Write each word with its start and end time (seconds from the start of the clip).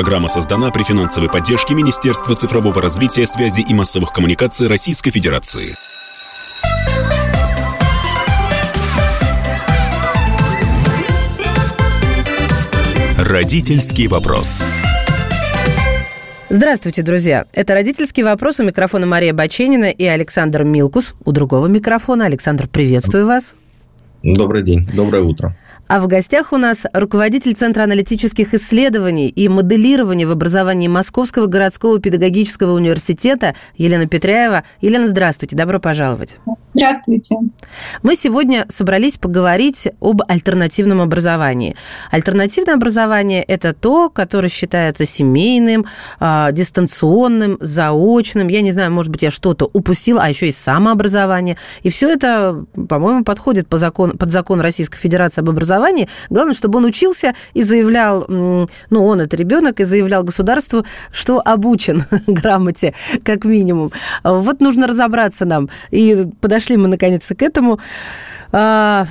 Программа 0.00 0.28
создана 0.28 0.70
при 0.70 0.82
финансовой 0.82 1.28
поддержке 1.28 1.74
Министерства 1.74 2.34
цифрового 2.34 2.80
развития, 2.80 3.26
связи 3.26 3.60
и 3.60 3.74
массовых 3.74 4.14
коммуникаций 4.14 4.66
Российской 4.66 5.10
Федерации. 5.10 5.74
Родительский 13.18 14.06
вопрос. 14.06 14.64
Здравствуйте, 16.48 17.02
друзья. 17.02 17.44
Это 17.52 17.74
«Родительский 17.74 18.22
вопрос». 18.22 18.58
У 18.58 18.62
микрофона 18.62 19.04
Мария 19.04 19.34
Баченина 19.34 19.90
и 19.90 20.06
Александр 20.06 20.64
Милкус. 20.64 21.14
У 21.26 21.32
другого 21.32 21.66
микрофона. 21.66 22.24
Александр, 22.24 22.68
приветствую 22.68 23.26
вас. 23.26 23.54
Добрый 24.22 24.62
день, 24.62 24.82
доброе 24.94 25.22
утро. 25.22 25.54
А 25.90 25.98
в 25.98 26.06
гостях 26.06 26.52
у 26.52 26.56
нас 26.56 26.86
руководитель 26.92 27.52
Центра 27.54 27.82
аналитических 27.82 28.54
исследований 28.54 29.26
и 29.26 29.48
моделирования 29.48 30.24
в 30.24 30.30
образовании 30.30 30.86
Московского 30.86 31.46
городского 31.46 31.98
педагогического 31.98 32.74
университета 32.74 33.56
Елена 33.74 34.06
Петряева. 34.06 34.62
Елена, 34.80 35.08
здравствуйте, 35.08 35.56
добро 35.56 35.80
пожаловать. 35.80 36.36
Здравствуйте. 36.80 37.36
Мы 38.02 38.16
сегодня 38.16 38.64
собрались 38.70 39.18
поговорить 39.18 39.88
об 40.00 40.22
альтернативном 40.26 41.02
образовании. 41.02 41.76
Альтернативное 42.10 42.74
образование– 42.74 43.42
это 43.48 43.74
то, 43.74 44.08
которое 44.08 44.48
считается 44.48 45.04
семейным, 45.04 45.84
а, 46.20 46.50
дистанционным, 46.52 47.58
заочным. 47.60 48.48
Я 48.48 48.62
не 48.62 48.72
знаю, 48.72 48.92
может 48.92 49.12
быть, 49.12 49.20
я 49.20 49.30
что-то 49.30 49.68
упустила, 49.70 50.22
а 50.22 50.30
еще 50.30 50.48
и 50.48 50.52
самообразование. 50.52 51.58
И 51.82 51.90
все 51.90 52.08
это, 52.08 52.64
по-моему, 52.88 53.24
подходит 53.24 53.68
по 53.68 53.76
закон, 53.76 54.16
под 54.16 54.30
закон 54.30 54.62
Российской 54.62 54.96
Федерации 54.98 55.42
об 55.42 55.50
образовании. 55.50 56.08
Главное, 56.30 56.54
чтобы 56.54 56.78
он 56.78 56.86
учился 56.86 57.34
и 57.52 57.60
заявлял, 57.60 58.24
ну, 58.26 58.66
он 58.90 59.20
это 59.20 59.36
ребенок, 59.36 59.80
и 59.80 59.84
заявлял 59.84 60.24
государству, 60.24 60.86
что 61.12 61.42
обучен 61.44 62.04
грамоте, 62.26 62.94
как 63.22 63.44
минимум. 63.44 63.92
Вот 64.24 64.60
нужно 64.60 64.86
разобраться 64.86 65.44
нам. 65.44 65.68
И 65.90 66.26
подошли 66.40 66.69
мы 66.76 66.88
наконец-то 66.88 67.34
к 67.34 67.42
этому. 67.42 67.80
А, 68.52 69.06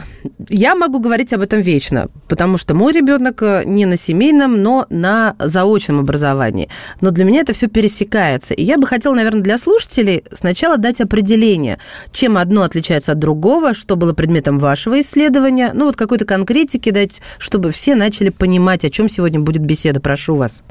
я 0.50 0.76
могу 0.76 1.00
говорить 1.00 1.32
об 1.34 1.42
этом 1.42 1.62
вечно, 1.62 2.10
потому 2.28 2.58
что 2.58 2.76
мой 2.76 2.92
ребенок 2.92 3.42
э, 3.42 3.64
не 3.66 3.86
на 3.86 3.96
семейном, 3.96 4.62
но 4.62 4.86
на 4.90 5.36
заочном 5.40 6.00
образовании. 6.00 6.70
Но 7.00 7.12
для 7.12 7.24
меня 7.24 7.42
это 7.42 7.54
все 7.54 7.68
пересекается. 7.68 8.54
И 8.54 8.64
я 8.64 8.78
бы 8.78 8.86
хотела, 8.86 9.16
наверное, 9.16 9.42
для 9.42 9.58
слушателей 9.58 10.26
сначала 10.34 10.78
дать 10.78 11.00
определение, 11.00 11.80
чем 12.12 12.38
одно 12.38 12.64
отличается 12.64 13.14
от 13.14 13.20
другого, 13.20 13.74
что 13.74 13.96
было 13.96 14.14
предметом 14.14 14.60
вашего 14.60 15.00
исследования. 15.00 15.72
Ну, 15.74 15.86
вот 15.86 15.96
какой-то 15.96 16.26
конкретики 16.26 16.90
дать, 16.90 17.22
чтобы 17.38 17.72
все 17.72 17.96
начали 17.96 18.30
понимать, 18.30 18.84
о 18.84 18.90
чем 18.90 19.08
сегодня 19.08 19.40
будет 19.40 19.62
беседа. 19.62 20.02
Прошу 20.02 20.36
вас. 20.36 20.64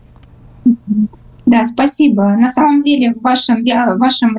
Да, 1.49 1.65
спасибо. 1.65 2.37
На 2.37 2.51
самом 2.51 2.83
деле 2.83 3.15
в 3.15 3.23
вашем, 3.23 3.63
в 3.63 3.99
вашем 3.99 4.37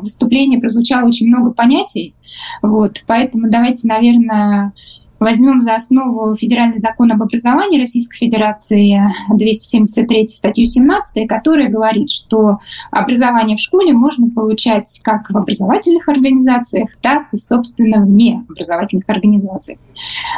выступлении 0.00 0.60
прозвучало 0.60 1.06
очень 1.06 1.28
много 1.28 1.52
понятий, 1.52 2.14
вот, 2.60 3.02
поэтому 3.06 3.48
давайте, 3.48 3.88
наверное, 3.88 4.72
возьмем 5.20 5.60
за 5.60 5.74
основу 5.74 6.34
Федеральный 6.34 6.78
закон 6.78 7.12
об 7.12 7.22
образовании 7.22 7.80
Российской 7.80 8.18
Федерации 8.18 9.00
273 9.28 10.28
статью 10.28 10.64
17, 10.64 11.28
которая 11.28 11.68
говорит, 11.68 12.10
что 12.10 12.58
образование 12.90 13.56
в 13.56 13.60
школе 13.60 13.92
можно 13.92 14.28
получать 14.30 15.00
как 15.04 15.30
в 15.30 15.36
образовательных 15.36 16.08
организациях, 16.08 16.88
так 17.02 17.32
и, 17.32 17.36
собственно, 17.36 18.04
вне 18.04 18.44
образовательных 18.48 19.04
организаций. 19.08 19.78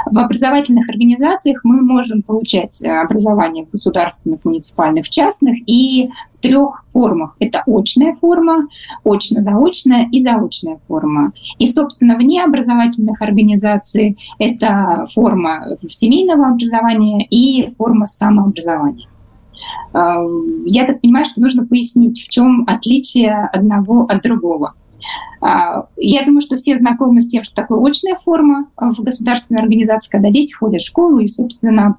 В 0.06 0.18
образовательных 0.18 0.88
организациях 0.88 1.60
мы 1.62 1.80
можем 1.82 2.22
получать 2.22 2.82
образование 2.84 3.64
в 3.64 3.70
государственных, 3.70 4.44
муниципальных, 4.44 5.08
частных 5.08 5.58
и 5.66 6.10
в 6.32 6.38
трех 6.38 6.84
формах. 6.92 7.36
Это 7.38 7.62
очная 7.66 8.14
форма, 8.14 8.66
очно-заочная 9.04 10.08
и 10.10 10.20
заочная 10.20 10.80
форма. 10.88 11.32
И, 11.58 11.66
собственно, 11.66 12.16
вне 12.16 12.42
образовательных 12.42 13.22
организаций 13.22 14.18
это 14.40 14.71
форма 15.14 15.76
семейного 15.88 16.48
образования 16.48 17.26
и 17.26 17.72
форма 17.76 18.06
самообразования. 18.06 19.08
А, 19.92 20.22
я 20.64 20.86
так 20.86 21.00
понимаю, 21.00 21.24
что 21.24 21.40
нужно 21.40 21.66
пояснить, 21.66 22.22
в 22.22 22.28
чем 22.28 22.64
отличие 22.66 23.48
одного 23.52 24.04
от 24.04 24.22
другого. 24.22 24.74
А, 25.40 25.86
я 25.96 26.24
думаю, 26.24 26.40
что 26.40 26.56
все 26.56 26.78
знакомы 26.78 27.20
с 27.20 27.28
тем, 27.28 27.44
что 27.44 27.54
такое 27.54 27.80
очная 27.80 28.16
форма 28.16 28.66
в 28.76 29.02
государственной 29.02 29.60
организации, 29.60 30.10
когда 30.10 30.30
дети 30.30 30.52
ходят 30.52 30.80
в 30.80 30.86
школу 30.86 31.18
и, 31.18 31.28
собственно, 31.28 31.96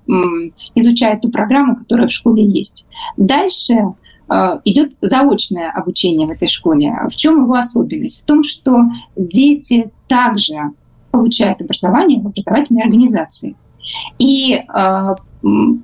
изучают 0.76 1.22
ту 1.22 1.30
программу, 1.30 1.76
которая 1.76 2.08
в 2.08 2.12
школе 2.12 2.44
есть. 2.44 2.88
Дальше 3.18 3.94
идет 4.64 4.94
заочное 5.02 5.70
обучение 5.70 6.28
в 6.28 6.32
этой 6.32 6.48
школе. 6.48 6.94
В 7.12 7.16
чем 7.16 7.44
его 7.44 7.56
особенность? 7.56 8.24
В 8.24 8.26
том, 8.26 8.42
что 8.44 8.84
дети 9.18 9.92
также 10.08 10.72
получают 11.14 11.62
образование 11.62 12.20
в 12.20 12.28
образовательной 12.28 12.82
организации. 12.82 13.56
И, 14.18 14.56
э, 14.56 15.16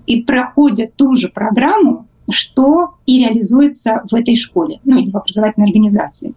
и 0.08 0.24
проходят 0.24 0.96
ту 0.96 1.16
же 1.16 1.30
программу, 1.30 2.08
что 2.32 2.96
и 3.06 3.20
реализуется 3.20 4.02
в 4.10 4.16
этой 4.16 4.36
школе, 4.36 4.80
ну 4.84 4.98
или 4.98 5.12
в 5.12 5.18
образовательной 5.18 5.68
организации. 5.68 6.34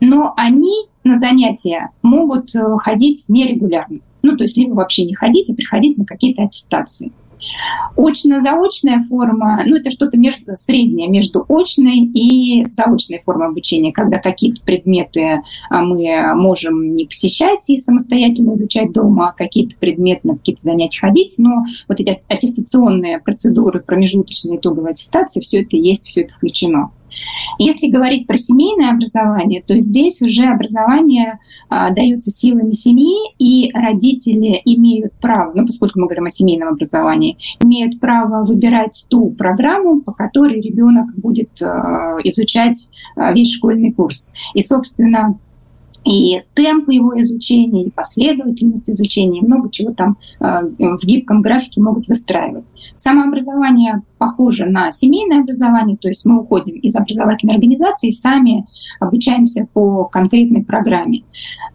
Но 0.00 0.34
они 0.36 0.86
на 1.04 1.20
занятия 1.20 1.90
могут 2.02 2.54
э, 2.56 2.76
ходить 2.78 3.24
нерегулярно. 3.28 4.00
Ну, 4.22 4.36
то 4.36 4.44
есть 4.44 4.56
либо 4.56 4.74
вообще 4.74 5.04
не 5.04 5.14
ходить, 5.14 5.48
а 5.48 5.54
приходить 5.54 5.96
на 5.96 6.04
какие-то 6.04 6.42
аттестации. 6.42 7.12
Очно-заочная 7.96 9.04
форма, 9.08 9.62
ну, 9.66 9.76
это 9.76 9.90
что-то 9.90 10.18
между, 10.18 10.56
среднее 10.56 11.08
между 11.08 11.44
очной 11.48 11.98
и 11.98 12.64
заочной 12.70 13.22
формой 13.24 13.48
обучения, 13.48 13.92
когда 13.92 14.18
какие-то 14.18 14.62
предметы 14.62 15.42
а, 15.70 15.82
мы 15.82 16.34
можем 16.34 16.96
не 16.96 17.06
посещать 17.06 17.68
и 17.70 17.78
самостоятельно 17.78 18.52
изучать 18.54 18.92
дома, 18.92 19.28
а 19.28 19.32
какие-то 19.32 19.76
предметы 19.76 20.20
на 20.28 20.36
какие-то 20.36 20.62
занятия 20.62 21.00
ходить, 21.00 21.34
но 21.38 21.64
вот 21.88 22.00
эти 22.00 22.20
аттестационные 22.28 23.20
процедуры, 23.20 23.80
промежуточные 23.80 24.58
итоговые 24.58 24.92
аттестации, 24.92 25.40
все 25.40 25.62
это 25.62 25.76
есть, 25.76 26.06
все 26.06 26.22
это 26.22 26.34
включено. 26.34 26.90
Если 27.58 27.88
говорить 27.88 28.26
про 28.26 28.36
семейное 28.36 28.90
образование, 28.90 29.62
то 29.62 29.78
здесь 29.78 30.22
уже 30.22 30.44
образование 30.44 31.38
а, 31.68 31.90
дается 31.90 32.30
силами 32.30 32.72
семьи, 32.72 33.32
и 33.38 33.70
родители 33.74 34.60
имеют 34.64 35.12
право, 35.20 35.52
ну, 35.54 35.66
поскольку 35.66 36.00
мы 36.00 36.06
говорим 36.06 36.26
о 36.26 36.30
семейном 36.30 36.68
образовании, 36.68 37.36
имеют 37.62 38.00
право 38.00 38.44
выбирать 38.44 39.06
ту 39.08 39.30
программу, 39.30 40.00
по 40.00 40.12
которой 40.12 40.60
ребенок 40.60 41.14
будет 41.16 41.62
а, 41.62 42.18
изучать 42.24 42.90
а, 43.16 43.32
весь 43.32 43.52
школьный 43.52 43.92
курс. 43.92 44.32
И, 44.54 44.60
собственно, 44.60 45.38
и 46.04 46.42
темп 46.54 46.90
его 46.90 47.18
изучения, 47.20 47.84
и 47.84 47.90
последовательность 47.90 48.90
изучения, 48.90 49.40
и 49.40 49.44
много 49.44 49.70
чего 49.70 49.92
там 49.92 50.18
э, 50.40 50.44
в 50.78 51.04
гибком 51.04 51.40
графике 51.40 51.80
могут 51.80 52.08
выстраивать. 52.08 52.66
Самообразование 52.94 54.02
похоже 54.18 54.66
на 54.66 54.92
семейное 54.92 55.40
образование, 55.40 55.96
то 55.96 56.08
есть 56.08 56.24
мы 56.26 56.42
уходим 56.42 56.76
из 56.76 56.94
образовательной 56.94 57.54
организации 57.54 58.08
и 58.08 58.12
сами 58.12 58.66
обучаемся 59.00 59.66
по 59.72 60.04
конкретной 60.04 60.64
программе. 60.64 61.24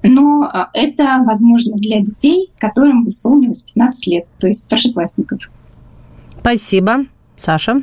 Но 0.04 0.46
э, 0.46 0.66
это 0.74 1.24
возможно 1.26 1.76
для 1.78 2.02
детей, 2.02 2.52
которым 2.60 3.08
исполнилось 3.08 3.64
15 3.64 4.08
лет, 4.08 4.26
то 4.40 4.48
есть 4.48 4.62
старшеклассников. 4.62 5.50
Спасибо. 6.40 7.06
Саша? 7.36 7.82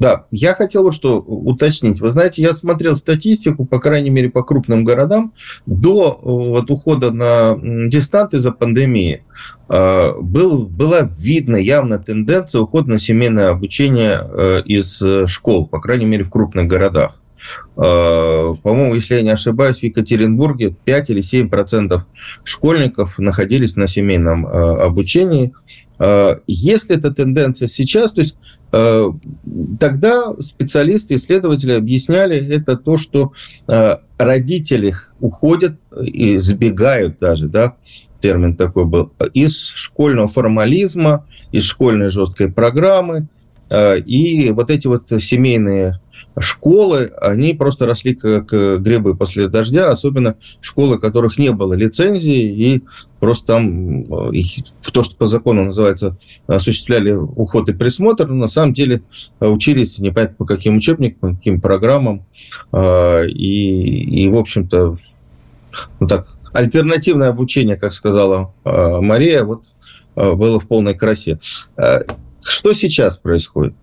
Да, 0.00 0.24
я 0.30 0.54
хотел 0.54 0.82
бы 0.82 0.92
что 0.92 1.18
уточнить. 1.20 2.00
Вы 2.00 2.10
знаете, 2.10 2.40
я 2.40 2.54
смотрел 2.54 2.96
статистику, 2.96 3.66
по 3.66 3.78
крайней 3.78 4.08
мере, 4.08 4.30
по 4.30 4.42
крупным 4.42 4.82
городам, 4.82 5.34
до 5.66 6.18
вот, 6.22 6.70
ухода 6.70 7.10
на 7.10 7.54
дистант 7.60 8.32
из-за 8.32 8.50
пандемии 8.50 9.24
э, 9.68 10.12
был, 10.18 10.66
была 10.66 11.02
видна 11.02 11.58
явно 11.58 11.98
тенденция 11.98 12.62
ухода 12.62 12.92
на 12.92 12.98
семейное 12.98 13.50
обучение 13.50 14.22
э, 14.22 14.62
из 14.64 15.02
школ, 15.30 15.66
по 15.66 15.80
крайней 15.82 16.06
мере, 16.06 16.24
в 16.24 16.30
крупных 16.30 16.66
городах. 16.66 17.20
Э, 17.76 18.54
по-моему, 18.62 18.94
если 18.94 19.16
я 19.16 19.22
не 19.22 19.30
ошибаюсь, 19.30 19.80
в 19.80 19.82
Екатеринбурге 19.82 20.74
5 20.82 21.10
или 21.10 21.20
7 21.20 21.50
процентов 21.50 22.06
школьников 22.42 23.18
находились 23.18 23.76
на 23.76 23.86
семейном 23.86 24.46
обучении. 24.46 25.52
Если 26.46 26.96
эта 26.96 27.10
тенденция 27.12 27.68
сейчас, 27.68 28.12
то 28.12 28.22
есть 28.22 28.34
Э, 28.34 28.59
тогда 28.70 30.34
специалисты, 30.40 31.16
исследователи 31.16 31.72
объясняли 31.72 32.36
это 32.36 32.76
то, 32.76 32.96
что 32.96 33.32
э, 33.66 33.96
родители 34.18 34.94
уходят 35.18 35.76
и 36.00 36.38
сбегают 36.38 37.18
даже, 37.18 37.48
да, 37.48 37.76
термин 38.20 38.56
такой 38.56 38.84
был, 38.84 39.12
из 39.34 39.56
школьного 39.56 40.28
формализма, 40.28 41.26
из 41.52 41.64
школьной 41.64 42.10
жесткой 42.10 42.52
программы, 42.52 43.28
И 44.04 44.50
вот 44.50 44.70
эти 44.70 44.88
вот 44.88 45.08
семейные 45.08 46.00
школы, 46.38 47.10
они 47.20 47.54
просто 47.54 47.86
росли 47.86 48.14
как 48.14 48.46
грибы 48.82 49.16
после 49.16 49.48
дождя, 49.48 49.90
особенно 49.90 50.36
школы, 50.60 50.98
которых 50.98 51.38
не 51.38 51.50
было 51.50 51.74
лицензии, 51.74 52.74
и 52.74 52.82
просто 53.18 53.46
там 53.46 54.30
их, 54.32 54.64
то, 54.92 55.02
что 55.02 55.16
по 55.16 55.26
закону 55.26 55.64
называется, 55.64 56.16
осуществляли 56.46 57.12
уход 57.12 57.68
и 57.68 57.72
присмотр, 57.72 58.26
но 58.26 58.34
на 58.34 58.48
самом 58.48 58.74
деле 58.74 59.02
учились 59.40 59.98
непонятно 59.98 60.36
по 60.36 60.44
каким 60.44 60.76
учебникам, 60.76 61.18
по 61.20 61.36
каким 61.36 61.60
программам, 61.60 62.24
и, 62.74 64.24
и 64.24 64.28
в 64.28 64.36
общем-то, 64.36 64.98
ну 66.00 66.06
так, 66.06 66.28
альтернативное 66.52 67.28
обучение, 67.28 67.76
как 67.76 67.92
сказала 67.92 68.52
Мария, 68.64 69.44
вот 69.44 69.64
было 70.16 70.58
в 70.58 70.66
полной 70.66 70.94
красе. 70.94 71.38
Что 72.42 72.72
сейчас 72.72 73.16
происходит? 73.16 73.74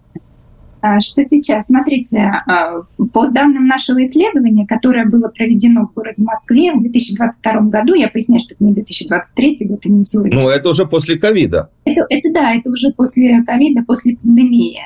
А, 0.82 1.00
что 1.00 1.24
сейчас? 1.24 1.68
Смотрите, 1.68 2.32
а, 2.46 2.82
по 3.14 3.28
данным 3.28 3.68
нашего 3.68 4.04
исследования, 4.04 4.66
которое 4.68 5.06
было 5.06 5.30
проведено 5.30 5.88
в 5.88 5.94
городе 5.94 6.24
Москве 6.24 6.74
в 6.74 6.82
2022 6.82 7.62
году, 7.70 7.94
я 7.94 8.10
поясняю, 8.10 8.40
что 8.40 8.54
это 8.54 8.64
не 8.64 8.74
2023 8.74 9.58
год, 9.68 9.86
и 9.86 9.90
не 9.90 10.04
Ну, 10.14 10.50
это 10.50 10.70
уже 10.70 10.86
после 10.86 11.18
ковида. 11.18 11.70
Это, 11.86 12.06
это 12.10 12.32
да, 12.32 12.54
это 12.54 12.70
уже 12.70 12.92
после 12.92 13.44
ковида, 13.44 13.84
после 13.84 14.18
пандемии. 14.18 14.82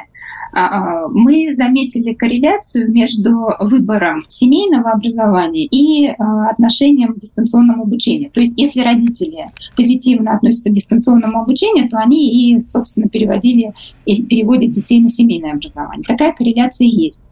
А, 0.54 1.06
а, 1.06 1.08
мы 1.08 1.54
заметили 1.54 2.14
корреляцию 2.14 2.92
между 2.92 3.56
выбором 3.60 4.24
семейного 4.28 4.92
образования 4.92 5.66
и 5.66 6.08
а, 6.08 6.50
отношением 6.50 7.14
к 7.14 7.20
дистанционному 7.20 7.84
обучению. 7.84 8.32
То 8.32 8.40
есть 8.40 8.58
если 8.60 8.82
родители 8.82 9.48
позитивно 9.76 10.36
относятся 10.36 10.70
к 10.70 10.74
дистанционному 10.74 11.42
обучению, 11.42 11.90
то 11.90 11.98
они 11.98 12.54
и, 12.54 12.60
собственно, 12.60 13.08
переводили 13.08 13.74
или 14.06 14.22
переводят 14.24 14.72
детей 14.72 15.00
на 15.00 15.10
семейное 15.10 15.54
образование. 15.54 16.04
Такая 16.08 16.34
корреляция 16.34 16.88
есть. 16.88 17.24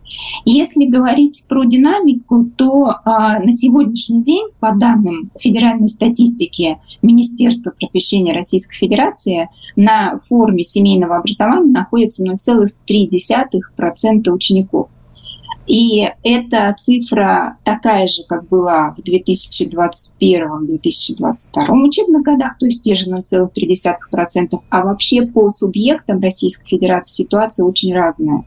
Если 0.45 0.85
говорить 0.85 1.45
про 1.47 1.63
динамику, 1.63 2.45
то 2.57 2.95
а, 3.05 3.39
на 3.39 3.53
сегодняшний 3.53 4.23
день, 4.23 4.47
по 4.59 4.73
данным 4.73 5.31
федеральной 5.39 5.89
статистики 5.89 6.79
Министерства 7.01 7.71
просвещения 7.71 8.33
Российской 8.33 8.77
Федерации, 8.77 9.49
на 9.75 10.19
форме 10.19 10.63
семейного 10.63 11.17
образования 11.17 11.71
находится 11.71 12.23
0,3% 12.25 14.31
учеников. 14.31 14.89
И 15.69 16.05
эта 16.23 16.73
цифра 16.75 17.57
такая 17.63 18.05
же, 18.07 18.23
как 18.27 18.47
была 18.47 18.95
в 18.97 19.01
2021-2022 19.07 21.85
учебных 21.85 22.23
годах, 22.23 22.57
то 22.57 22.65
есть 22.65 22.83
те 22.83 22.95
же 22.95 23.11
0,3%. 23.11 24.59
А 24.69 24.81
вообще 24.81 25.27
по 25.27 25.47
субъектам 25.51 26.21
Российской 26.21 26.69
Федерации 26.69 27.23
ситуация 27.23 27.67
очень 27.67 27.93
разная. 27.93 28.45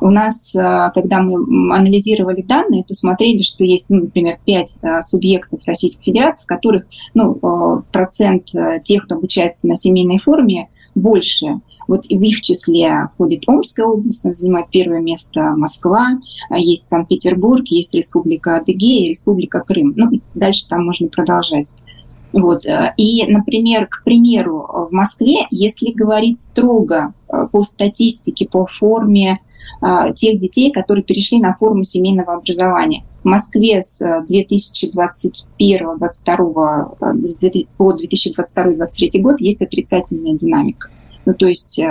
У 0.00 0.10
нас, 0.10 0.54
э, 0.54 0.92
когда 0.94 1.22
мы 1.22 1.74
анализировали 1.74 2.42
данные, 2.42 2.84
то 2.84 2.94
смотрели, 2.94 3.42
что 3.42 3.64
есть, 3.64 3.90
ну, 3.90 4.02
например, 4.02 4.38
5 4.44 4.76
э, 4.80 5.02
субъектов 5.02 5.58
Российской 5.66 6.04
Федерации, 6.04 6.44
в 6.44 6.46
которых 6.46 6.84
ну, 7.14 7.34
э, 7.34 7.82
процент 7.90 8.52
тех, 8.84 9.06
кто 9.06 9.16
обучается 9.16 9.66
на 9.66 9.74
семейной 9.74 10.20
форме, 10.20 10.68
больше. 10.94 11.58
Вот 11.90 12.06
и 12.08 12.16
в 12.16 12.22
их 12.22 12.40
числе 12.40 13.08
входит 13.14 13.48
Омская 13.48 13.84
область, 13.84 14.24
она 14.24 14.32
занимает 14.32 14.68
первое 14.70 15.00
место 15.00 15.40
Москва, 15.56 16.20
а 16.48 16.56
есть 16.56 16.88
Санкт-Петербург, 16.88 17.66
есть 17.66 17.96
Республика 17.96 18.58
Адыгея, 18.58 19.08
Республика 19.08 19.58
Крым. 19.58 19.94
Ну, 19.96 20.08
и 20.08 20.20
дальше 20.34 20.68
там 20.68 20.86
можно 20.86 21.08
продолжать. 21.08 21.74
Вот. 22.32 22.64
Э, 22.64 22.94
и, 22.96 23.26
например, 23.26 23.88
к 23.88 24.04
примеру, 24.04 24.88
в 24.88 24.92
Москве, 24.92 25.48
если 25.50 25.90
говорить 25.90 26.38
строго 26.38 27.12
э, 27.28 27.48
по 27.50 27.64
статистике, 27.64 28.46
по 28.46 28.66
форме 28.66 29.38
э, 29.82 30.14
тех 30.14 30.38
детей, 30.38 30.70
которые 30.70 31.02
перешли 31.02 31.40
на 31.40 31.56
форму 31.56 31.82
семейного 31.82 32.34
образования, 32.34 33.02
в 33.24 33.26
Москве 33.26 33.82
с 33.82 33.98
2021 34.28 35.98
2022 35.98 36.94
по 37.76 37.92
2022-2023 37.96 39.20
год 39.20 39.40
есть 39.40 39.60
отрицательная 39.60 40.34
динамика. 40.34 40.88
Ну, 41.26 41.34
то 41.34 41.46
есть 41.46 41.78
э, 41.78 41.88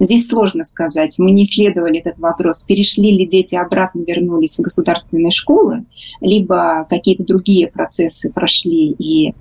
Здесь 0.00 0.28
сложно 0.28 0.64
сказать. 0.64 1.18
Мы 1.18 1.30
не 1.30 1.42
исследовали 1.42 1.98
этот 2.00 2.18
вопрос. 2.18 2.62
Перешли 2.62 3.12
ли 3.12 3.26
дети 3.26 3.54
обратно, 3.54 4.02
вернулись 4.06 4.58
в 4.58 4.62
государственные 4.62 5.30
школы, 5.30 5.84
либо 6.22 6.86
какие-то 6.88 7.22
другие 7.24 7.68
процессы 7.68 8.32
прошли, 8.32 8.92
и 8.92 9.28
э, 9.28 9.32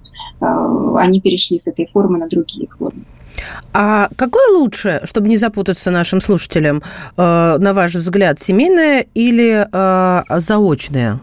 они 0.98 1.22
перешли 1.22 1.58
с 1.58 1.68
этой 1.68 1.90
формы 1.92 2.20
на 2.20 2.28
другие 2.28 2.68
формы. 2.78 3.04
А 3.72 4.10
какое 4.18 4.58
лучше, 4.58 5.00
чтобы 5.06 5.30
не 5.30 5.38
запутаться 5.38 5.92
нашим 5.92 6.20
слушателям, 6.20 6.84
э, 7.16 7.58
на 7.58 7.74
ваш 7.74 7.96
взгляд, 7.96 8.40
семейное 8.42 9.06
или 9.14 9.66
э, 9.72 10.40
заочное? 10.40 11.22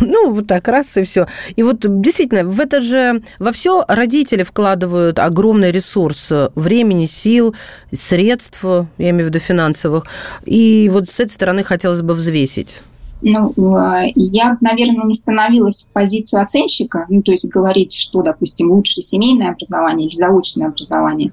Ну, 0.00 0.32
вот 0.34 0.46
так, 0.48 0.66
раз 0.68 0.96
и 0.96 1.02
все. 1.02 1.26
И 1.54 1.62
вот 1.62 1.78
действительно, 1.80 2.44
в 2.44 2.58
это 2.60 2.80
же, 2.80 3.22
во 3.38 3.52
все 3.52 3.84
родители 3.86 4.42
вкладывают 4.42 5.18
огромный 5.18 5.70
ресурс 5.70 6.28
времени, 6.54 7.06
сил, 7.06 7.54
средств, 7.92 8.64
я 8.64 9.10
имею 9.10 9.26
в 9.26 9.28
виду 9.28 9.38
финансовых. 9.38 10.06
И 10.44 10.90
вот 10.92 11.08
с 11.08 11.20
этой 11.20 11.30
стороны 11.30 11.62
хотелось 11.62 12.02
бы 12.02 12.14
взвесить. 12.14 12.82
Ну, 13.22 13.52
э, 13.56 14.10
я, 14.16 14.58
наверное, 14.60 15.06
не 15.06 15.14
становилась 15.14 15.84
в 15.84 15.92
позицию 15.92 16.42
оценщика, 16.42 17.06
ну, 17.08 17.22
то 17.22 17.30
есть 17.30 17.48
говорить, 17.50 17.94
что, 17.94 18.22
допустим, 18.22 18.72
лучше 18.72 19.00
семейное 19.00 19.52
образование 19.52 20.08
или 20.08 20.14
заочное 20.14 20.68
образование. 20.68 21.32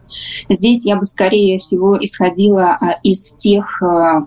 Здесь 0.50 0.86
я 0.86 0.96
бы, 0.96 1.04
скорее 1.04 1.58
всего, 1.58 1.98
исходила 2.00 2.78
а, 2.80 3.00
из 3.02 3.34
тех 3.34 3.82
э, 3.82 4.22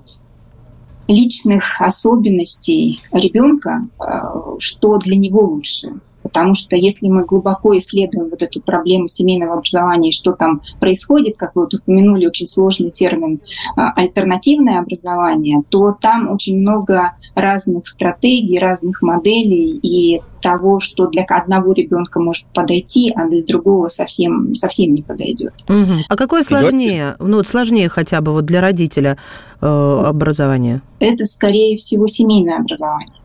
личных 1.08 1.80
особенностей 1.80 3.00
ребенка, 3.12 3.86
э, 4.00 4.56
что 4.58 4.98
для 4.98 5.16
него 5.16 5.42
лучше. 5.42 5.94
Потому 6.22 6.54
что 6.54 6.76
если 6.76 7.08
мы 7.08 7.24
глубоко 7.24 7.76
исследуем 7.78 8.30
вот 8.30 8.42
эту 8.42 8.60
проблему 8.60 9.08
семейного 9.08 9.54
образования 9.54 10.10
и 10.10 10.12
что 10.12 10.32
там 10.32 10.62
происходит, 10.80 11.36
как 11.36 11.54
вы 11.54 11.62
вот 11.62 11.74
упомянули 11.74 12.26
очень 12.26 12.46
сложный 12.46 12.90
термин 12.90 13.40
а, 13.76 13.92
альтернативное 13.92 14.78
образование, 14.80 15.62
то 15.68 15.92
там 15.92 16.30
очень 16.30 16.58
много 16.58 17.12
разных 17.34 17.88
стратегий, 17.88 18.58
разных 18.58 19.02
моделей 19.02 19.78
и 19.82 20.20
того, 20.42 20.80
что 20.80 21.06
для 21.06 21.22
одного 21.22 21.72
ребенка 21.72 22.20
может 22.20 22.46
подойти, 22.46 23.12
а 23.14 23.28
для 23.28 23.42
другого 23.42 23.88
совсем, 23.88 24.54
совсем 24.54 24.92
не 24.92 25.02
подойдет. 25.02 25.54
Угу. 25.68 26.04
А 26.08 26.16
какое 26.16 26.42
сложнее, 26.42 27.14
ну 27.20 27.36
вот 27.38 27.46
сложнее 27.46 27.88
хотя 27.88 28.20
бы 28.20 28.32
вот 28.32 28.44
для 28.44 28.60
родителя 28.60 29.16
э, 29.60 29.66
образование? 29.66 30.82
Это, 30.98 31.24
скорее 31.24 31.76
всего, 31.76 32.06
семейное 32.06 32.58
образование 32.58 33.21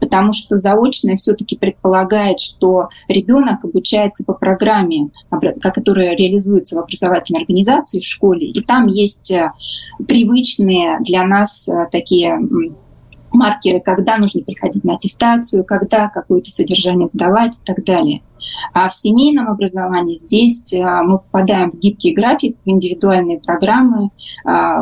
потому 0.00 0.32
что 0.32 0.56
заочное 0.56 1.16
все-таки 1.16 1.56
предполагает, 1.56 2.40
что 2.40 2.88
ребенок 3.08 3.64
обучается 3.64 4.24
по 4.24 4.34
программе, 4.34 5.10
которая 5.60 6.16
реализуется 6.16 6.76
в 6.76 6.80
образовательной 6.80 7.40
организации 7.40 8.00
в 8.00 8.04
школе, 8.04 8.48
и 8.48 8.60
там 8.62 8.86
есть 8.86 9.30
э, 9.30 9.52
привычные 10.06 10.98
для 11.00 11.24
нас 11.24 11.68
э, 11.68 11.88
такие 11.90 12.38
маркеры, 13.38 13.80
когда 13.80 14.18
нужно 14.18 14.42
приходить 14.42 14.84
на 14.84 14.94
аттестацию, 14.94 15.64
когда 15.64 16.08
какое-то 16.08 16.50
содержание 16.50 17.08
сдавать 17.08 17.58
и 17.58 17.64
так 17.64 17.84
далее. 17.84 18.22
А 18.72 18.88
в 18.88 18.94
семейном 18.94 19.48
образовании 19.48 20.16
здесь 20.16 20.72
э, 20.72 20.82
мы 21.02 21.18
попадаем 21.18 21.70
в 21.70 21.78
гибкий 21.78 22.12
график, 22.12 22.56
в 22.64 22.68
индивидуальные 22.68 23.40
программы. 23.40 24.10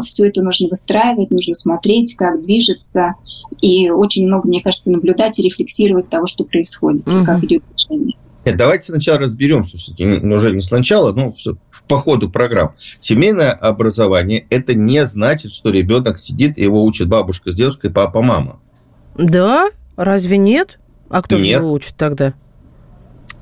Все 0.03 0.29
это 0.29 0.43
нужно 0.43 0.69
выстраивать, 0.69 1.31
нужно 1.31 1.55
смотреть, 1.55 2.15
как 2.17 2.43
движется 2.43 3.15
и 3.61 3.91
очень 3.91 4.27
много, 4.27 4.49
мне 4.49 4.63
кажется, 4.63 4.91
наблюдать 4.91 5.39
и 5.39 5.43
рефлексировать 5.43 6.09
того, 6.09 6.27
что 6.27 6.45
происходит, 6.45 7.07
угу. 7.09 7.25
как 7.25 7.43
идет 7.45 7.63
движение. 7.71 8.17
Нет, 8.45 8.57
давайте 8.57 8.93
сначала 8.93 9.19
разберемся, 9.19 9.77
уже 9.77 10.55
не 10.55 10.61
сначала, 10.61 11.13
но 11.13 11.33
по 11.89 11.99
ходу 11.99 12.31
программ. 12.31 12.75
Семейное 13.01 13.53
образование– 13.53 14.47
это 14.51 14.75
не 14.75 15.07
значит, 15.07 15.53
что 15.53 15.71
ребенок 15.71 16.19
сидит 16.19 16.59
и 16.59 16.63
его 16.63 16.85
учит 16.85 17.09
бабушка 17.09 17.53
с 17.53 17.55
дедушкой, 17.55 17.91
папа, 17.91 18.23
мама. 18.23 18.61
Да? 19.17 19.71
Разве 19.97 20.37
нет? 20.37 20.79
А 21.09 21.23
кто 21.23 21.37
нет. 21.37 21.45
же 21.45 21.53
его 21.53 21.73
учит 21.73 21.95
тогда? 21.97 22.35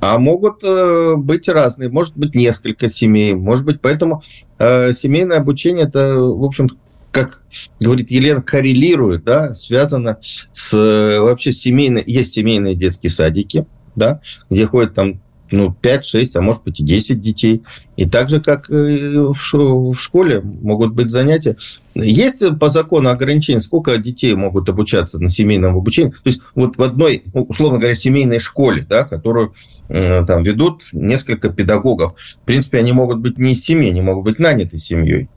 А 0.00 0.18
могут 0.18 0.62
э, 0.62 1.14
быть 1.16 1.48
разные, 1.48 1.88
может 1.88 2.16
быть 2.16 2.34
несколько 2.34 2.88
семей, 2.88 3.32
может 3.32 3.64
быть, 3.64 3.80
поэтому 3.80 4.22
э, 4.58 4.92
семейное 4.92 5.38
обучение 5.38 5.86
это, 5.86 6.16
в 6.16 6.44
общем, 6.44 6.68
как 7.10 7.42
говорит 7.80 8.10
Елена, 8.10 8.42
коррелирует, 8.42 9.24
да, 9.24 9.54
связано 9.54 10.18
с 10.52 10.72
вообще 10.72 11.52
семейной, 11.52 12.02
есть 12.04 12.32
семейные 12.32 12.74
детские 12.74 13.08
садики, 13.08 13.66
да, 13.96 14.20
где 14.50 14.66
ходят 14.66 14.94
там 14.94 15.22
ну, 15.50 15.72
5, 15.72 16.04
6, 16.04 16.36
а 16.36 16.40
может 16.40 16.64
быть 16.64 16.80
и 16.80 16.84
10 16.84 17.20
детей. 17.20 17.62
И 17.96 18.08
так 18.08 18.28
же, 18.28 18.40
как 18.40 18.68
в 18.68 19.94
школе 19.96 20.40
могут 20.40 20.94
быть 20.94 21.10
занятия. 21.10 21.56
Есть 21.94 22.42
по 22.58 22.70
закону 22.70 23.10
ограничения, 23.10 23.60
сколько 23.60 23.96
детей 23.98 24.34
могут 24.34 24.68
обучаться 24.68 25.20
на 25.20 25.28
семейном 25.28 25.76
обучении. 25.76 26.10
То 26.10 26.16
есть 26.24 26.40
вот 26.54 26.76
в 26.76 26.82
одной, 26.82 27.24
условно 27.32 27.78
говоря, 27.78 27.94
семейной 27.94 28.40
школе, 28.40 28.84
да, 28.88 29.04
которую 29.04 29.54
э, 29.88 30.24
там 30.26 30.42
ведут 30.42 30.82
несколько 30.92 31.50
педагогов. 31.50 32.14
В 32.42 32.46
принципе, 32.46 32.78
они 32.78 32.92
могут 32.92 33.20
быть 33.20 33.38
не 33.38 33.52
из 33.52 33.64
семьи, 33.64 33.90
они 33.90 34.00
могут 34.00 34.24
быть 34.24 34.38
наняты 34.38 34.78
семьей. 34.78 35.28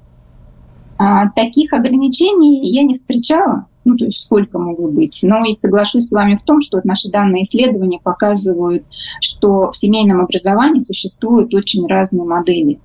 А, 0.99 1.29
таких 1.29 1.73
ограничений 1.73 2.73
я 2.73 2.81
не 2.81 2.95
встречала, 2.95 3.67
ну, 3.87 3.95
то 3.95 4.03
есть 4.03 4.21
сколько 4.21 4.59
могут 4.59 4.91
быть. 4.91 5.19
Но 5.23 5.45
и 5.45 5.53
соглашусь 5.53 6.09
с 6.09 6.11
вами 6.11 6.35
в 6.35 6.43
том, 6.43 6.59
что 6.59 6.77
вот 6.77 6.85
наши 6.85 7.09
данные 7.09 7.43
исследования 7.43 7.99
показывают, 8.03 8.83
что 9.21 9.71
в 9.71 9.77
семейном 9.77 10.19
образовании 10.19 10.79
существуют 10.79 11.53
очень 11.53 11.87
разные 11.87 12.25
модели. 12.25 12.79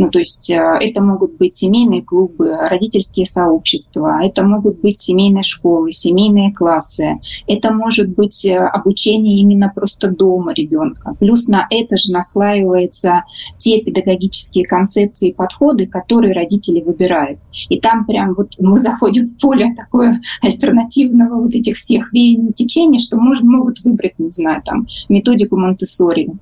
Ну, 0.00 0.08
то 0.08 0.18
есть 0.18 0.48
э, 0.48 0.56
это 0.80 1.04
могут 1.04 1.36
быть 1.36 1.52
семейные 1.52 2.00
клубы, 2.00 2.56
родительские 2.56 3.26
сообщества, 3.26 4.20
это 4.22 4.46
могут 4.46 4.80
быть 4.80 4.98
семейные 4.98 5.42
школы, 5.42 5.92
семейные 5.92 6.54
классы, 6.54 7.20
это 7.46 7.70
может 7.70 8.08
быть 8.08 8.46
э, 8.46 8.56
обучение 8.56 9.36
именно 9.40 9.70
просто 9.74 10.10
дома 10.10 10.54
ребенка. 10.54 11.14
Плюс 11.18 11.48
на 11.48 11.66
это 11.68 11.98
же 11.98 12.12
наслаиваются 12.12 13.24
те 13.58 13.82
педагогические 13.82 14.64
концепции 14.64 15.28
и 15.28 15.34
подходы, 15.34 15.86
которые 15.86 16.32
родители 16.32 16.80
выбирают. 16.80 17.38
И 17.68 17.78
там 17.78 18.06
прям 18.06 18.32
вот 18.32 18.54
мы 18.58 18.78
заходим 18.78 19.26
в 19.26 19.38
поле 19.38 19.74
такое 19.76 20.18
альтернативного 20.40 21.42
вот 21.42 21.54
этих 21.54 21.76
всех 21.76 22.10
веяний 22.14 22.54
течений, 22.54 23.00
что 23.00 23.18
может, 23.18 23.42
могут 23.42 23.80
выбрать, 23.84 24.18
не 24.18 24.30
знаю, 24.30 24.62
там 24.64 24.86
методику 25.10 25.58
монте 25.58 25.84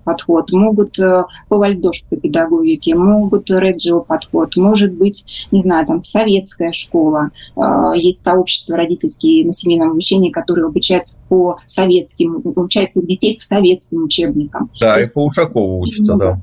подход, 0.04 0.52
могут 0.52 0.96
э, 1.00 1.24
по 1.48 1.56
вальдорфской 1.56 2.20
педагогике, 2.20 2.94
могут 2.94 3.47
Реджио 3.56 4.00
подход, 4.00 4.56
может 4.56 4.92
быть, 4.92 5.24
не 5.50 5.60
знаю, 5.60 5.86
там 5.86 6.04
советская 6.04 6.72
школа, 6.72 7.30
а, 7.56 7.94
есть 7.94 8.22
сообщества 8.22 8.76
родительские 8.76 9.46
на 9.46 9.52
семейном 9.52 9.92
обучении, 9.92 10.30
которые 10.30 10.66
обучаются 10.66 11.18
по 11.28 11.58
советским, 11.66 12.42
обучаются 12.44 13.00
у 13.00 13.06
детей 13.06 13.36
по 13.36 13.42
советским 13.42 14.04
учебникам. 14.04 14.70
Да, 14.80 14.94
То 14.94 15.00
и 15.00 15.10
по 15.10 15.24
Ушакову 15.26 15.80
учатся, 15.80 16.14
да. 16.14 16.40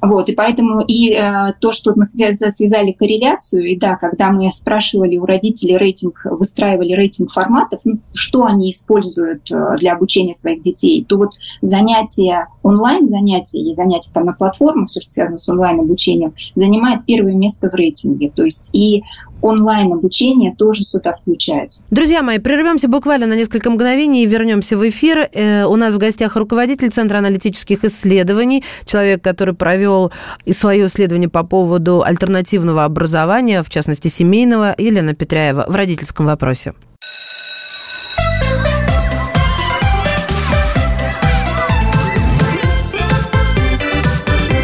Вот, 0.00 0.28
и 0.28 0.34
поэтому 0.34 0.80
и 0.80 1.12
э, 1.12 1.52
то, 1.60 1.72
что 1.72 1.92
мы 1.96 2.04
связали 2.04 2.92
корреляцию, 2.92 3.66
и 3.66 3.76
да, 3.76 3.96
когда 3.96 4.30
мы 4.30 4.50
спрашивали 4.52 5.16
у 5.16 5.24
родителей 5.24 5.76
рейтинг, 5.76 6.20
выстраивали 6.24 6.92
рейтинг 6.92 7.32
форматов, 7.32 7.80
ну, 7.84 7.98
что 8.14 8.44
они 8.44 8.70
используют 8.70 9.50
э, 9.50 9.74
для 9.76 9.94
обучения 9.94 10.34
своих 10.34 10.62
детей, 10.62 11.04
то 11.04 11.16
вот 11.16 11.30
занятия, 11.62 12.46
онлайн-занятия 12.62 13.60
и 13.60 13.74
занятия 13.74 14.12
там 14.14 14.26
на 14.26 14.34
платформах, 14.34 14.88
все, 14.88 15.00
что 15.00 15.10
связано 15.10 15.38
с 15.38 15.48
онлайн-обучением, 15.48 16.34
занимает 16.54 17.04
первое 17.04 17.34
место 17.34 17.68
в 17.68 17.74
рейтинге. 17.74 18.30
То 18.30 18.44
есть 18.44 18.70
и 18.72 19.02
онлайн-обучение 19.42 20.54
тоже 20.54 20.82
сюда 20.82 21.14
включается. 21.14 21.84
Друзья 21.90 22.22
мои, 22.22 22.38
прервемся 22.38 22.88
буквально 22.88 23.26
на 23.26 23.34
несколько 23.34 23.70
мгновений 23.70 24.24
и 24.24 24.26
вернемся 24.26 24.76
в 24.76 24.88
эфир. 24.88 25.28
Э, 25.32 25.64
у 25.64 25.76
нас 25.76 25.94
в 25.94 25.98
гостях 25.98 26.36
руководитель 26.36 26.90
Центра 26.90 27.18
аналитических 27.18 27.84
исследований, 27.84 28.64
человек, 28.84 29.22
который 29.22 29.54
провел 29.54 30.12
свое 30.50 30.86
исследование 30.86 31.28
по 31.28 31.44
поводу 31.44 32.02
альтернативного 32.02 32.84
образования, 32.84 33.62
в 33.62 33.70
частности 33.70 34.08
семейного, 34.08 34.74
Елена 34.78 35.14
Петряева 35.14 35.66
в 35.68 35.74
родительском 35.74 36.26
вопросе. 36.26 36.72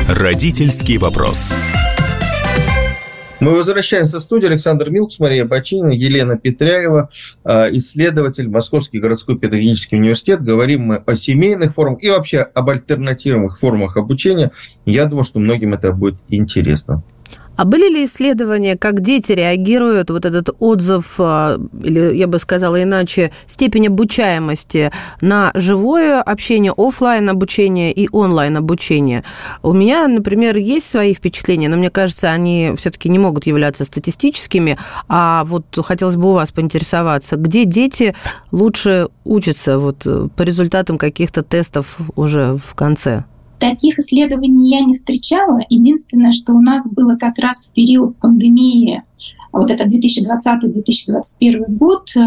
Родительский 0.09 0.99
вопрос. 0.99 1.53
Мы 3.45 3.57
возвращаемся 3.57 4.21
в 4.21 4.23
студию. 4.23 4.49
Александр 4.49 4.89
Милкс, 4.89 5.19
Мария 5.19 5.45
Бочинина, 5.45 5.91
Елена 5.91 6.39
Петряева, 6.39 7.11
а, 7.45 7.69
исследователь 7.73 8.49
Московский 8.49 9.01
городской 9.01 9.39
педагогический 9.39 9.97
университет. 9.97 10.43
Говорим 10.43 10.85
мы 10.85 10.97
о 10.97 11.15
семейных 11.15 11.75
формах 11.75 12.03
и 12.03 12.09
вообще 12.09 12.41
об 12.41 12.71
альтернативных 12.71 13.59
формах 13.59 13.99
обучения. 13.99 14.51
Я 14.87 15.05
думаю, 15.05 15.25
что 15.25 15.41
многим 15.41 15.75
это 15.75 15.93
будет 15.93 16.21
интересно. 16.29 17.05
А 17.57 17.65
были 17.65 17.89
ли 17.89 18.05
исследования, 18.05 18.77
как 18.77 19.01
дети 19.01 19.33
реагируют, 19.33 20.11
вот 20.11 20.25
этот 20.25 20.51
отзыв, 20.59 21.15
а, 21.19 21.59
или 21.83 22.15
я 22.15 22.27
бы 22.27 22.39
сказала 22.39 22.83
иначе, 22.83 23.31
степень 23.47 23.89
обучаемости 23.89 24.91
на 25.21 25.53
живое 25.55 26.21
общение, 26.21 26.73
офлайн 26.77 27.29
обучение 27.29 27.93
и 27.93 28.09
онлайн 28.11 28.57
обучение? 28.57 29.25
У 29.63 29.73
меня, 29.73 30.09
например, 30.09 30.57
есть 30.57 30.91
свои 30.91 31.15
впечатления, 31.15 31.69
но 31.69 31.77
мне 31.77 31.91
кажется, 31.91 32.31
они 32.31 32.73
все-таки 32.77 33.09
не 33.09 33.19
могут 33.19 33.47
являться 33.47 33.85
статистическими. 33.85 34.77
А 35.09 35.45
вот 35.45 35.65
хотелось 35.85 36.17
бы 36.17 36.31
у 36.31 36.33
вас 36.33 36.51
поинтересоваться, 36.51 37.37
где 37.37 37.65
дети 37.65 38.15
лучше 38.51 39.09
учатся 39.25 39.79
вот 39.79 40.07
по 40.37 40.43
результатам 40.43 40.99
каких-то 40.99 41.43
тестов 41.43 41.97
уже 42.17 42.59
в 42.67 42.75
конце? 42.75 43.25
Таких 43.59 43.99
исследований 43.99 44.71
я 44.71 44.85
не 44.85 44.93
встречала. 44.93 45.61
Единственное, 45.69 46.33
что 46.33 46.53
у 46.53 46.61
нас 46.61 46.91
было 46.91 47.17
как 47.17 47.39
раз 47.39 47.69
в 47.69 47.73
период 47.73 48.17
пандемии, 48.19 49.03
вот 49.53 49.71
это 49.71 49.85
2020-2021 49.85 51.65
год, 51.69 52.11
э, 52.17 52.21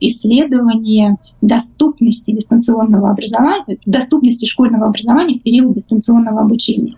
исследование 0.00 1.16
доступности 1.40 2.32
дистанционного 2.32 3.10
образования, 3.10 3.78
доступности 3.86 4.44
школьного 4.46 4.86
образования 4.86 5.38
в 5.38 5.42
период 5.42 5.74
дистанционного 5.74 6.42
обучения. 6.42 6.96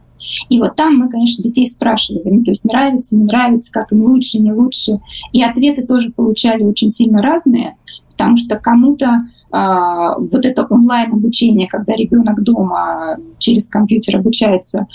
И 0.48 0.58
вот 0.58 0.74
там 0.74 0.96
мы, 0.96 1.08
конечно, 1.08 1.44
детей 1.44 1.66
спрашивали, 1.66 2.28
ну, 2.28 2.42
то 2.42 2.50
есть 2.50 2.64
нравится, 2.64 3.16
не 3.16 3.24
нравится, 3.24 3.72
как 3.72 3.92
им 3.92 4.02
лучше, 4.02 4.40
не 4.40 4.52
лучше. 4.52 4.98
И 5.32 5.42
ответы 5.42 5.86
тоже 5.86 6.10
получали 6.10 6.64
очень 6.64 6.90
сильно 6.90 7.22
разные, 7.22 7.76
потому 8.10 8.36
что 8.36 8.56
кому-то 8.56 9.28
вот 9.50 10.44
это 10.44 10.66
онлайн-обучение, 10.68 11.68
когда 11.68 11.94
ребенок 11.94 12.42
дома 12.42 13.16
через 13.38 13.68
компьютер 13.68 14.18
обучается, 14.18 14.86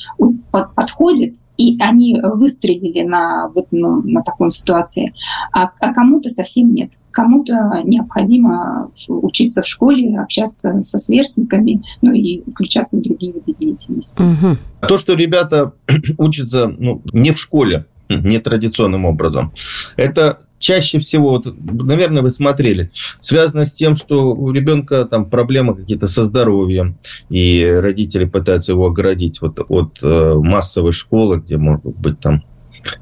подходит, 0.51 1.35
и 1.57 1.77
они 1.79 2.19
выстрелили 2.21 3.03
на, 3.03 3.49
вот, 3.53 3.67
ну, 3.71 4.01
на 4.01 4.23
такой 4.23 4.51
ситуации, 4.51 5.13
а, 5.51 5.71
а 5.79 5.93
кому-то 5.93 6.29
совсем 6.29 6.73
нет. 6.73 6.91
Кому-то 7.11 7.81
необходимо 7.83 8.91
учиться 9.07 9.61
в 9.61 9.67
школе, 9.67 10.19
общаться 10.19 10.81
со 10.81 10.97
сверстниками, 10.97 11.83
ну 12.01 12.11
и 12.11 12.41
включаться 12.49 12.97
в 12.97 13.03
другие 13.03 13.33
виды 13.33 13.53
деятельности. 13.53 14.23
Угу. 14.23 14.87
То, 14.87 14.97
что 14.97 15.13
ребята 15.13 15.73
учатся 16.17 16.67
ну, 16.67 17.01
не 17.13 17.31
в 17.31 17.39
школе, 17.39 17.85
нетрадиционным 18.09 19.05
образом, 19.05 19.51
это 19.95 20.39
чаще 20.63 20.99
всего, 20.99 21.31
вот, 21.31 21.53
наверное, 21.59 22.21
вы 22.21 22.29
смотрели, 22.29 22.89
связано 23.19 23.65
с 23.65 23.73
тем, 23.73 23.95
что 23.95 24.33
у 24.33 24.51
ребенка 24.51 25.03
там 25.03 25.29
проблемы 25.29 25.75
какие-то 25.75 26.07
со 26.07 26.23
здоровьем, 26.23 26.97
и 27.29 27.65
родители 27.65 28.23
пытаются 28.23 28.71
его 28.71 28.87
оградить 28.87 29.41
вот, 29.41 29.59
от 29.67 29.99
э, 30.01 30.33
массовой 30.35 30.93
школы, 30.93 31.41
где 31.41 31.57
могут 31.57 31.97
быть 31.97 32.19
там 32.21 32.43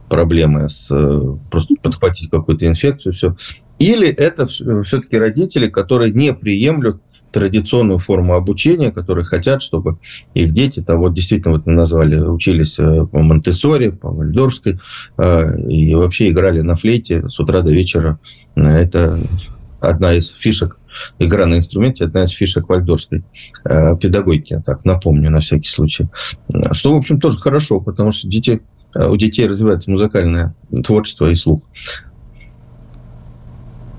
проблемы 0.10 0.70
с 0.70 0.89
э, 0.89 1.38
просто 1.51 1.75
подхватить 1.82 2.32
какую-то 2.32 2.65
инфекцию, 2.65 3.13
все. 3.13 3.36
Или 3.77 4.08
это 4.08 4.48
все-таки 4.48 5.18
родители, 5.18 5.68
которые 5.68 6.12
не 6.12 6.34
приемлют 6.34 7.01
традиционную 7.32 8.00
форму 8.00 8.34
обучения, 8.34 8.92
которые 8.92 9.26
хотят, 9.26 9.62
чтобы 9.62 9.98
их 10.34 10.52
дети, 10.52 10.82
там 10.82 11.00
вот 11.00 11.14
действительно 11.14 11.56
вот 11.56 11.66
назвали, 11.66 12.20
учились 12.20 12.78
э, 12.80 13.06
по 13.06 13.20
монте 13.20 13.52
по 13.92 14.12
Вальдорфской, 14.12 14.80
э, 15.18 15.60
и 15.70 15.94
вообще 15.96 16.30
играли 16.30 16.62
на 16.62 16.76
флейте 16.76 17.28
с 17.30 17.40
утра 17.40 17.62
до 17.62 17.72
вечера. 17.72 18.20
Это 18.56 19.20
одна 19.80 20.14
из 20.14 20.32
фишек 20.32 20.78
игра 21.20 21.46
на 21.46 21.58
инструменте 21.58 22.04
одна 22.04 22.26
из 22.26 22.32
фишек 22.32 22.68
вальдорской 22.68 23.24
э, 23.64 23.98
педагогики, 23.98 24.62
так 24.66 24.84
напомню 24.84 25.30
на 25.32 25.40
всякий 25.40 25.70
случай. 25.70 26.10
Что, 26.72 26.94
в 26.94 26.98
общем, 26.98 27.20
тоже 27.20 27.38
хорошо, 27.38 27.80
потому 27.80 28.12
что 28.12 28.28
дети, 28.28 28.62
у 28.94 29.16
детей 29.16 29.48
развивается 29.48 29.90
музыкальное 29.90 30.54
творчество 30.84 31.28
и 31.28 31.36
слух. 31.36 31.62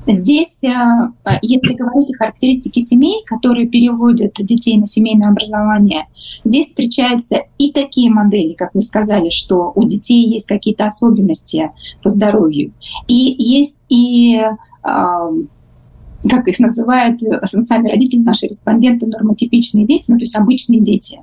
Здесь, 0.07 0.65
э, 0.65 0.69
э, 0.69 1.31
если 1.43 1.75
говорить 1.75 2.13
о 2.15 2.19
характеристике 2.19 2.81
семей, 2.81 3.23
которые 3.25 3.69
переводят 3.69 4.33
детей 4.35 4.77
на 4.77 4.87
семейное 4.87 5.31
образование, 5.31 6.07
здесь 6.45 6.69
встречаются 6.69 7.43
и 7.59 7.73
такие 7.73 8.11
модели, 8.11 8.55
как 8.55 8.75
вы 8.75 8.81
сказали, 8.81 9.31
что 9.31 9.73
у 9.75 9.85
детей 9.85 10.29
есть 10.29 10.49
какие-то 10.49 10.87
особенности 10.87 11.71
по 12.03 12.11
здоровью, 12.11 12.73
и 13.07 13.37
есть 13.39 13.87
и 13.89 14.39
э, 14.39 14.51
как 14.83 16.47
их 16.47 16.59
называют 16.59 17.21
сами 17.45 17.89
родители, 17.89 18.21
наши 18.21 18.47
респонденты, 18.47 19.07
нормотипичные 19.07 19.87
дети, 19.87 20.11
ну, 20.11 20.19
то 20.19 20.23
есть 20.23 20.39
обычные 20.39 20.81
дети. 20.81 21.19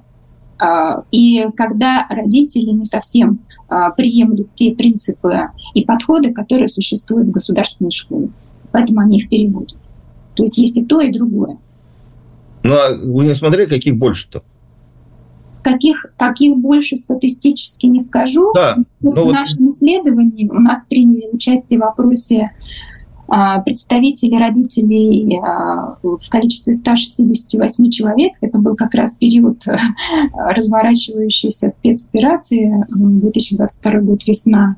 И 1.12 1.48
когда 1.56 2.06
родители 2.10 2.72
не 2.72 2.84
совсем 2.84 3.40
приемлют 3.96 4.50
те 4.56 4.74
принципы 4.74 5.52
и 5.74 5.86
подходы, 5.86 6.34
которые 6.34 6.68
существуют 6.68 7.30
в 7.30 7.32
государственной 7.32 7.92
школе 7.92 8.28
поэтому 8.72 9.02
они 9.02 9.18
их 9.18 9.30
переводят. 9.30 9.78
То 10.36 10.44
есть 10.44 10.58
есть 10.58 10.78
и 10.78 10.86
то, 10.86 11.02
и 11.02 11.12
другое. 11.12 11.58
Ну, 12.64 12.74
а 12.74 12.96
вы 12.96 13.26
не 13.26 13.34
смотрели, 13.34 13.68
каких 13.68 13.98
больше-то? 13.98 14.44
Каких, 15.64 16.06
каких 16.18 16.58
больше 16.58 16.96
статистически 16.96 17.86
не 17.86 18.00
скажу. 18.00 18.52
Да. 18.54 18.78
Вот 19.02 19.16
ну, 19.16 19.22
в 19.22 19.26
вот... 19.26 19.34
нашем 19.34 19.70
исследовании 19.70 20.48
у 20.48 20.60
нас 20.60 20.88
приняли 20.88 21.30
участие 21.32 21.80
в 21.80 21.82
вопросе 21.82 22.52
а, 22.52 22.99
представители 23.64 24.36
родителей 24.36 25.40
а, 25.40 25.98
в 26.02 26.30
количестве 26.30 26.74
168 26.74 27.90
человек. 27.92 28.34
Это 28.42 28.58
был 28.58 28.76
как 28.76 28.94
раз 28.96 29.16
период 29.18 29.68
э, 29.68 29.76
разворачивающейся 30.34 31.70
спецоперации, 31.70 32.86
2022 32.90 34.02
год, 34.02 34.26
весна. 34.26 34.78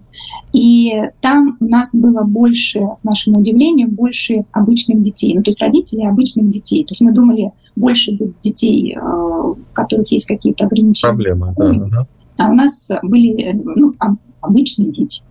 И 0.53 0.91
там 1.21 1.57
у 1.59 1.65
нас 1.65 1.95
было 1.95 2.23
больше, 2.23 2.81
к 3.01 3.03
нашему 3.03 3.39
удивлению, 3.39 3.89
больше 3.89 4.43
обычных 4.51 5.01
детей, 5.01 5.33
ну 5.35 5.43
то 5.43 5.49
есть 5.49 5.61
родителей 5.61 6.07
обычных 6.07 6.49
детей. 6.49 6.83
То 6.83 6.91
есть 6.91 7.01
мы 7.01 7.13
думали, 7.13 7.51
больше 7.75 8.17
будет 8.17 8.39
детей, 8.41 8.95
э, 8.95 8.99
у 8.99 9.57
которых 9.73 10.11
есть 10.11 10.27
какие-то 10.27 10.65
ограничения. 10.65 11.09
Проблемы, 11.09 11.53
да. 11.89 12.07
А 12.37 12.49
у 12.49 12.53
нас 12.53 12.89
были 13.03 13.53
ну, 13.53 13.93
обычные 14.41 14.91
дети. 14.91 15.21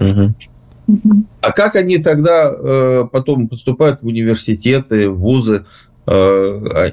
Угу. 0.00 0.34
А 1.40 1.52
как 1.52 1.76
они 1.76 1.98
тогда 1.98 2.50
э, 2.50 3.04
потом 3.10 3.48
поступают 3.48 4.02
в 4.02 4.06
университеты, 4.06 5.10
в 5.10 5.18
вузы? 5.18 5.64
Э, 6.06 6.12
а 6.12 6.92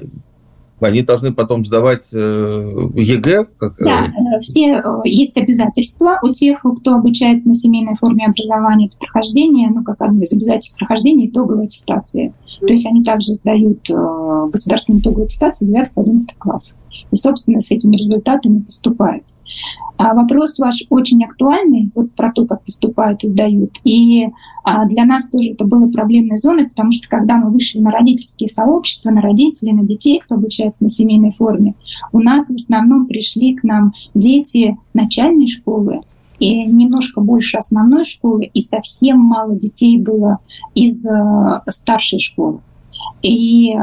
они 0.82 1.02
должны 1.02 1.32
потом 1.32 1.64
сдавать 1.64 2.10
э, 2.14 2.90
ЕГЭ? 2.96 3.46
Как... 3.58 3.80
Э? 3.80 3.84
Да, 3.84 4.06
э, 4.08 4.40
все 4.42 4.82
есть 5.06 5.38
обязательства 5.38 6.20
у 6.24 6.32
тех, 6.32 6.60
кто 6.82 6.96
обучается 6.96 7.50
на 7.50 7.56
семейной 7.56 7.96
форме 7.96 8.26
образования, 8.26 8.88
это 8.88 8.98
прохождение, 8.98 9.70
ну, 9.70 9.84
как 9.84 10.02
одно 10.02 10.24
из 10.24 10.34
обязательств 10.34 10.78
прохождения 10.78 11.28
итоговой 11.28 11.66
аттестации. 11.66 12.34
То 12.60 12.68
есть 12.68 12.86
они 12.88 13.04
также 13.04 13.34
сдают 13.34 13.90
государственную 13.90 15.02
итоговую 15.02 15.26
аттестацию 15.26 15.72
9-11 15.96 16.16
класс. 16.38 16.74
И, 17.12 17.16
собственно, 17.16 17.62
с 17.62 17.72
этими 17.72 17.96
результатами 17.96 18.60
поступают. 18.60 19.24
А 19.98 20.14
вопрос 20.16 20.58
ваш 20.58 20.86
очень 20.90 21.24
актуальный, 21.24 21.92
вот 21.94 22.12
про 22.14 22.32
то, 22.32 22.46
как 22.46 22.64
поступают 22.64 23.24
и 23.24 23.28
сдают. 23.28 23.80
И 23.84 24.28
а, 24.64 24.86
для 24.86 25.06
нас 25.06 25.30
тоже 25.30 25.52
это 25.52 25.66
было 25.66 25.88
проблемной 25.88 26.38
зоной, 26.38 26.70
потому 26.70 26.92
что 26.92 27.08
когда 27.08 27.38
мы 27.38 27.50
вышли 27.50 27.80
на 27.80 27.92
родительские 27.92 28.50
сообщества, 28.50 29.12
на 29.12 29.22
родителей, 29.22 29.74
на 29.74 29.84
детей, 29.84 30.20
кто 30.20 30.36
обучается 30.36 30.84
на 30.84 30.90
семейной 30.90 31.34
форме, 31.34 31.76
у 32.12 32.20
нас 32.20 32.48
в 32.48 32.56
основном 32.56 33.06
пришли 33.06 33.56
к 33.56 33.64
нам 33.64 33.94
дети 34.16 34.78
начальной 34.94 35.48
школы, 35.48 36.02
и 36.40 36.66
немножко 36.66 37.22
больше 37.22 37.58
основной 37.58 38.04
школы, 38.04 38.50
и 38.52 38.60
совсем 38.60 39.20
мало 39.20 39.56
детей 39.56 39.98
было 39.98 40.40
из 40.74 41.06
э, 41.06 41.62
старшей 41.70 42.20
школы. 42.20 42.60
И 43.22 43.74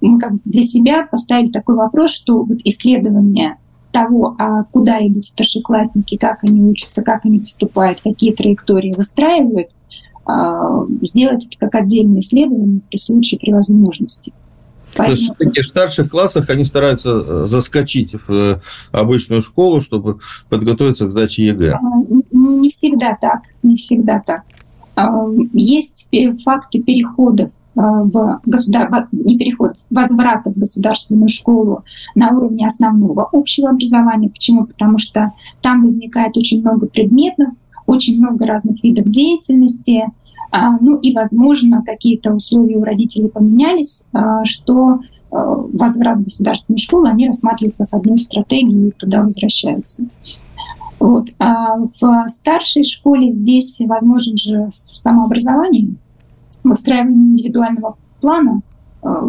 мы 0.00 0.18
как 0.18 0.32
для 0.44 0.62
себя 0.62 1.06
поставили 1.10 1.50
такой 1.50 1.74
вопрос, 1.74 2.12
что 2.12 2.42
вот 2.42 2.58
исследование 2.64 3.56
того, 3.96 4.36
а 4.38 4.64
куда 4.64 4.98
идут 5.06 5.24
старшеклассники, 5.24 6.16
как 6.18 6.44
они 6.44 6.60
учатся, 6.60 7.02
как 7.02 7.24
они 7.24 7.40
поступают, 7.40 8.02
какие 8.02 8.34
траектории 8.34 8.92
выстраивают, 8.92 9.70
а, 10.26 10.84
сделать 11.00 11.46
это 11.46 11.56
как 11.58 11.74
отдельное 11.76 12.20
исследование 12.20 12.82
при 12.90 12.98
случае, 12.98 13.40
при 13.40 13.52
возможности. 13.52 14.34
Поэтому... 14.96 15.16
То 15.16 15.22
есть 15.22 15.22
все-таки 15.24 15.62
в 15.62 15.66
старших 15.66 16.10
классах 16.10 16.50
они 16.50 16.64
стараются 16.64 17.10
э, 17.10 17.44
заскочить 17.46 18.14
в 18.14 18.30
э, 18.30 18.60
обычную 18.92 19.40
школу, 19.40 19.80
чтобы 19.80 20.18
подготовиться 20.48 21.06
к 21.06 21.10
сдаче 21.10 21.46
ЕГЭ? 21.46 21.72
А, 21.72 21.78
не 22.32 22.68
всегда 22.68 23.16
так, 23.18 23.42
не 23.62 23.76
всегда 23.76 24.20
так. 24.20 24.42
Есть 25.52 26.08
факты 26.44 26.82
переходов 26.82 27.50
в 27.76 28.40
государ... 28.46 29.08
не 29.12 29.38
переход, 29.38 29.74
возврата 29.90 30.50
в 30.50 30.58
государственную 30.58 31.28
школу 31.28 31.84
на 32.14 32.30
уровне 32.30 32.66
основного 32.66 33.28
общего 33.30 33.70
образования. 33.70 34.30
Почему? 34.30 34.66
Потому 34.66 34.98
что 34.98 35.32
там 35.60 35.82
возникает 35.82 36.36
очень 36.36 36.62
много 36.62 36.86
предметов, 36.86 37.48
очень 37.86 38.18
много 38.18 38.46
разных 38.46 38.82
видов 38.82 39.06
деятельности, 39.06 40.04
а, 40.50 40.78
ну 40.80 40.96
и, 40.98 41.14
возможно, 41.14 41.82
какие-то 41.84 42.32
условия 42.32 42.76
у 42.76 42.84
родителей 42.84 43.28
поменялись, 43.28 44.04
а, 44.12 44.44
что 44.44 44.94
э, 44.94 44.98
возврат 45.30 46.18
в 46.18 46.24
государственную 46.24 46.78
школу 46.78 47.06
они 47.06 47.26
рассматривают 47.26 47.76
как 47.76 47.88
одну 47.92 48.14
из 48.14 48.24
стратегий 48.24 48.88
и 48.88 48.92
туда 48.92 49.22
возвращаются. 49.22 50.06
Вот. 50.98 51.28
А 51.38 51.76
в 52.00 52.28
старшей 52.28 52.84
школе 52.84 53.28
здесь 53.30 53.80
возможен 53.80 54.36
же 54.36 54.68
самообразование, 54.70 55.96
выстраивание 56.70 57.32
индивидуального 57.32 57.96
плана 58.20 58.60
э, 59.02 59.28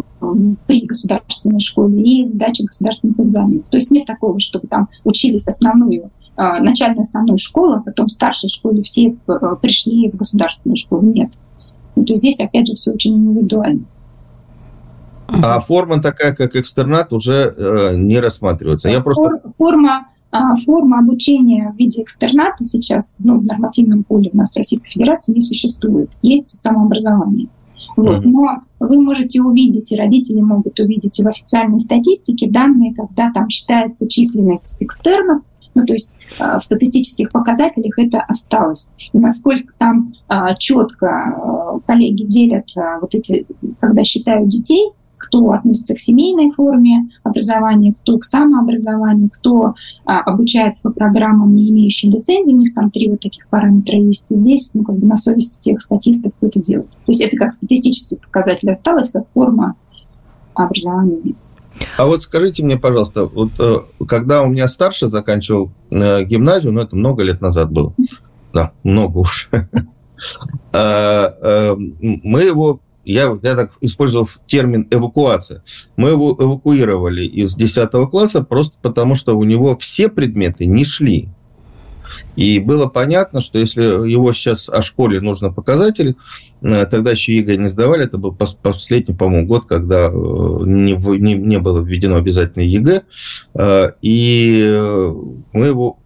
при 0.66 0.82
государственной 0.84 1.60
школе 1.60 2.02
и 2.02 2.24
сдаче 2.24 2.64
государственных 2.64 3.20
экзаменов. 3.20 3.68
То 3.68 3.76
есть 3.76 3.90
нет 3.90 4.06
такого, 4.06 4.40
чтобы 4.40 4.66
там 4.68 4.88
учились 5.04 5.48
основную 5.48 6.10
э, 6.36 6.58
начальную 6.60 7.00
основную 7.00 7.38
школу, 7.38 7.74
а 7.74 7.80
потом 7.80 8.06
в 8.06 8.12
старшей 8.12 8.48
школе 8.48 8.82
все 8.82 9.16
э, 9.26 9.56
пришли 9.60 10.10
в 10.10 10.16
государственную 10.16 10.76
школу. 10.76 11.02
Нет. 11.02 11.32
Ну, 11.96 12.04
то 12.04 12.12
есть 12.12 12.22
здесь, 12.22 12.40
опять 12.40 12.68
же, 12.68 12.74
все 12.74 12.92
очень 12.92 13.14
индивидуально. 13.16 13.84
А 15.42 15.60
форма 15.60 16.00
такая, 16.00 16.34
как 16.34 16.56
экстернат, 16.56 17.12
уже 17.12 17.54
э, 17.56 17.96
не 17.96 18.18
рассматривается. 18.18 18.88
Я 18.88 19.00
просто... 19.00 19.42
Форма 19.58 20.06
форма 20.64 20.98
обучения 20.98 21.72
в 21.72 21.78
виде 21.78 22.02
экстерната 22.02 22.64
сейчас 22.64 23.18
ну, 23.22 23.38
в 23.38 23.44
нормативном 23.44 24.04
поле 24.04 24.30
у 24.32 24.36
нас 24.36 24.52
в 24.52 24.56
Российской 24.56 24.90
Федерации 24.90 25.32
не 25.32 25.40
существует. 25.40 26.10
Есть 26.22 26.62
самообразование. 26.62 27.48
Вот. 27.96 28.24
Но 28.24 28.58
вы 28.78 29.00
можете 29.02 29.42
увидеть, 29.42 29.90
и 29.90 29.96
родители 29.96 30.40
могут 30.40 30.78
увидеть 30.78 31.18
и 31.18 31.24
в 31.24 31.28
официальной 31.28 31.80
статистике 31.80 32.48
данные, 32.48 32.94
когда 32.94 33.32
там 33.32 33.48
считается 33.48 34.08
численность 34.08 34.76
экстернов, 34.78 35.42
ну, 35.74 35.84
то 35.84 35.92
есть 35.92 36.16
э, 36.40 36.58
в 36.58 36.62
статистических 36.62 37.30
показателях 37.30 37.98
это 37.98 38.20
осталось. 38.20 38.94
И 39.12 39.18
насколько 39.18 39.72
там 39.78 40.12
э, 40.28 40.54
четко 40.58 41.06
э, 41.06 41.80
коллеги 41.86 42.24
делят 42.24 42.68
вот 43.00 43.14
эти, 43.14 43.46
когда 43.80 44.02
считают 44.04 44.48
детей, 44.48 44.90
кто 45.18 45.50
относится 45.50 45.94
к 45.94 46.00
семейной 46.00 46.50
форме 46.50 47.08
образования, 47.22 47.92
кто 47.92 48.18
к 48.18 48.24
самообразованию, 48.24 49.28
кто 49.30 49.74
а, 50.04 50.20
обучается 50.20 50.82
по 50.82 50.90
программам, 50.90 51.54
не 51.54 51.70
имеющим 51.70 52.12
лицензии, 52.12 52.54
у 52.54 52.58
них 52.58 52.74
там 52.74 52.90
три 52.90 53.10
вот 53.10 53.20
таких 53.20 53.48
параметра 53.48 53.98
есть. 53.98 54.30
И 54.30 54.34
здесь 54.34 54.70
ну, 54.74 54.84
как 54.84 54.96
бы 54.96 55.06
на 55.06 55.16
совести 55.16 55.60
тех 55.60 55.82
статистов, 55.82 56.32
кто 56.36 56.46
это 56.46 56.60
делает. 56.60 56.90
То 56.90 57.12
есть 57.12 57.20
это 57.20 57.36
как 57.36 57.52
статистический 57.52 58.16
показатель 58.16 58.70
осталось, 58.70 59.10
как 59.10 59.24
форма 59.34 59.74
образования. 60.54 61.34
А 61.96 62.06
вот 62.06 62.22
скажите 62.22 62.64
мне, 62.64 62.76
пожалуйста, 62.76 63.24
вот 63.26 63.50
э, 63.58 63.78
когда 64.06 64.42
у 64.42 64.48
меня 64.48 64.68
старший 64.68 65.10
заканчивал 65.10 65.70
э, 65.90 66.24
гимназию, 66.24 66.72
ну 66.72 66.80
это 66.80 66.96
много 66.96 67.22
лет 67.22 67.40
назад 67.40 67.70
было, 67.70 67.94
да, 68.52 68.72
много 68.82 69.18
уж, 69.18 69.50
э, 70.72 71.74
мы 71.76 72.42
его 72.42 72.80
я, 73.08 73.38
я 73.42 73.54
так 73.56 73.72
использовал 73.80 74.28
термин 74.46 74.86
эвакуация. 74.90 75.62
Мы 75.96 76.10
его 76.10 76.36
эвакуировали 76.38 77.24
из 77.24 77.54
10 77.54 77.90
класса 78.10 78.42
просто 78.42 78.76
потому, 78.80 79.14
что 79.14 79.36
у 79.36 79.44
него 79.44 79.76
все 79.78 80.08
предметы 80.08 80.66
не 80.66 80.84
шли. 80.84 81.30
И 82.36 82.60
было 82.60 82.86
понятно, 82.86 83.40
что 83.40 83.58
если 83.58 83.82
его 83.82 84.32
сейчас 84.32 84.68
о 84.68 84.80
школе 84.82 85.20
нужно 85.20 85.52
показатели, 85.52 86.14
э, 86.62 86.86
тогда 86.86 87.10
еще 87.10 87.36
ЕГЭ 87.36 87.56
не 87.56 87.66
сдавали, 87.66 88.04
это 88.04 88.16
был 88.16 88.32
последний, 88.32 89.14
по-моему, 89.14 89.46
год, 89.46 89.66
когда 89.66 90.06
э, 90.06 90.10
не, 90.10 90.92
не, 91.18 91.34
не 91.34 91.58
было 91.58 91.80
введено 91.82 92.16
обязательное 92.16 92.66
ЕГЭ, 92.66 93.02
э, 93.54 93.90
и 94.02 94.82
мы 95.52 95.66
его 95.66 95.98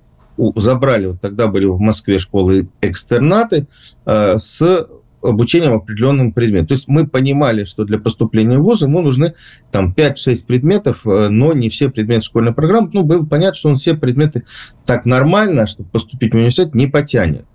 забрали, 0.56 1.08
вот 1.08 1.20
тогда 1.20 1.48
были 1.48 1.66
в 1.66 1.78
Москве 1.78 2.18
школы 2.18 2.68
экстернаты 2.80 3.66
с 4.06 4.86
обучением 5.22 5.74
определенным 5.74 6.32
предметам. 6.32 6.68
То 6.68 6.74
есть 6.74 6.88
мы 6.88 7.06
понимали, 7.06 7.64
что 7.64 7.84
для 7.84 7.98
поступления 7.98 8.58
в 8.58 8.62
ВУЗ 8.62 8.82
ему 8.82 9.00
нужны 9.00 9.34
там 9.70 9.94
5-6 9.96 10.46
предметов, 10.46 11.06
э, 11.06 11.28
но 11.28 11.52
не 11.52 11.68
все 11.68 11.88
предметы 11.88 12.24
школьной 12.24 12.52
программы. 12.52 12.90
Ну, 12.92 13.04
было 13.04 13.24
понятно, 13.24 13.56
что 13.56 13.68
он 13.70 13.76
все 13.76 13.94
предметы 13.94 14.44
так 14.84 15.06
нормально, 15.06 15.66
чтобы 15.66 15.88
поступить 15.90 16.32
в 16.32 16.36
университет, 16.36 16.74
не 16.74 16.86
потянет. 16.86 17.46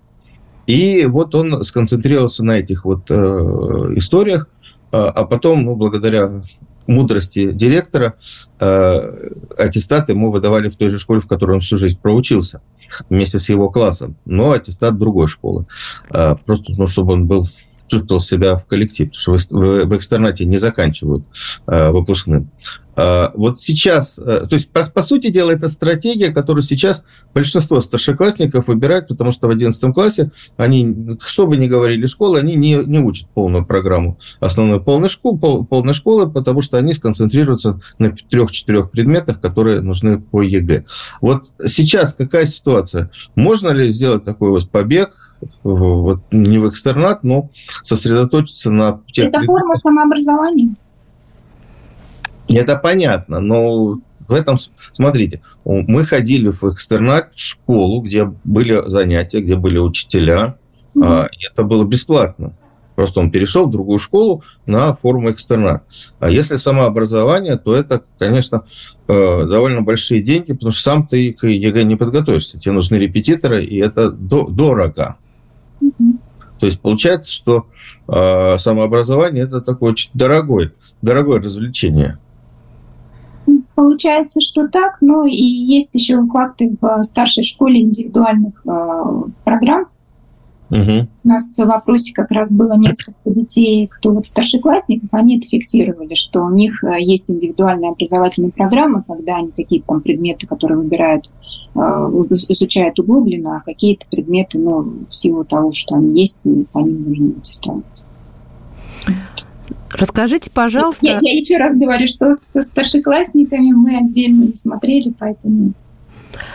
И 0.66 1.06
вот 1.06 1.34
он 1.34 1.62
сконцентрировался 1.62 2.44
на 2.44 2.58
этих 2.58 2.84
вот 2.84 3.10
э, 3.10 3.14
историях, 3.96 4.48
э, 4.92 4.96
а 4.96 5.24
потом, 5.24 5.64
ну, 5.64 5.76
благодаря 5.76 6.42
мудрости 6.88 7.52
директора, 7.52 8.14
э, 8.58 9.30
аттестат 9.56 10.08
ему 10.08 10.30
выдавали 10.30 10.68
в 10.68 10.76
той 10.76 10.88
же 10.88 10.98
школе, 10.98 11.20
в 11.20 11.28
которой 11.28 11.52
он 11.52 11.60
всю 11.60 11.76
жизнь 11.76 11.98
проучился, 12.00 12.60
вместе 13.08 13.38
с 13.38 13.48
его 13.48 13.70
классом, 13.70 14.16
но 14.24 14.52
аттестат 14.52 14.98
другой 14.98 15.28
школы. 15.28 15.66
Э, 16.10 16.34
просто, 16.44 16.72
ну, 16.76 16.86
чтобы 16.86 17.12
он 17.12 17.26
был 17.26 17.46
чувствовал 17.88 18.20
себя 18.20 18.56
в 18.56 18.66
коллективе, 18.66 19.10
потому 19.10 19.38
что 19.38 19.56
в, 19.56 19.84
в 19.86 19.96
экстернате 19.96 20.44
не 20.44 20.58
заканчивают 20.58 21.24
э, 21.66 21.90
выпускным. 21.90 22.50
Э, 22.98 23.30
вот 23.34 23.60
сейчас, 23.60 24.18
э, 24.18 24.46
то 24.48 24.56
есть, 24.56 24.70
по, 24.70 24.84
по 24.84 25.02
сути 25.02 25.30
дела, 25.30 25.52
это 25.52 25.68
стратегия, 25.68 26.32
которую 26.32 26.62
сейчас 26.62 27.04
большинство 27.32 27.80
старшеклассников 27.80 28.66
выбирают, 28.66 29.06
потому 29.06 29.30
что 29.30 29.46
в 29.46 29.50
11 29.50 29.94
классе 29.94 30.32
они, 30.56 31.16
что 31.24 31.46
бы 31.46 31.56
ни 31.56 31.68
говорили 31.68 32.06
школы, 32.06 32.40
они 32.40 32.56
не, 32.56 32.74
не 32.74 32.98
учат 32.98 33.28
полную 33.30 33.64
программу 33.64 34.18
основной 34.40 34.80
полной 34.80 35.08
школы, 35.08 35.38
пол, 35.38 35.64
полной 35.64 35.94
школы, 35.94 36.28
потому 36.28 36.60
что 36.60 36.76
они 36.76 36.92
сконцентрируются 36.92 37.80
на 37.98 38.10
трех-четырех 38.10 38.90
предметах, 38.90 39.40
которые 39.40 39.80
нужны 39.80 40.20
по 40.20 40.42
ЕГЭ. 40.42 40.84
Вот 41.20 41.52
сейчас 41.66 42.14
какая 42.14 42.46
ситуация? 42.46 43.10
Можно 43.36 43.68
ли 43.68 43.90
сделать 43.90 44.24
такой 44.24 44.50
вот 44.50 44.70
побег, 44.70 45.27
вот, 45.62 46.20
не 46.30 46.58
в 46.58 46.68
экстернат, 46.68 47.24
но 47.24 47.50
сосредоточиться 47.82 48.70
на 48.70 49.00
тех... 49.12 49.26
Это 49.26 49.42
форма 49.44 49.74
самообразования. 49.74 50.74
Это 52.48 52.76
понятно, 52.76 53.40
но 53.40 53.98
в 54.26 54.32
этом, 54.32 54.56
смотрите, 54.92 55.42
мы 55.64 56.04
ходили 56.04 56.50
в 56.50 56.62
экстернат, 56.64 57.34
в 57.34 57.40
школу, 57.40 58.00
где 58.02 58.24
были 58.44 58.88
занятия, 58.88 59.40
где 59.40 59.56
были 59.56 59.78
учителя, 59.78 60.56
mm-hmm. 60.94 61.28
это 61.52 61.62
было 61.62 61.84
бесплатно. 61.84 62.54
Просто 62.98 63.20
он 63.20 63.30
перешел 63.30 63.66
в 63.66 63.70
другую 63.70 64.00
школу 64.00 64.42
на 64.66 64.92
форму 64.92 65.30
экстернат. 65.30 65.84
А 66.18 66.28
если 66.28 66.56
самообразование, 66.56 67.56
то 67.56 67.76
это, 67.76 68.02
конечно, 68.18 68.64
э, 69.06 69.44
довольно 69.44 69.82
большие 69.82 70.20
деньги, 70.20 70.52
потому 70.52 70.72
что 70.72 70.82
сам 70.82 71.06
ты 71.06 71.32
к 71.32 71.46
ЕГЭ 71.46 71.84
не 71.84 71.94
подготовишься. 71.94 72.58
Тебе 72.58 72.72
нужны 72.72 72.96
репетиторы, 72.96 73.62
и 73.62 73.78
это 73.78 74.10
дорого. 74.10 75.16
То 76.58 76.66
есть 76.66 76.80
получается, 76.80 77.32
что 77.32 77.66
э, 78.08 78.58
самообразование 78.58 79.44
это 79.44 79.60
такое 79.60 79.92
очень 79.92 80.10
дорогое, 80.14 80.72
дорогое 81.02 81.38
развлечение. 81.40 82.18
Получается, 83.74 84.40
что 84.40 84.66
так, 84.66 84.98
но 85.00 85.24
и 85.24 85.36
есть 85.36 85.94
еще 85.94 86.26
факты 86.26 86.76
в 86.80 87.02
старшей 87.04 87.44
школе 87.44 87.80
индивидуальных 87.80 88.54
э, 88.66 89.02
программ, 89.44 89.86
Угу. 90.70 91.08
У 91.24 91.28
нас 91.28 91.54
в 91.56 91.64
вопросе 91.64 92.12
как 92.12 92.30
раз 92.30 92.50
было 92.50 92.74
несколько 92.74 93.14
детей, 93.24 93.86
кто 93.86 94.12
вот 94.12 94.26
старшеклассников, 94.26 95.08
они 95.12 95.38
это 95.38 95.46
фиксировали, 95.46 96.14
что 96.14 96.44
у 96.44 96.50
них 96.50 96.84
э, 96.84 97.00
есть 97.00 97.30
индивидуальная 97.30 97.90
образовательная 97.90 98.50
программа, 98.50 99.02
когда 99.02 99.36
они 99.36 99.50
какие-то 99.50 99.86
там 99.86 100.00
предметы, 100.02 100.46
которые 100.46 100.78
выбирают, 100.78 101.30
э, 101.74 101.78
изучают 101.78 102.98
углубленно, 102.98 103.56
а 103.56 103.60
какие-то 103.60 104.06
предметы, 104.10 104.58
ну, 104.58 105.06
в 105.08 105.14
силу 105.14 105.44
того, 105.44 105.72
что 105.72 105.94
они 105.94 106.20
есть, 106.20 106.46
и 106.46 106.66
по 106.70 106.80
ним 106.80 107.02
нужно 107.08 107.32
устраиваться. 107.42 108.06
Расскажите, 109.98 110.50
пожалуйста. 110.50 111.06
Я, 111.06 111.18
я 111.22 111.32
еще 111.32 111.56
раз 111.56 111.76
говорю, 111.76 112.06
что 112.06 112.34
со 112.34 112.60
старшеклассниками 112.60 113.72
мы 113.72 113.96
отдельно 113.96 114.44
не 114.44 114.54
смотрели, 114.54 115.14
поэтому 115.18 115.72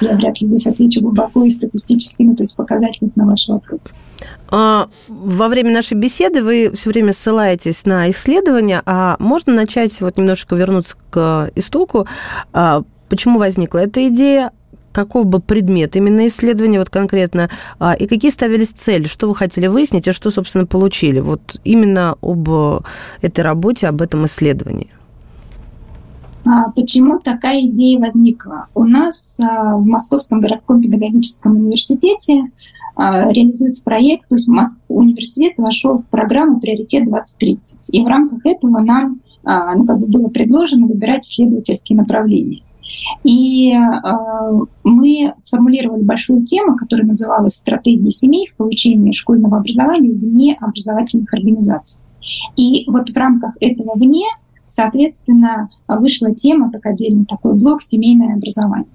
я 0.01 0.15
вряд 0.15 0.39
ли 0.41 0.47
здесь 0.47 0.67
отвечу 0.67 1.01
глубоко 1.01 1.43
и 1.43 1.49
статистически, 1.49 2.23
ну, 2.23 2.35
то 2.35 2.43
есть 2.43 2.55
показательно 2.55 3.11
на 3.15 3.25
ваш 3.25 3.47
вопрос. 3.47 3.93
А, 4.49 4.87
во 5.07 5.47
время 5.47 5.71
нашей 5.71 5.95
беседы 5.95 6.41
вы 6.41 6.71
все 6.75 6.89
время 6.89 7.13
ссылаетесь 7.13 7.85
на 7.85 8.09
исследования, 8.11 8.81
а 8.85 9.15
можно 9.19 9.53
начать 9.53 9.99
вот 10.01 10.17
немножко 10.17 10.55
вернуться 10.55 10.95
к 11.09 11.51
истоку. 11.55 12.07
А, 12.51 12.83
почему 13.09 13.39
возникла 13.39 13.79
эта 13.79 14.07
идея? 14.07 14.51
каков 14.91 15.25
был 15.25 15.41
предмет 15.41 15.95
именно 15.95 16.27
исследования 16.27 16.77
вот 16.77 16.91
конкретно, 16.91 17.49
а, 17.79 17.93
и 17.93 18.05
какие 18.05 18.29
ставились 18.29 18.69
цели, 18.69 19.07
что 19.07 19.27
вы 19.27 19.33
хотели 19.33 19.65
выяснить, 19.65 20.07
и 20.07 20.11
что, 20.11 20.29
собственно, 20.29 20.67
получили 20.67 21.19
вот 21.19 21.59
именно 21.63 22.15
об 22.21 22.47
этой 23.21 23.41
работе, 23.41 23.87
об 23.87 24.03
этом 24.03 24.25
исследовании? 24.25 24.91
А, 26.45 26.71
почему 26.71 27.19
такая 27.19 27.61
идея 27.67 27.99
возникла? 27.99 28.67
У 28.75 28.83
нас 28.83 29.39
а, 29.39 29.77
в 29.77 29.85
Московском 29.85 30.41
городском 30.41 30.81
педагогическом 30.81 31.55
университете 31.55 32.51
а, 32.95 33.31
реализуется 33.31 33.83
проект, 33.83 34.27
то 34.27 34.35
есть 34.35 34.49
университет 34.87 35.53
вошел 35.57 35.97
в 35.97 36.05
программу 36.07 36.59
«Приоритет 36.59 37.07
2030». 37.07 37.57
И 37.91 38.03
в 38.03 38.07
рамках 38.07 38.45
этого 38.45 38.79
нам 38.79 39.19
ну, 39.45 39.85
как 39.85 39.99
бы 39.99 40.07
было 40.07 40.29
предложено 40.29 40.87
выбирать 40.87 41.25
исследовательские 41.25 41.97
направления. 41.97 42.61
И 43.25 43.73
мы 44.85 45.33
сформулировали 45.37 46.01
большую 46.01 46.45
тему, 46.45 46.77
которая 46.77 47.05
называлась 47.05 47.55
«Стратегия 47.55 48.09
семей 48.09 48.47
в 48.47 48.55
получении 48.55 49.11
школьного 49.11 49.57
образования 49.57 50.11
вне 50.11 50.57
образовательных 50.61 51.33
организаций». 51.33 51.99
И 52.55 52.85
вот 52.87 53.09
в 53.09 53.17
рамках 53.17 53.57
этого 53.59 53.95
«вне» 53.95 54.27
Соответственно, 54.75 55.69
вышла 55.87 56.33
тема, 56.33 56.71
как 56.71 56.87
отдельный 56.87 57.25
такой 57.25 57.53
блок 57.53 57.83
«Семейное 57.83 58.37
образование». 58.37 58.87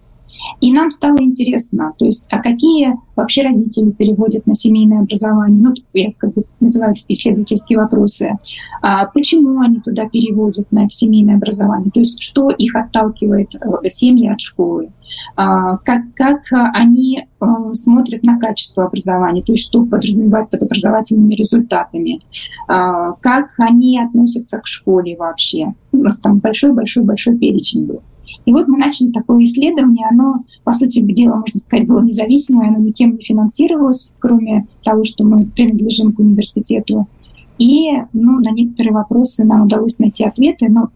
И 0.61 0.73
нам 0.73 0.91
стало 0.91 1.17
интересно, 1.21 1.93
то 1.99 2.05
есть, 2.05 2.27
а 2.31 2.43
какие 2.43 2.97
вообще 3.17 3.43
родители 3.43 3.91
переводят 3.91 4.47
на 4.47 4.55
семейное 4.55 5.01
образование? 5.01 5.61
Ну, 5.61 5.75
я 5.93 6.13
как 6.17 6.35
бы 6.35 6.45
называю 6.61 6.95
исследовательские 7.09 7.79
вопросы. 7.79 8.33
А 8.83 9.07
почему 9.07 9.61
они 9.61 9.81
туда 9.81 10.09
переводят 10.09 10.71
на 10.73 10.89
семейное 10.91 11.37
образование? 11.37 11.91
То 11.91 12.01
есть, 12.01 12.23
что 12.23 12.51
их 12.51 12.75
отталкивает 12.75 13.55
э, 13.55 13.89
семьи 13.89 14.29
от 14.29 14.41
школы? 14.41 14.91
А, 15.37 15.79
как, 15.79 16.03
как 16.15 16.43
они 16.75 17.21
э, 17.21 17.47
смотрят 17.73 18.23
на 18.25 18.39
качество 18.39 18.85
образования, 18.85 19.43
то 19.43 19.53
есть 19.53 19.65
что 19.65 19.85
подразумевают 19.85 20.51
под 20.51 20.63
образовательными 20.63 21.35
результатами, 21.35 22.21
а, 22.67 23.13
как 23.13 23.55
они 23.59 24.01
относятся 24.01 24.59
к 24.61 24.67
школе 24.67 25.17
вообще. 25.17 25.75
У 25.93 25.99
нас 25.99 26.19
там 26.19 26.39
большой-большой-большой 26.39 27.39
перечень 27.39 27.87
был. 27.87 28.03
И 28.45 28.53
вот 28.53 28.69
мы 28.69 28.79
начали 28.79 29.11
такое 29.11 29.45
исследование. 29.45 30.07
Оно, 30.11 30.45
по 30.65 30.73
сути 30.73 31.01
дела, 31.01 31.37
можно 31.37 31.59
сказать, 31.59 31.87
было 31.87 32.03
независимое, 32.03 32.69
оно 32.69 32.79
никем 32.79 33.17
не 33.17 33.23
финансировалось, 33.23 34.13
кроме 34.19 34.67
того, 34.83 35.05
что 35.05 35.25
мы 35.25 35.39
принадлежим 35.47 36.13
к 36.13 36.19
университету. 36.19 37.07
И 37.59 37.91
ну, 38.13 38.39
на 38.39 38.51
некоторые 38.53 38.93
вопросы 38.93 39.45
нам 39.45 39.65
удалось 39.65 39.99
найти 39.99 40.25
ответы, 40.25 40.69
но 40.69 40.91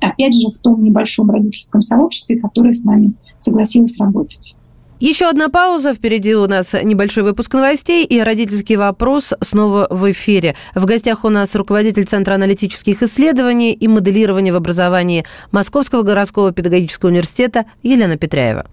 опять 0.00 0.34
же 0.34 0.48
в 0.48 0.58
том 0.58 0.82
небольшом 0.82 1.30
родительском 1.30 1.80
сообществе, 1.80 2.38
которое 2.38 2.74
с 2.74 2.84
нами 2.84 3.12
согласилось 3.38 3.98
работать. 3.98 4.56
Еще 5.00 5.30
одна 5.30 5.48
пауза. 5.48 5.94
Впереди 5.94 6.34
у 6.34 6.46
нас 6.46 6.74
небольшой 6.74 7.22
выпуск 7.22 7.54
новостей 7.54 8.04
и 8.04 8.20
родительский 8.20 8.76
вопрос 8.76 9.32
снова 9.40 9.86
в 9.88 10.12
эфире. 10.12 10.54
В 10.74 10.84
гостях 10.84 11.24
у 11.24 11.30
нас 11.30 11.54
руководитель 11.56 12.04
Центра 12.04 12.34
аналитических 12.34 13.02
исследований 13.02 13.72
и 13.72 13.88
моделирования 13.88 14.52
в 14.52 14.56
образовании 14.56 15.24
Московского 15.52 16.02
городского 16.02 16.52
педагогического 16.52 17.08
университета 17.08 17.64
Елена 17.82 18.18
Петряева. 18.18 18.66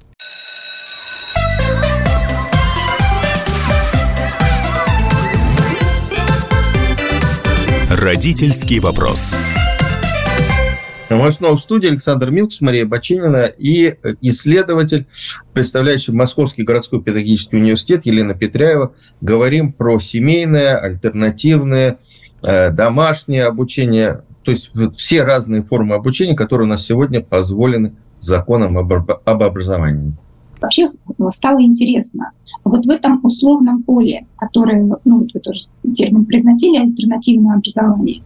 Родительский 7.89 8.79
вопрос. 8.79 9.33
Мы 11.09 11.31
снова 11.31 11.55
в 11.55 11.61
студии 11.61 11.87
Александр 11.87 12.31
Милкс, 12.31 12.59
Мария 12.59 12.85
Бочинина 12.85 13.45
и 13.45 13.95
исследователь, 14.21 15.07
представляющий 15.53 16.13
Московский 16.13 16.63
городской 16.63 17.01
педагогический 17.01 17.55
университет 17.55 18.05
Елена 18.05 18.33
Петряева. 18.33 18.93
Говорим 19.21 19.71
про 19.71 19.99
семейное, 19.99 20.77
альтернативное, 20.77 21.99
э, 22.43 22.71
домашнее 22.71 23.45
обучение, 23.45 24.23
то 24.43 24.51
есть 24.51 24.71
все 24.97 25.23
разные 25.23 25.63
формы 25.63 25.95
обучения, 25.95 26.35
которые 26.35 26.67
у 26.67 26.69
нас 26.69 26.85
сегодня 26.85 27.21
позволены 27.21 27.95
законом 28.19 28.77
об 28.77 29.43
образовании. 29.43 30.13
Вообще 30.59 30.89
стало 31.29 31.61
интересно, 31.61 32.31
вот 32.67 32.85
в 32.85 32.89
этом 32.89 33.19
условном 33.23 33.83
поле, 33.83 34.25
которое, 34.37 34.83
ну 35.03 35.19
вот 35.19 35.33
вы 35.33 35.39
тоже 35.39 35.63
термин 35.93 36.25
произносили, 36.25 36.77
альтернативное 36.77 37.55
образование, 37.55 38.23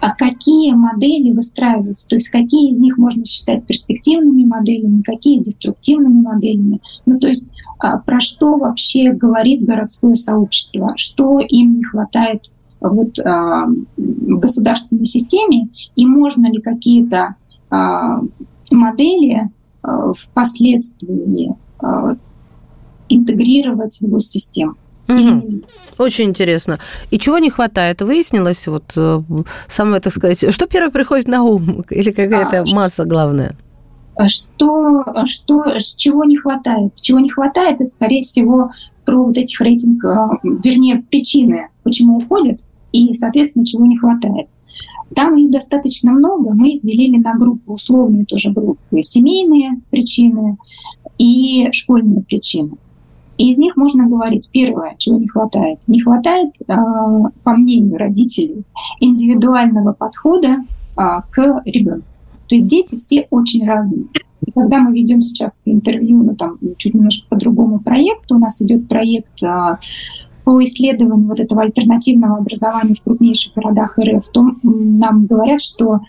а 0.00 0.14
какие 0.14 0.72
модели 0.72 1.32
выстраиваются, 1.32 2.08
то 2.08 2.16
есть 2.16 2.28
какие 2.28 2.70
из 2.70 2.78
них 2.78 2.98
можно 2.98 3.24
считать 3.24 3.64
перспективными 3.66 4.44
моделями, 4.44 5.02
какие 5.02 5.40
деструктивными 5.40 6.22
моделями, 6.22 6.80
ну 7.06 7.18
то 7.18 7.28
есть 7.28 7.50
а, 7.80 7.98
про 7.98 8.20
что 8.20 8.58
вообще 8.58 9.12
говорит 9.12 9.64
городское 9.64 10.14
сообщество, 10.14 10.92
что 10.96 11.38
им 11.40 11.78
не 11.78 11.84
хватает 11.84 12.50
вот, 12.80 13.18
а, 13.18 13.66
в 13.96 14.38
государственной 14.38 15.06
системе, 15.06 15.70
и 15.96 16.06
можно 16.06 16.46
ли 16.46 16.60
какие-то 16.60 17.36
а, 17.70 18.20
модели 18.70 19.50
впоследствии 20.14 21.54
интегрировать 23.10 23.98
в 24.00 24.08
госсистему. 24.08 24.76
Угу. 25.08 25.42
Очень 25.98 26.26
интересно. 26.26 26.78
И 27.10 27.18
чего 27.18 27.38
не 27.38 27.50
хватает? 27.50 28.00
Выяснилось, 28.00 28.66
вот 28.68 28.92
э, 28.96 29.22
самое, 29.68 30.00
так 30.00 30.12
сказать, 30.12 30.52
что 30.52 30.66
первое 30.66 30.90
приходит 30.90 31.28
на 31.28 31.42
ум? 31.42 31.84
Или 31.90 32.10
какая-то 32.10 32.60
а, 32.60 32.64
масса 32.64 33.04
главная? 33.04 33.56
А 34.14 34.28
что, 34.28 35.04
что, 35.24 35.64
чего 35.96 36.24
не 36.24 36.36
хватает? 36.36 36.94
Чего 37.00 37.18
не 37.18 37.28
хватает, 37.28 37.80
это, 37.80 37.90
скорее 37.90 38.22
всего, 38.22 38.70
про 39.04 39.24
вот 39.24 39.36
этих 39.36 39.60
рейтинг, 39.60 40.04
а, 40.04 40.38
вернее, 40.42 41.04
причины, 41.10 41.68
почему 41.82 42.18
уходят, 42.18 42.60
и, 42.92 43.12
соответственно, 43.14 43.66
чего 43.66 43.84
не 43.86 43.98
хватает. 43.98 44.46
Там 45.14 45.36
их 45.36 45.50
достаточно 45.50 46.12
много. 46.12 46.54
Мы 46.54 46.74
их 46.74 46.82
делили 46.82 47.18
на 47.18 47.34
группы, 47.34 47.72
условные 47.72 48.24
тоже 48.24 48.52
группы. 48.52 49.02
Семейные 49.02 49.80
причины 49.90 50.56
и 51.18 51.68
школьные 51.72 52.22
причины. 52.22 52.76
И 53.40 53.48
из 53.48 53.56
них 53.56 53.74
можно 53.74 54.06
говорить, 54.06 54.50
первое, 54.52 54.96
чего 54.98 55.18
не 55.18 55.26
хватает. 55.26 55.78
Не 55.86 55.98
хватает, 56.02 56.50
а, 56.68 57.30
по 57.42 57.52
мнению 57.52 57.96
родителей, 57.96 58.64
индивидуального 59.00 59.94
подхода 59.94 60.56
а, 60.94 61.22
к 61.22 61.62
ребенку. 61.64 62.04
То 62.48 62.54
есть 62.54 62.68
дети 62.68 62.96
все 62.96 63.26
очень 63.30 63.66
разные. 63.66 64.04
И 64.44 64.52
когда 64.52 64.80
мы 64.80 64.92
ведем 64.92 65.22
сейчас 65.22 65.66
интервью, 65.68 66.22
ну 66.22 66.36
там 66.36 66.58
чуть 66.76 66.92
немножко 66.92 67.28
по 67.30 67.36
другому 67.36 67.80
проекту, 67.80 68.36
у 68.36 68.38
нас 68.38 68.60
идет 68.60 68.86
проект 68.88 69.42
а, 69.42 69.78
по 70.44 70.62
исследованию 70.62 71.26
вот 71.26 71.40
этого 71.40 71.62
альтернативного 71.62 72.36
образования 72.36 72.94
в 72.94 73.02
крупнейших 73.02 73.54
городах 73.54 73.98
РФ, 73.98 74.28
то 74.32 74.44
нам 74.62 75.24
говорят, 75.24 75.62
что 75.62 76.00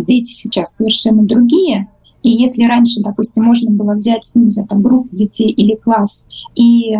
дети 0.00 0.30
сейчас 0.32 0.76
совершенно 0.76 1.22
другие, 1.22 1.88
и 2.26 2.30
если 2.30 2.64
раньше, 2.64 3.02
допустим, 3.02 3.44
можно 3.44 3.70
было 3.70 3.94
взять, 3.94 4.26
знаю, 4.26 4.68
там, 4.68 4.82
группу 4.82 5.14
детей 5.14 5.48
или 5.48 5.76
класс 5.76 6.26
и 6.56 6.92
э, 6.92 6.98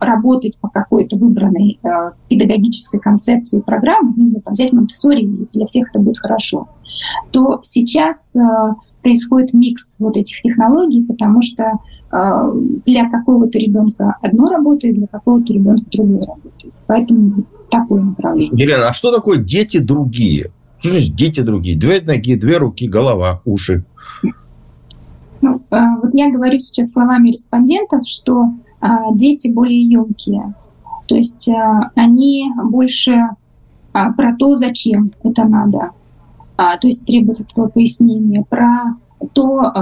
работать 0.00 0.58
по 0.60 0.68
какой-то 0.68 1.16
выбранной 1.16 1.78
э, 1.82 1.88
педагогической 2.28 3.00
концепции 3.00 3.62
программы, 3.62 4.12
ну, 4.14 4.28
знаю, 4.28 4.42
там, 4.42 4.52
взять 4.52 4.72
Монтессори, 4.74 5.24
для 5.54 5.64
всех 5.64 5.88
это 5.88 5.98
будет 6.00 6.18
хорошо, 6.18 6.68
то 7.30 7.60
сейчас 7.62 8.36
э, 8.36 8.40
происходит 9.02 9.54
микс 9.54 9.96
вот 9.98 10.18
этих 10.18 10.42
технологий, 10.42 11.06
потому 11.06 11.40
что 11.40 11.78
э, 12.12 12.52
для 12.84 13.08
какого-то 13.08 13.58
ребенка 13.58 14.16
одно 14.20 14.50
работает, 14.50 14.94
для 14.94 15.06
какого-то 15.06 15.54
ребенка 15.54 15.86
другое 15.90 16.20
работает. 16.20 16.74
Поэтому 16.86 17.44
такое 17.70 18.02
направление. 18.02 18.62
Елена, 18.62 18.88
а 18.88 18.92
что 18.92 19.10
такое 19.10 19.38
дети 19.38 19.78
другие? 19.78 20.52
Что 20.80 20.90
значит 20.90 21.14
дети 21.14 21.40
другие? 21.40 21.78
Две 21.78 22.02
ноги, 22.02 22.34
две 22.34 22.58
руки, 22.58 22.86
голова, 22.86 23.40
уши. 23.46 23.84
Ну, 25.40 25.62
э, 25.70 25.80
вот 26.02 26.10
я 26.14 26.30
говорю 26.30 26.58
сейчас 26.58 26.92
словами 26.92 27.30
респондентов, 27.30 28.06
что 28.06 28.50
э, 28.80 28.86
дети 29.14 29.48
более 29.48 29.82
емкие. 29.82 30.54
То 31.06 31.16
есть 31.16 31.48
э, 31.48 31.90
они 31.94 32.50
больше 32.64 33.30
про 33.92 34.36
то, 34.38 34.54
зачем 34.54 35.10
это 35.24 35.44
надо. 35.44 35.90
То 36.56 36.78
есть 36.86 37.06
требуют 37.06 37.40
этого 37.40 37.68
пояснения. 37.68 38.44
Про 38.48 38.94
то, 39.32 39.72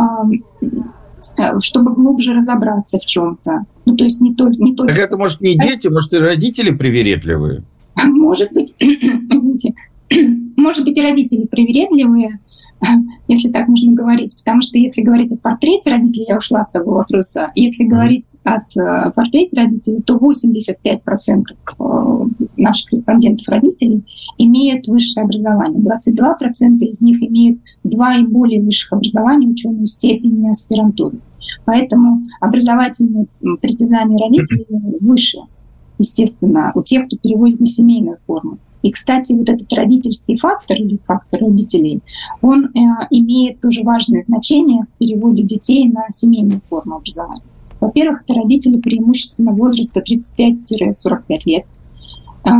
чтобы 1.61 1.94
глубже 1.94 2.33
разобраться 2.33 2.99
в 2.99 3.05
чем-то. 3.05 3.66
Ну, 3.85 3.97
то 3.97 4.05
есть 4.05 4.23
не 4.23 4.35
только... 4.35 4.62
Не 4.62 4.75
только... 4.75 4.94
Так 4.94 5.05
это, 5.05 5.18
может, 5.18 5.42
не 5.42 5.59
дети, 5.59 5.88
может, 5.88 6.14
и 6.14 6.16
родители 6.16 6.71
привередливые? 6.71 7.64
Может 8.03 8.55
быть, 8.55 8.75
извините, 8.79 9.75
может 10.57 10.85
быть, 10.85 10.97
и 10.97 11.03
родители 11.03 11.47
привередливые, 11.47 12.40
если 13.29 13.49
так 13.51 13.69
можно 13.69 13.93
говорить. 13.93 14.37
Потому 14.37 14.62
что 14.62 14.79
если 14.79 15.03
говорить 15.03 15.33
о 15.33 15.37
портрете 15.37 15.91
родителей, 15.91 16.27
я 16.29 16.38
ушла 16.38 16.62
от 16.62 16.73
того 16.73 16.93
вопроса, 16.93 17.51
если 17.55 17.85
говорить 17.85 18.35
от 18.45 18.77
э, 18.77 19.11
портрета 19.14 19.57
родителей, 19.57 20.03
то 20.03 20.17
85% 20.17 21.45
э, 21.79 22.47
наших 22.57 22.93
респондентов 22.93 23.49
родителей 23.49 24.03
имеют 24.38 24.87
высшее 24.87 25.25
образование. 25.25 25.81
22% 25.81 26.79
из 26.81 27.01
них 27.01 27.23
имеют 27.23 27.61
два 27.85 28.17
и 28.17 28.25
более 28.25 28.62
высших 28.62 28.93
образований, 28.93 29.51
ученую 29.51 29.87
степень 29.87 30.45
и 30.45 30.51
аспирантуру. 30.51 31.19
Поэтому 31.64 32.23
образовательные 32.41 33.27
притязания 33.61 34.19
родителей 34.19 34.67
выше, 35.01 35.38
естественно, 35.99 36.73
у 36.75 36.83
тех, 36.83 37.07
кто 37.07 37.17
переводит 37.17 37.61
на 37.61 37.67
семейную 37.67 38.19
форму. 38.27 38.59
И, 38.83 38.91
кстати, 38.93 39.33
вот 39.33 39.49
этот 39.49 39.73
родительский 39.73 40.37
фактор 40.37 40.77
или 40.77 40.99
фактор 41.05 41.41
родителей, 41.41 42.01
он 42.43 42.67
э, 42.67 42.71
имеет 43.11 43.61
тоже 43.61 43.83
важное 43.83 44.23
значение 44.23 44.85
в 44.85 44.99
переводе 44.99 45.43
детей 45.43 45.88
на 45.88 46.07
семейную 46.11 46.61
форму 46.69 46.97
образования. 46.97 47.43
Во-первых, 47.81 48.23
это 48.27 48.35
родители 48.35 48.79
преимущественно 48.79 49.53
возраста 49.53 50.01
35-45 50.01 51.41
лет. 51.47 51.64
Э, 52.45 52.51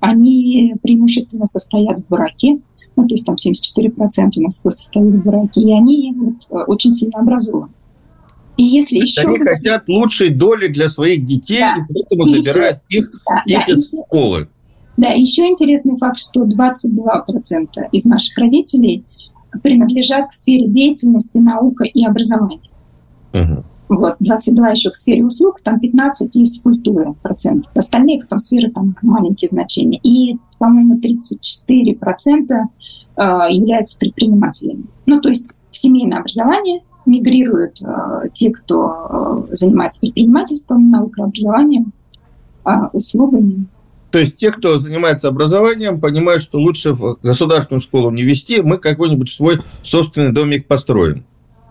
они 0.00 0.74
преимущественно 0.82 1.46
состоят 1.46 1.98
в 1.98 2.08
браке, 2.08 2.58
ну, 2.96 3.06
то 3.06 3.14
есть 3.14 3.26
там 3.26 3.36
74% 3.36 4.30
у 4.36 4.40
нас 4.40 4.58
состоят 4.60 5.08
в 5.08 5.22
браке, 5.22 5.60
и 5.60 5.72
они 5.72 6.14
вот, 6.16 6.34
э, 6.50 6.64
очень 6.64 6.92
сильно 6.92 7.20
образованы. 7.20 7.72
И 8.56 8.64
если 8.64 8.96
еще... 8.96 9.22
Они 9.22 9.38
хотят 9.38 9.88
лучшей 9.88 10.30
доли 10.30 10.68
для 10.68 10.88
своих 10.88 11.24
детей, 11.24 11.60
да. 11.60 11.76
и 11.76 11.92
поэтому 11.92 12.26
и 12.26 12.42
забирают 12.42 12.80
еще... 12.88 13.00
их, 13.00 13.10
да, 13.26 13.42
их 13.46 13.66
да, 13.66 13.72
из 13.72 13.92
школы. 13.92 14.48
Да, 14.96 15.08
еще 15.08 15.46
интересный 15.46 15.96
факт, 15.96 16.18
что 16.18 16.44
22% 16.44 17.88
из 17.92 18.04
наших 18.04 18.36
родителей 18.38 19.04
принадлежат 19.62 20.28
к 20.28 20.32
сфере 20.32 20.68
деятельности 20.68 21.38
наука 21.38 21.84
и 21.84 22.04
образования. 22.04 22.60
Угу. 23.32 23.64
Вот, 23.88 24.16
22 24.20 24.70
еще 24.70 24.90
к 24.90 24.96
сфере 24.96 25.24
услуг, 25.24 25.60
там 25.62 25.78
15 25.78 26.34
из 26.36 26.62
культуры 26.62 27.14
процентов. 27.22 27.70
Остальные 27.74 28.20
потом 28.20 28.38
сферы 28.38 28.70
там 28.70 28.96
маленькие 29.02 29.48
значения. 29.48 29.98
И, 30.02 30.38
по-моему, 30.58 30.98
34 30.98 31.94
процента 31.96 32.68
э, 33.16 33.22
являются 33.50 33.98
предпринимателями. 33.98 34.84
Ну, 35.04 35.20
то 35.20 35.28
есть 35.28 35.54
в 35.70 35.76
семейное 35.76 36.20
образование 36.20 36.80
мигрируют 37.04 37.82
э, 37.82 38.28
те, 38.32 38.50
кто 38.50 39.46
э, 39.50 39.54
занимается 39.54 40.00
предпринимательством, 40.00 40.90
наукой, 40.90 41.24
образованием, 41.24 41.92
э, 42.64 42.70
услугами 42.94 43.66
то 44.12 44.18
есть 44.18 44.36
те, 44.36 44.52
кто 44.52 44.78
занимается 44.78 45.28
образованием, 45.28 46.00
понимают, 46.00 46.42
что 46.42 46.58
лучше 46.58 46.92
в 46.92 47.18
государственную 47.22 47.80
школу 47.80 48.10
не 48.10 48.22
вести, 48.22 48.60
мы 48.60 48.76
какой-нибудь 48.76 49.30
свой 49.30 49.60
собственный 49.82 50.32
домик 50.32 50.66
построим. 50.66 51.24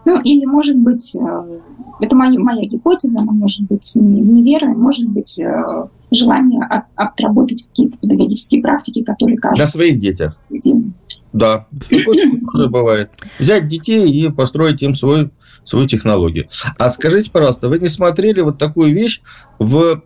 Ну, 0.05 0.19
или, 0.21 0.45
может 0.45 0.75
быть, 0.77 1.15
э, 1.15 1.59
это 1.99 2.15
моя, 2.15 2.39
моя 2.39 2.63
гипотеза, 2.63 3.19
она 3.19 3.31
может 3.31 3.61
быть 3.67 3.89
неверной, 3.95 4.75
может 4.75 5.07
быть, 5.07 5.39
э, 5.39 5.85
желание 6.09 6.63
от, 6.63 6.85
отработать 6.95 7.67
какие-то 7.67 7.97
педагогические 7.99 8.63
практики, 8.63 9.03
которые 9.03 9.37
кажутся... 9.37 9.63
На 9.63 9.69
своих 9.69 9.99
детях. 9.99 10.37
Детям. 10.49 10.95
Да, 11.33 11.67
такое 11.89 12.67
бывает. 12.67 13.11
Взять 13.37 13.67
детей 13.67 14.09
и 14.09 14.31
построить 14.31 14.81
им 14.81 14.95
свою, 14.95 15.29
свою 15.63 15.87
технологию. 15.87 16.47
А 16.79 16.89
скажите, 16.89 17.29
пожалуйста, 17.31 17.69
вы 17.69 17.77
не 17.77 17.87
смотрели 17.87 18.41
вот 18.41 18.57
такую 18.57 18.93
вещь 18.93 19.21
в 19.59 20.01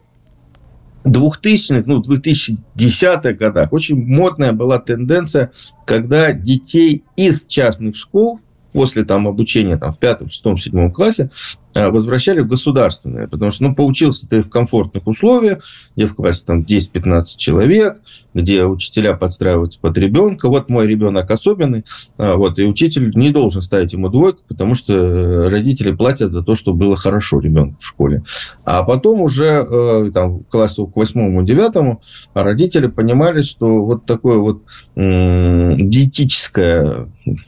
2000-х, 1.05 1.83
ну, 1.85 2.01
2010-х 2.01 3.33
годах. 3.33 3.71
Очень 3.73 4.05
модная 4.05 4.51
была 4.51 4.79
тенденция, 4.79 5.51
когда 5.85 6.31
детей 6.33 7.03
из 7.15 7.45
частных 7.45 7.95
школ 7.95 8.39
после 8.73 9.05
там, 9.05 9.27
обучения 9.27 9.77
там, 9.77 9.91
в 9.91 9.99
пятом, 9.99 10.27
шестом, 10.27 10.57
седьмом 10.57 10.91
классе 10.91 11.29
возвращали 11.75 12.41
в 12.41 12.47
государственное, 12.47 13.27
потому 13.27 13.51
что, 13.51 13.63
ну, 13.63 13.75
поучился 13.75 14.27
ты 14.27 14.41
в 14.41 14.49
комфортных 14.49 15.07
условиях, 15.07 15.63
где 15.95 16.07
в 16.07 16.15
классе 16.15 16.43
там 16.45 16.61
10-15 16.61 17.25
человек, 17.37 17.97
где 18.33 18.65
учителя 18.65 19.13
подстраиваются 19.13 19.79
под 19.79 19.97
ребенка. 19.97 20.49
Вот 20.49 20.69
мой 20.69 20.87
ребенок 20.87 21.31
особенный, 21.31 21.85
а, 22.17 22.35
вот, 22.35 22.59
и 22.59 22.63
учитель 22.63 23.11
не 23.15 23.29
должен 23.29 23.61
ставить 23.61 23.93
ему 23.93 24.09
двойку, 24.09 24.39
потому 24.47 24.75
что 24.75 25.49
родители 25.49 25.91
платят 25.91 26.33
за 26.33 26.43
то, 26.43 26.55
чтобы 26.55 26.79
было 26.79 26.97
хорошо 26.97 27.39
ребенку 27.39 27.79
в 27.79 27.85
школе. 27.85 28.23
А 28.65 28.83
потом 28.83 29.21
уже 29.21 29.45
э, 29.45 30.11
там, 30.13 30.41
к 30.41 30.49
классу 30.49 30.87
к 30.87 30.97
восьмому, 30.97 31.43
девятому 31.43 32.01
родители 32.33 32.87
понимали, 32.87 33.41
что 33.41 33.85
вот 33.85 34.05
такое 34.05 34.37
вот 34.37 34.63
диетическое 34.95 37.07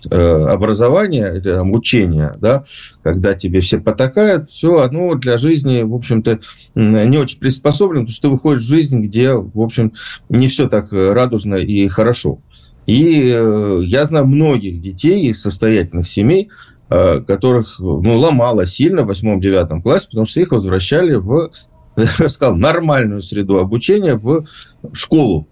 э, 0.10 0.46
образование, 0.48 1.38
или 1.38 1.50
обучение, 1.50 2.36
да, 2.40 2.66
когда 3.04 3.34
тебе 3.34 3.62
все 3.62 3.80
потакают, 3.80 4.17
все, 4.50 4.80
оно 4.80 5.16
для 5.16 5.38
жизни, 5.38 5.84
в 5.84 5.94
общем-то, 5.94 6.40
не 6.76 7.18
очень 7.18 7.40
приспособлено, 7.40 8.02
потому 8.02 8.14
что 8.14 8.22
ты 8.22 8.30
выходишь 8.30 8.64
в 8.64 8.68
жизнь, 8.68 9.02
где, 9.02 9.34
в 9.34 9.60
общем, 9.60 9.94
не 10.30 10.48
все 10.48 10.68
так 10.68 10.92
радужно 10.92 11.56
и 11.56 11.88
хорошо. 11.88 12.40
И 12.88 13.34
э, 13.36 13.82
я 13.84 14.06
знаю 14.06 14.26
многих 14.28 14.80
детей 14.80 15.28
из 15.28 15.42
состоятельных 15.42 16.08
семей, 16.08 16.50
э, 16.90 17.20
которых 17.20 17.80
ну, 17.80 18.18
ломало 18.18 18.66
сильно 18.66 19.04
в 19.04 19.08
восьмом-девятом 19.08 19.82
классе, 19.82 20.08
потому 20.10 20.26
что 20.26 20.40
их 20.40 20.52
возвращали 20.52 21.16
в, 21.16 21.52
я 21.98 22.30
сказал, 22.30 22.56
нормальную 22.56 23.22
среду 23.22 23.58
обучения 23.58 24.16
в 24.16 24.46
школу. 24.94 25.48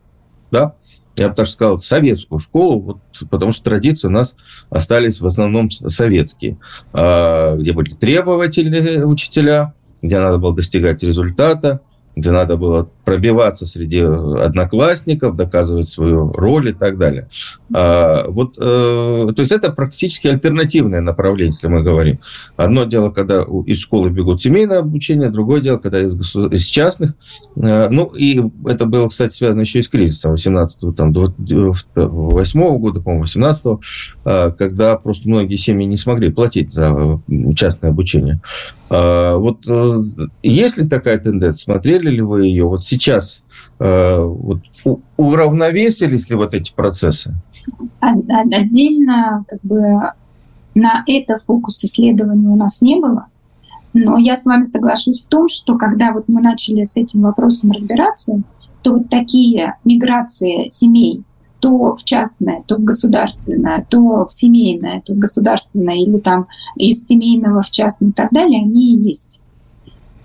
Да? 0.50 0.76
Я 1.16 1.30
бы 1.30 1.36
даже 1.36 1.52
сказал, 1.52 1.80
советскую 1.80 2.40
школу, 2.40 2.80
вот, 2.82 3.30
потому 3.30 3.52
что 3.52 3.64
традиции 3.64 4.08
у 4.08 4.12
нас 4.12 4.36
остались 4.70 5.20
в 5.20 5.26
основном 5.26 5.72
советские, 5.72 6.58
а, 6.94 7.56
где 7.56 7.74
были 7.74 7.92
требовательные 7.92 9.06
учителя, 9.06 9.74
где 10.02 10.20
надо 10.20 10.38
было 10.38 10.56
достигать 10.56 11.04
результата, 11.04 11.82
где 12.16 12.32
надо 12.32 12.56
было 12.56 12.90
пробиваться 13.04 13.66
среди 13.66 14.00
одноклассников, 14.00 15.36
доказывать 15.36 15.88
свою 15.88 16.32
роль 16.32 16.70
и 16.70 16.74
так 16.74 16.98
далее. 16.98 17.28
А, 17.74 18.26
вот, 18.28 18.58
э, 18.58 18.62
то 19.36 19.40
есть 19.40 19.52
это 19.52 19.72
практически 19.72 20.28
альтернативное 20.28 21.02
направление, 21.02 21.52
если 21.54 21.68
мы 21.68 21.84
говорим. 21.84 22.20
Одно 22.56 22.86
дело, 22.86 23.12
когда 23.12 23.46
из 23.66 23.80
школы 23.80 24.10
бегут 24.10 24.42
семейное 24.42 24.80
обучение, 24.80 25.30
другое 25.30 25.62
дело, 25.62 25.78
когда 25.78 26.02
из, 26.02 26.16
из 26.36 26.66
частных. 26.66 27.14
Э, 27.58 27.90
ну, 27.90 28.06
и 28.08 28.42
это 28.66 28.86
было, 28.86 29.10
кстати, 29.10 29.36
связано 29.36 29.62
еще 29.62 29.80
и 29.80 29.84
с 29.84 29.90
кризисом 29.90 30.32
18 30.32 30.96
там, 30.96 31.14
8 31.14 32.78
года, 32.78 33.02
по-моему, 33.02 33.24
18 33.24 33.66
э, 34.26 34.52
когда 34.58 34.96
просто 34.98 35.28
многие 35.28 35.58
семьи 35.58 35.86
не 35.86 35.98
смогли 35.98 36.32
платить 36.32 36.72
за 36.72 37.22
частное 37.56 37.92
обучение. 37.92 38.42
Вот 38.88 39.66
есть 40.44 40.78
ли 40.78 40.88
такая 40.88 41.18
тенденция? 41.18 41.64
Смотрели 41.64 42.05
ли 42.10 42.22
вы 42.22 42.48
ее? 42.48 42.66
Вот 42.66 42.84
сейчас 42.84 43.44
э, 43.80 44.20
вот, 44.20 44.60
уравновесились 45.18 46.30
ли 46.30 46.36
вот 46.36 46.54
эти 46.54 46.74
процессы? 46.74 47.34
Отдельно 48.00 49.44
как 49.48 49.60
бы 49.64 50.12
на 50.76 51.04
это 51.08 51.38
фокус 51.38 51.84
исследования 51.84 52.50
у 52.50 52.56
нас 52.56 52.82
не 52.82 53.00
было. 53.00 53.28
Но 53.94 54.18
я 54.18 54.36
с 54.36 54.46
вами 54.46 54.66
соглашусь 54.66 55.26
в 55.26 55.30
том, 55.30 55.48
что 55.48 55.78
когда 55.78 56.12
вот 56.12 56.26
мы 56.28 56.42
начали 56.42 56.84
с 56.84 56.98
этим 56.98 57.22
вопросом 57.22 57.72
разбираться, 57.72 58.42
то 58.84 58.94
вот 58.94 59.10
такие 59.10 59.76
миграции 59.86 60.68
семей 60.68 61.24
то 61.66 61.96
в 61.96 62.04
частное, 62.04 62.64
то 62.68 62.78
в 62.78 62.84
государственное, 62.84 63.88
то 63.90 64.26
в 64.26 64.32
семейное, 64.32 65.02
то 65.02 65.14
в 65.14 65.18
государственное, 65.18 65.96
или 65.96 66.20
там 66.20 66.46
из 66.76 67.04
семейного 67.08 67.64
в 67.64 67.72
частное 67.72 68.10
и 68.10 68.12
так 68.12 68.30
далее, 68.32 68.62
они 68.62 68.94
и 68.94 69.08
есть. 69.08 69.42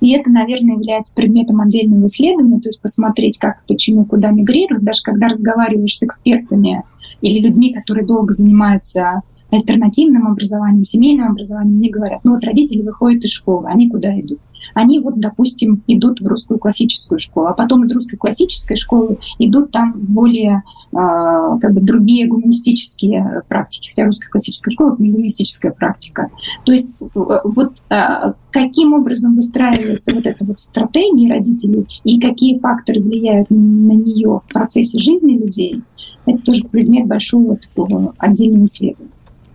И 0.00 0.12
это, 0.12 0.30
наверное, 0.30 0.74
является 0.74 1.14
предметом 1.14 1.60
отдельного 1.60 2.06
исследования, 2.06 2.60
то 2.60 2.68
есть 2.68 2.80
посмотреть, 2.80 3.38
как, 3.38 3.62
почему, 3.66 4.04
куда 4.04 4.30
мигрируют. 4.30 4.84
Даже 4.84 5.02
когда 5.02 5.28
разговариваешь 5.28 5.98
с 5.98 6.02
экспертами 6.02 6.82
или 7.20 7.40
людьми, 7.40 7.74
которые 7.74 8.06
долго 8.06 8.32
занимаются 8.32 9.22
альтернативным 9.50 10.26
образованием, 10.26 10.84
семейным 10.84 11.32
образованием, 11.32 11.76
мне 11.76 11.90
говорят, 11.90 12.20
ну 12.24 12.34
вот 12.34 12.44
родители 12.44 12.82
выходят 12.82 13.24
из 13.24 13.30
школы, 13.30 13.68
они 13.68 13.88
куда 13.88 14.18
идут? 14.18 14.40
Они 14.74 15.00
вот, 15.00 15.18
допустим, 15.18 15.82
идут 15.86 16.20
в 16.20 16.26
русскую 16.26 16.58
классическую 16.58 17.18
школу, 17.18 17.46
а 17.46 17.54
потом 17.54 17.84
из 17.84 17.92
русской 17.92 18.16
классической 18.16 18.76
школы 18.76 19.18
идут 19.38 19.70
там 19.70 19.94
в 19.94 20.08
более 20.10 20.62
э, 20.92 20.94
как 20.94 21.72
бы 21.72 21.80
другие 21.80 22.26
гуманистические 22.26 23.42
практики. 23.48 23.90
Хотя 23.90 24.06
русская 24.06 24.28
классическая 24.28 24.70
школа— 24.70 24.92
это 24.94 25.02
не 25.02 25.10
гуманистическая 25.10 25.72
практика. 25.72 26.30
То 26.64 26.72
есть 26.72 26.94
э, 27.00 27.06
вот 27.44 27.72
э, 27.88 28.32
каким 28.50 28.92
образом 28.92 29.34
выстраивается 29.34 30.14
вот 30.14 30.26
эта 30.26 30.44
вот 30.44 30.60
стратегия 30.60 31.32
родителей 31.32 31.86
и 32.04 32.20
какие 32.20 32.58
факторы 32.58 33.00
влияют 33.00 33.50
на 33.50 33.92
нее 33.92 34.40
в 34.44 34.52
процессе 34.52 35.00
жизни 35.00 35.32
людей, 35.32 35.82
это 36.26 36.42
тоже 36.42 36.64
предмет 36.64 37.06
большого 37.06 37.56
такого 37.56 38.14
отдельного 38.18 38.66
исследования. 38.66 39.10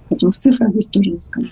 Поэтому 0.10 0.32
в 0.32 0.38
цифрах 0.38 0.72
здесь 0.72 0.88
тоже 0.88 1.10
не 1.10 1.22
скажу. 1.22 1.50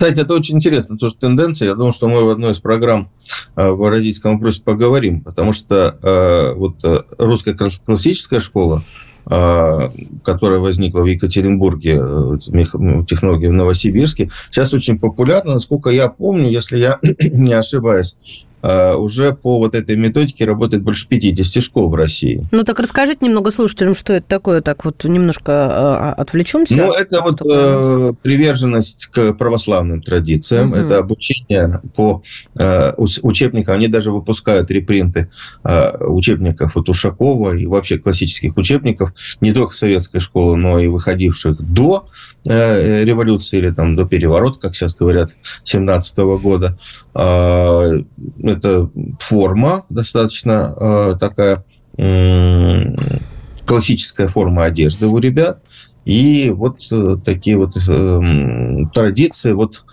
Кстати, 0.00 0.20
это 0.20 0.32
очень 0.32 0.56
интересно, 0.56 0.96
тоже 0.96 1.14
тенденция. 1.14 1.68
Я 1.68 1.74
думаю, 1.74 1.92
что 1.92 2.08
мы 2.08 2.24
в 2.24 2.30
одной 2.30 2.52
из 2.52 2.58
программ 2.58 3.10
э, 3.54 3.68
в 3.68 3.86
родительском 3.86 4.32
вопросе 4.32 4.62
поговорим, 4.62 5.20
потому 5.20 5.52
что 5.52 5.98
э, 6.02 6.54
вот 6.54 6.82
э, 6.84 7.02
русская 7.18 7.54
классическая 7.54 8.40
школа, 8.40 8.82
которая 9.26 10.58
возникла 10.58 11.00
в 11.02 11.06
Екатеринбурге, 11.06 11.96
технологии 13.06 13.48
в 13.48 13.52
Новосибирске, 13.52 14.30
сейчас 14.50 14.72
очень 14.72 14.98
популярна, 14.98 15.52
насколько 15.52 15.90
я 15.90 16.08
помню, 16.08 16.48
если 16.48 16.78
я 16.78 16.98
не 17.20 17.52
ошибаюсь, 17.52 18.16
уже 18.62 19.32
по 19.34 19.58
вот 19.58 19.74
этой 19.74 19.96
методике 19.96 20.44
работает 20.44 20.82
больше 20.82 21.08
50 21.08 21.62
школ 21.62 21.88
в 21.88 21.94
России. 21.94 22.44
Ну 22.50 22.64
так 22.64 22.78
расскажите 22.78 23.26
немного 23.26 23.50
слушателям, 23.50 23.94
что 23.94 24.12
это 24.12 24.26
такое, 24.26 24.60
так 24.60 24.84
вот 24.84 25.04
немножко 25.04 26.14
э, 26.16 26.20
отвлечемся. 26.20 26.76
Ну 26.76 26.92
это 26.92 27.22
вот 27.22 27.40
э, 27.42 28.12
приверженность 28.22 29.06
к 29.06 29.32
православным 29.34 30.02
традициям, 30.02 30.70
угу. 30.70 30.76
это 30.76 30.98
обучение 30.98 31.80
по 31.94 32.22
э, 32.58 32.92
учебникам, 32.96 33.76
они 33.76 33.88
даже 33.88 34.10
выпускают 34.12 34.70
репринты 34.70 35.30
э, 35.64 36.04
учебников 36.04 36.76
от 36.76 36.88
Ушакова 36.88 37.52
и 37.52 37.66
вообще 37.66 37.98
классических 37.98 38.56
учебников, 38.56 39.12
не 39.40 39.52
только 39.52 39.74
советской 39.74 40.20
школы, 40.20 40.56
но 40.56 40.78
и 40.78 40.86
выходивших 40.86 41.60
до 41.60 42.06
э, 42.46 43.04
революции 43.04 43.58
или 43.58 43.70
там 43.70 43.96
до 43.96 44.04
переворота, 44.04 44.60
как 44.60 44.74
сейчас 44.74 44.94
говорят, 44.94 45.34
17 45.64 46.16
года. 46.40 46.78
Э, 47.14 48.02
это 48.42 48.90
форма 49.18 49.84
достаточно 49.88 50.74
э, 50.80 51.14
такая 51.18 51.64
классическая 53.66 54.28
форма 54.28 54.64
одежды 54.64 55.06
у 55.06 55.18
ребят. 55.18 55.62
И 56.04 56.50
вот 56.50 56.80
э, 56.90 57.16
такие 57.24 57.56
вот 57.56 57.76
э, 57.76 58.20
традиции, 58.92 59.52
вот 59.52 59.84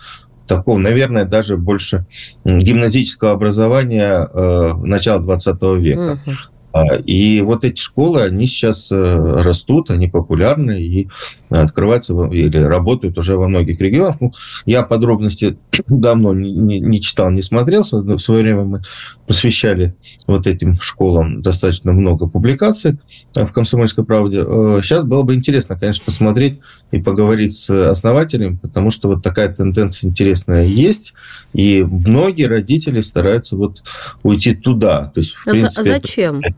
такого, 0.46 0.78
наверное, 0.78 1.26
даже 1.26 1.56
больше 1.56 2.06
гимназического 2.44 3.32
образования 3.32 4.28
э, 4.32 4.72
начала 4.82 5.20
20 5.20 5.62
века. 5.78 6.18
Uh-huh. 6.26 6.34
А, 6.72 6.96
и 6.96 7.40
вот 7.40 7.64
эти 7.64 7.80
школы, 7.80 8.22
они 8.22 8.46
сейчас 8.46 8.92
э, 8.92 8.96
растут, 8.96 9.90
они 9.90 10.06
популярны 10.08 10.80
и 10.80 11.08
открываются 11.48 12.12
или 12.26 12.58
работают 12.58 13.16
уже 13.16 13.36
во 13.36 13.48
многих 13.48 13.80
регионах. 13.80 14.16
Ну, 14.20 14.32
я 14.66 14.82
подробности 14.82 15.56
давно 15.88 16.34
не, 16.34 16.52
не, 16.52 16.80
не 16.80 17.00
читал, 17.00 17.30
не 17.30 17.42
смотрел. 17.42 17.84
В 17.90 18.18
свое 18.18 18.42
время 18.42 18.64
мы 18.64 18.82
посвящали 19.26 19.94
вот 20.26 20.46
этим 20.46 20.78
школам 20.80 21.40
достаточно 21.42 21.92
много 21.92 22.26
публикаций 22.26 22.98
в 23.34 23.46
«Комсомольской 23.46 24.04
правде». 24.04 24.42
Сейчас 24.82 25.00
э, 25.00 25.06
было 25.06 25.22
бы 25.22 25.34
интересно, 25.34 25.78
конечно, 25.78 26.04
посмотреть 26.04 26.60
и 26.90 26.98
поговорить 26.98 27.54
с 27.54 27.70
основателем, 27.70 28.58
потому 28.58 28.90
что 28.90 29.08
вот 29.08 29.22
такая 29.22 29.54
тенденция 29.54 30.08
интересная 30.08 30.64
есть, 30.64 31.14
и 31.54 31.82
многие 31.82 32.44
родители 32.44 33.00
стараются 33.00 33.56
вот 33.56 33.82
уйти 34.22 34.54
туда. 34.54 35.10
То 35.14 35.20
есть, 35.20 35.34
в 35.34 35.44
принципе, 35.44 35.82
Зачем? 35.82 36.40
Это 36.40 36.56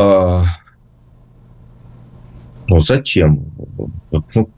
а, 0.00 0.44
ну, 2.68 2.80
зачем? 2.80 3.44
Ну, 4.10 4.50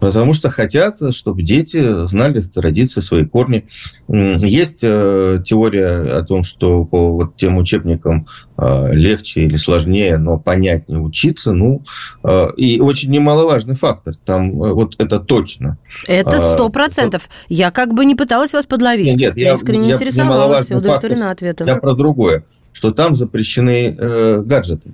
потому 0.00 0.32
что 0.32 0.48
хотят, 0.48 0.98
чтобы 1.12 1.42
дети 1.42 2.06
знали 2.06 2.40
традиции, 2.40 3.00
свои 3.00 3.26
корни. 3.26 3.66
Есть 4.08 4.80
э, 4.82 5.42
теория 5.44 6.18
о 6.18 6.22
том, 6.22 6.42
что 6.44 6.84
по 6.84 7.12
вот 7.16 7.36
тем 7.36 7.58
учебникам 7.58 8.26
э, 8.56 8.92
легче 8.94 9.42
или 9.42 9.56
сложнее, 9.56 10.16
но 10.16 10.38
понятнее 10.38 11.00
учиться. 11.00 11.52
Ну, 11.52 11.82
э, 12.24 12.46
и 12.56 12.80
очень 12.80 13.10
немаловажный 13.10 13.74
фактор. 13.74 14.14
Там 14.24 14.52
вот 14.52 14.94
это 14.98 15.20
точно. 15.20 15.76
Это 16.06 16.40
сто 16.40 16.70
процентов. 16.70 17.28
Я 17.48 17.70
как 17.72 17.92
бы 17.92 18.06
не 18.06 18.14
пыталась 18.14 18.54
вас 18.54 18.64
подловить. 18.64 19.16
Нет, 19.16 19.36
я, 19.36 19.48
я 19.48 19.54
искренне 19.54 19.88
я, 19.88 19.94
интересовалась 19.96 20.70
и 20.70 20.74
удовлетворена 20.74 21.26
фактор, 21.26 21.48
ответом. 21.48 21.66
Я 21.66 21.76
про 21.76 21.94
другое 21.94 22.44
что 22.72 22.92
там 22.92 23.16
запрещены 23.16 23.96
э, 23.98 24.42
гаджеты. 24.42 24.92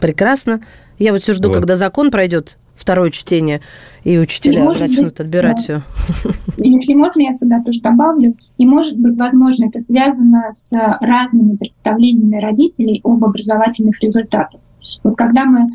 Прекрасно. 0.00 0.60
Я 0.98 1.12
вот 1.12 1.22
все 1.22 1.34
жду, 1.34 1.48
вот. 1.48 1.54
когда 1.56 1.76
закон 1.76 2.10
пройдет, 2.10 2.56
второе 2.76 3.10
чтение, 3.10 3.60
и 4.04 4.18
учителя 4.18 4.64
и 4.64 4.80
начнут 4.80 5.12
быть, 5.12 5.20
отбирать 5.20 5.56
да. 5.56 5.62
все. 5.62 5.82
Если 6.58 6.94
можно, 6.94 7.20
я 7.20 7.34
сюда 7.34 7.62
тоже 7.62 7.80
добавлю. 7.80 8.36
И 8.56 8.66
может 8.66 8.96
быть, 8.98 9.16
возможно, 9.16 9.66
это 9.66 9.84
связано 9.84 10.52
с 10.54 10.72
разными 11.00 11.56
представлениями 11.56 12.40
родителей 12.40 13.00
об 13.04 13.24
образовательных 13.24 14.00
результатах. 14.00 14.60
Вот 15.02 15.16
когда 15.16 15.44
мы 15.44 15.68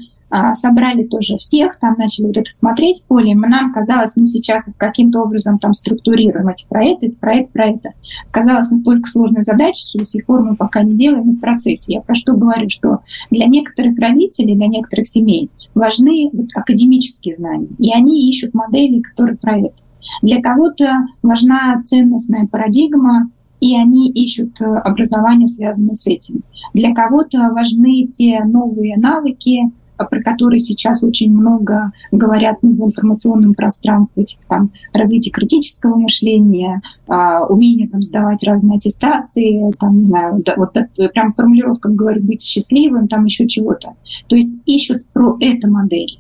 собрали 0.54 1.04
тоже 1.04 1.38
всех, 1.38 1.78
там 1.80 1.96
начали 1.98 2.28
вот 2.28 2.38
это 2.38 2.50
смотреть 2.52 3.04
поле, 3.08 3.36
нам 3.36 3.72
казалось, 3.72 4.18
мы 4.18 4.26
сейчас 4.26 4.70
каким-то 4.78 5.22
образом 5.22 5.60
там 5.60 5.74
структурируем 5.74 6.48
эти 6.48 6.68
проекты, 6.68 7.08
это 7.08 7.18
проект 7.18 7.52
про 7.52 7.70
это. 7.70 7.90
Казалось 8.32 8.70
настолько 8.72 9.10
сложной 9.10 9.42
задачей, 9.42 9.86
что 9.88 10.00
до 10.00 10.06
сих 10.06 10.26
пор 10.26 10.44
мы 10.44 10.56
пока 10.56 10.82
не 10.84 10.94
делаем 10.94 11.36
в 11.36 11.40
процессе. 11.40 11.94
Я 11.94 12.02
про 12.02 12.16
что 12.16 12.34
говорю, 12.34 12.70
что 12.70 13.00
для 13.30 13.46
некоторых 13.46 13.98
родителей, 14.00 14.56
для 14.56 14.68
некоторых 14.68 15.08
семей 15.08 15.50
важны 15.76 16.30
вот 16.34 16.48
академические 16.56 17.36
знания, 17.36 17.70
и 17.78 17.92
они 17.92 18.28
ищут 18.30 18.54
модели, 18.54 19.02
которые 19.02 19.38
про 19.38 19.60
это. 19.60 19.76
Для 20.22 20.42
кого-то 20.42 21.08
важна 21.22 21.82
ценностная 21.84 22.48
парадигма, 22.48 23.30
и 23.60 23.78
они 23.78 24.12
ищут 24.12 24.60
э, 24.60 24.66
образование, 24.66 25.48
связанное 25.48 25.96
с 25.96 26.06
этим. 26.06 26.44
Для 26.74 26.94
кого-то 26.94 27.50
важны 27.52 28.08
те 28.08 28.44
новые 28.44 28.98
навыки, 28.98 29.72
про 29.98 30.22
которые 30.22 30.60
сейчас 30.60 31.04
очень 31.04 31.32
много 31.32 31.92
говорят 32.12 32.58
ну, 32.62 32.74
в 32.74 32.88
информационном 32.88 33.54
пространстве, 33.54 34.26
типа 34.26 34.44
там 34.48 34.72
развитие 34.94 35.32
критического 35.32 35.96
мышления, 35.96 36.82
а, 37.08 37.46
умение 37.46 37.88
там 37.88 38.02
сдавать 38.02 38.44
разные 38.44 38.78
аттестации, 38.78 39.72
там, 39.80 39.98
не 39.98 40.04
знаю, 40.04 40.44
вот 40.58 40.74
да, 40.74 40.88
прям 41.14 41.34
формулировка, 41.34 41.90
говорю, 41.90 42.24
быть 42.24 42.42
счастливым, 42.42 43.08
там 43.08 43.26
еще 43.26 43.48
чего-то. 43.48 43.94
То 44.28 44.36
есть 44.36 44.60
ищут 44.66 45.06
про 45.14 45.38
эту 45.40 45.70
модель. 45.70 46.20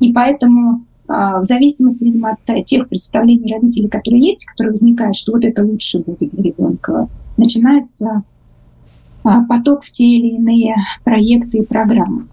И 0.00 0.12
поэтому 0.12 0.84
а, 1.08 1.40
в 1.40 1.44
зависимости, 1.44 2.04
видимо, 2.04 2.36
от 2.46 2.64
тех 2.64 2.88
представлений 2.88 3.52
родителей, 3.52 3.88
которые 3.88 4.30
есть, 4.30 4.44
которые 4.46 4.72
возникают, 4.72 5.16
что 5.16 5.32
вот 5.32 5.44
это 5.44 5.64
лучше 5.64 5.98
будет 6.00 6.30
для 6.30 6.42
ребенка, 6.42 7.08
начинается 7.36 8.22
поток 9.48 9.82
в 9.82 9.90
те 9.90 10.06
или 10.06 10.36
иные 10.36 10.74
проекты 11.04 11.58
и 11.58 11.66
программы. 11.66 12.28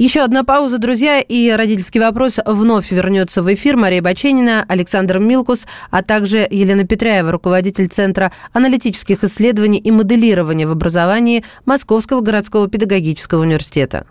Еще 0.00 0.22
одна 0.22 0.44
пауза, 0.44 0.78
друзья, 0.78 1.20
и 1.20 1.50
родительский 1.50 2.00
вопрос 2.00 2.38
вновь 2.46 2.90
вернется 2.90 3.42
в 3.42 3.52
эфир. 3.52 3.76
Мария 3.76 4.00
Баченина, 4.00 4.64
Александр 4.66 5.18
Милкус, 5.18 5.66
а 5.90 6.02
также 6.02 6.48
Елена 6.50 6.86
Петряева, 6.86 7.30
руководитель 7.30 7.86
Центра 7.88 8.32
аналитических 8.54 9.24
исследований 9.24 9.76
и 9.76 9.90
моделирования 9.90 10.66
в 10.66 10.70
образовании 10.70 11.44
Московского 11.66 12.22
городского 12.22 12.66
педагогического 12.66 13.42
университета. 13.42 14.06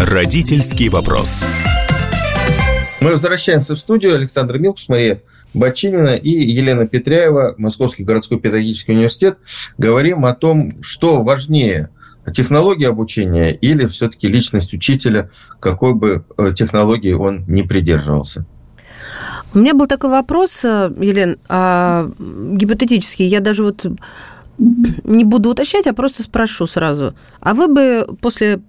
Родительский 0.00 0.88
вопрос. 0.88 1.44
Мы 3.02 3.10
возвращаемся 3.10 3.74
в 3.74 3.78
студию. 3.78 4.14
Александр 4.14 4.56
Милкус, 4.56 4.88
Мария 4.88 5.20
Бачинина 5.56 6.16
и 6.16 6.30
Елена 6.30 6.86
Петряева, 6.86 7.54
Московский 7.56 8.04
городской 8.04 8.38
педагогический 8.38 8.92
университет, 8.92 9.38
говорим 9.78 10.26
о 10.26 10.34
том, 10.34 10.82
что 10.82 11.22
важнее 11.22 11.88
технология 12.34 12.88
обучения 12.88 13.52
или 13.52 13.86
все-таки 13.86 14.28
личность 14.28 14.74
учителя, 14.74 15.30
какой 15.58 15.94
бы 15.94 16.24
э, 16.36 16.52
технологии 16.54 17.12
он 17.12 17.44
не 17.46 17.62
придерживался. 17.62 18.44
У 19.54 19.58
меня 19.58 19.72
был 19.72 19.86
такой 19.86 20.10
вопрос, 20.10 20.62
э, 20.64 20.92
Елен, 21.00 21.38
а, 21.48 22.10
гипотетический. 22.18 23.26
Я 23.26 23.40
даже 23.40 23.62
вот 23.62 23.86
не 24.58 25.24
буду 25.24 25.50
уточнять, 25.50 25.86
а 25.86 25.94
просто 25.94 26.22
спрошу 26.22 26.66
сразу. 26.66 27.14
А 27.40 27.54
вы 27.54 27.68
бы 27.68 28.06
после 28.20 28.60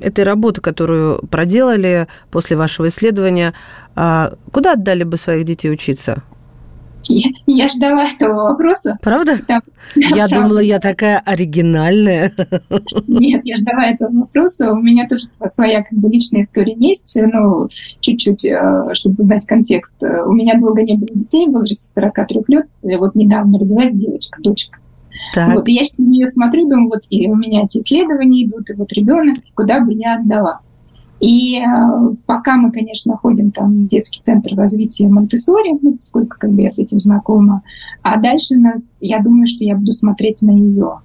этой 0.00 0.24
работы, 0.24 0.60
которую 0.60 1.26
проделали, 1.26 2.08
после 2.30 2.56
вашего 2.56 2.88
исследования, 2.88 3.54
а, 3.94 4.34
куда 4.52 4.72
отдали 4.72 5.02
бы 5.02 5.16
своих 5.16 5.44
детей 5.44 5.70
учиться? 5.70 6.22
Я, 7.04 7.30
я 7.46 7.68
ждала 7.68 8.04
этого 8.04 8.34
вопроса. 8.50 8.98
Правда? 9.02 9.36
Да. 9.48 9.60
Я 9.96 10.28
Правда. 10.28 10.34
думала, 10.34 10.58
я 10.58 10.78
такая 10.78 11.18
оригинальная. 11.24 12.32
Нет, 13.06 13.42
я 13.44 13.56
ждала 13.56 13.84
этого 13.86 14.10
вопроса. 14.12 14.72
У 14.72 14.76
меня 14.76 15.08
тоже 15.08 15.24
своя 15.46 15.82
как 15.82 15.98
бы 15.98 16.08
личная 16.10 16.42
история 16.42 16.74
есть, 16.76 17.18
но 17.32 17.68
чуть-чуть, 18.00 18.44
э, 18.44 18.90
чтобы 18.92 19.22
знать 19.24 19.46
контекст. 19.46 20.02
У 20.02 20.32
меня 20.32 20.58
долго 20.58 20.82
не 20.82 20.94
было 20.94 21.08
детей 21.12 21.46
в 21.46 21.52
возрасте 21.52 21.88
43 21.88 22.42
лет. 22.48 22.66
Вот 22.82 23.14
недавно 23.14 23.58
родилась 23.58 23.92
девочка, 23.92 24.40
дочка. 24.42 24.78
Так. 25.34 25.54
Вот, 25.54 25.68
и 25.68 25.72
я 25.72 25.82
на 25.98 26.04
нее 26.04 26.28
смотрю, 26.28 26.68
думаю, 26.68 26.88
вот 26.88 27.02
и 27.10 27.28
у 27.28 27.34
меня 27.34 27.64
эти 27.64 27.78
исследования 27.78 28.44
идут, 28.44 28.70
и 28.70 28.74
вот 28.74 28.92
ребенок, 28.92 29.38
куда 29.54 29.80
бы 29.80 29.92
я 29.92 30.16
отдала. 30.16 30.60
И 31.20 31.58
э, 31.58 31.64
пока 32.26 32.56
мы, 32.56 32.72
конечно, 32.72 33.16
ходим 33.16 33.50
там 33.50 33.84
в 33.84 33.88
детский 33.88 34.20
центр 34.20 34.54
развития 34.54 35.06
Монтессори, 35.06 35.78
ну, 35.82 35.96
поскольку 35.96 36.36
как 36.38 36.50
бы 36.50 36.62
я 36.62 36.70
с 36.70 36.78
этим 36.78 36.98
знакома, 36.98 37.62
а 38.02 38.18
дальше 38.18 38.56
нас, 38.56 38.90
я 39.00 39.20
думаю, 39.20 39.46
что 39.46 39.62
я 39.62 39.76
буду 39.76 39.92
смотреть 39.92 40.40
на 40.40 40.50
ее 40.50 41.00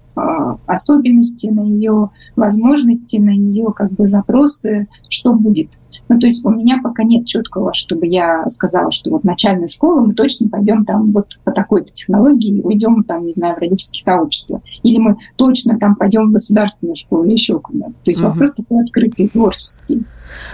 особенности, 0.65 1.47
на 1.47 1.61
ее 1.61 2.09
возможности, 2.35 3.17
на 3.17 3.31
ее 3.31 3.73
как 3.75 3.91
бы 3.91 4.07
запросы, 4.07 4.87
что 5.09 5.33
будет. 5.33 5.79
Ну, 6.07 6.19
то 6.19 6.27
есть 6.27 6.45
у 6.45 6.49
меня 6.49 6.79
пока 6.83 7.03
нет 7.03 7.25
четкого, 7.25 7.73
чтобы 7.73 8.05
я 8.07 8.47
сказала, 8.47 8.91
что 8.91 9.11
вот 9.11 9.23
начальную 9.23 9.67
школу 9.67 10.05
мы 10.05 10.13
точно 10.13 10.49
пойдем 10.49 10.85
там 10.85 11.11
вот 11.11 11.39
по 11.43 11.51
такой-то 11.51 11.93
технологии, 11.93 12.61
уйдем 12.61 13.03
там, 13.03 13.25
не 13.25 13.33
знаю, 13.33 13.55
в 13.55 13.59
родительские 13.59 14.03
сообщества. 14.03 14.61
Или 14.83 14.99
мы 14.99 15.17
точно 15.35 15.79
там 15.79 15.95
пойдем 15.95 16.29
в 16.29 16.33
государственную 16.33 16.95
школу 16.95 17.25
или 17.25 17.33
еще 17.33 17.59
куда-то. 17.59 17.93
То 18.03 18.11
есть 18.11 18.21
угу. 18.21 18.29
вопрос 18.29 18.51
такой 18.53 18.83
открытый, 18.83 19.29
творческий. 19.29 20.03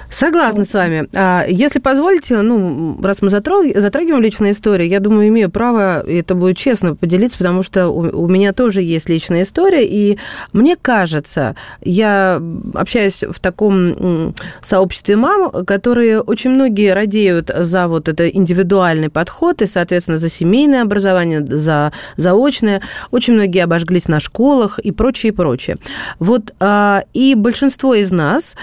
Согласна 0.09 0.65
с 0.65 0.73
вами. 0.73 1.07
А, 1.15 1.45
если 1.47 1.79
позволите, 1.79 2.41
ну, 2.41 2.99
раз 3.01 3.21
мы 3.21 3.29
затрагиваем 3.29 4.21
личные 4.21 4.51
истории, 4.51 4.87
я 4.87 4.99
думаю, 4.99 5.27
имею 5.29 5.49
право, 5.49 6.01
и 6.01 6.17
это 6.17 6.35
будет 6.35 6.57
честно 6.57 6.95
поделиться, 6.95 7.37
потому 7.37 7.63
что 7.63 7.89
у 7.89 8.27
меня 8.27 8.53
тоже 8.53 8.81
есть 8.81 9.09
личная 9.09 9.43
история, 9.43 9.87
и 9.87 10.17
мне 10.53 10.75
кажется, 10.75 11.55
я 11.81 12.41
общаюсь 12.73 13.23
в 13.23 13.39
таком 13.39 14.33
сообществе 14.61 15.15
мам, 15.15 15.65
которые 15.65 16.21
очень 16.21 16.51
многие 16.51 16.93
радеют 16.93 17.51
за 17.55 17.87
вот 17.87 18.09
это 18.09 18.27
индивидуальный 18.27 19.09
подход 19.09 19.61
и, 19.61 19.65
соответственно, 19.65 20.17
за 20.17 20.29
семейное 20.29 20.81
образование, 20.81 21.45
за 21.45 21.93
заочное. 22.17 22.81
Очень 23.11 23.33
многие 23.33 23.63
обожглись 23.63 24.07
на 24.07 24.19
школах 24.19 24.79
и 24.79 24.91
прочее, 24.91 25.31
и 25.31 25.35
прочее. 25.35 25.77
Вот, 26.19 26.53
а, 26.59 27.03
и 27.13 27.35
большинство 27.35 27.93
из 27.95 28.11
нас 28.11 28.55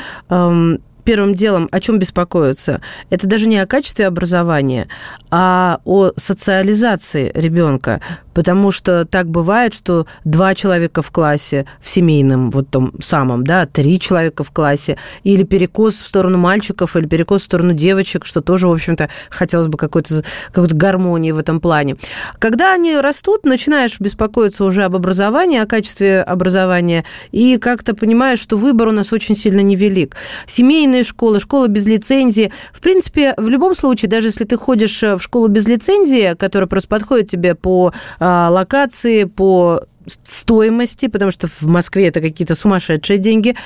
первым 1.09 1.35
делом 1.35 1.71
о 1.73 1.81
чем 1.81 1.99
беспокоиться? 1.99 2.83
Это 3.09 3.27
даже 3.27 3.49
не 3.49 3.59
о 3.59 3.67
качестве 3.67 4.07
образования, 4.07 4.89
а 5.31 5.81
о 5.87 6.11
социализации 6.17 7.33
ребенка. 7.35 8.03
Потому 8.35 8.71
что 8.71 9.07
так 9.07 9.27
бывает, 9.27 9.73
что 9.75 10.07
два 10.25 10.55
человека 10.55 11.01
в 11.03 11.11
классе, 11.11 11.65
в 11.81 11.89
семейном 11.89 12.51
вот 12.51 12.69
том 12.69 12.93
самом, 13.01 13.43
да, 13.43 13.65
три 13.65 13.99
человека 13.99 14.45
в 14.45 14.53
классе, 14.53 14.99
или 15.25 15.45
перекос 15.45 15.95
в 15.95 16.07
сторону 16.07 16.39
мальчиков, 16.39 16.95
или 16.95 17.07
перекос 17.07 17.41
в 17.41 17.45
сторону 17.47 17.73
девочек, 17.73 18.27
что 18.27 18.43
тоже, 18.43 18.69
в 18.69 18.73
общем-то, 18.73 19.09
хотелось 19.31 19.67
бы 19.67 19.79
какой-то 19.79 20.23
какой 20.53 20.69
гармонии 20.69 21.33
в 21.33 21.39
этом 21.39 21.59
плане. 21.59 21.97
Когда 22.39 22.75
они 22.75 22.97
растут, 22.97 23.45
начинаешь 23.45 23.99
беспокоиться 23.99 24.63
уже 24.65 24.85
об 24.85 24.95
образовании, 24.95 25.59
о 25.59 25.67
качестве 25.67 26.23
образования, 26.23 27.05
и 27.33 27.57
как-то 27.57 27.95
понимаешь, 27.95 28.41
что 28.41 28.57
выбор 28.57 28.89
у 28.89 28.93
нас 28.93 29.13
очень 29.13 29.35
сильно 29.35 29.61
невелик. 29.61 30.15
Семейные 30.47 30.98
школы, 31.05 31.41
школы 31.41 31.69
без 31.69 31.87
лицензии. 31.87 32.53
В 32.73 32.81
принципе, 32.81 33.35
в 33.37 33.49
любом 33.49 33.75
случае, 33.75 34.11
даже 34.11 34.29
если 34.29 34.45
ты 34.45 34.57
ходишь 34.57 35.03
в 35.03 35.21
школу 35.21 35.49
без 35.49 35.67
лицензии, 35.67 36.35
которая 36.35 36.69
просто 36.69 36.89
подходит 36.89 37.31
тебе 37.31 37.55
по 37.55 37.93
а, 38.19 38.49
локации, 38.51 39.25
по 39.25 39.85
стоимости, 40.09 41.09
потому 41.09 41.31
что 41.31 41.47
в 41.49 41.67
Москве 41.67 42.09
это 42.09 42.21
какие-то 42.21 42.55
сумасшедшие 42.55 43.19
деньги. 43.19 43.57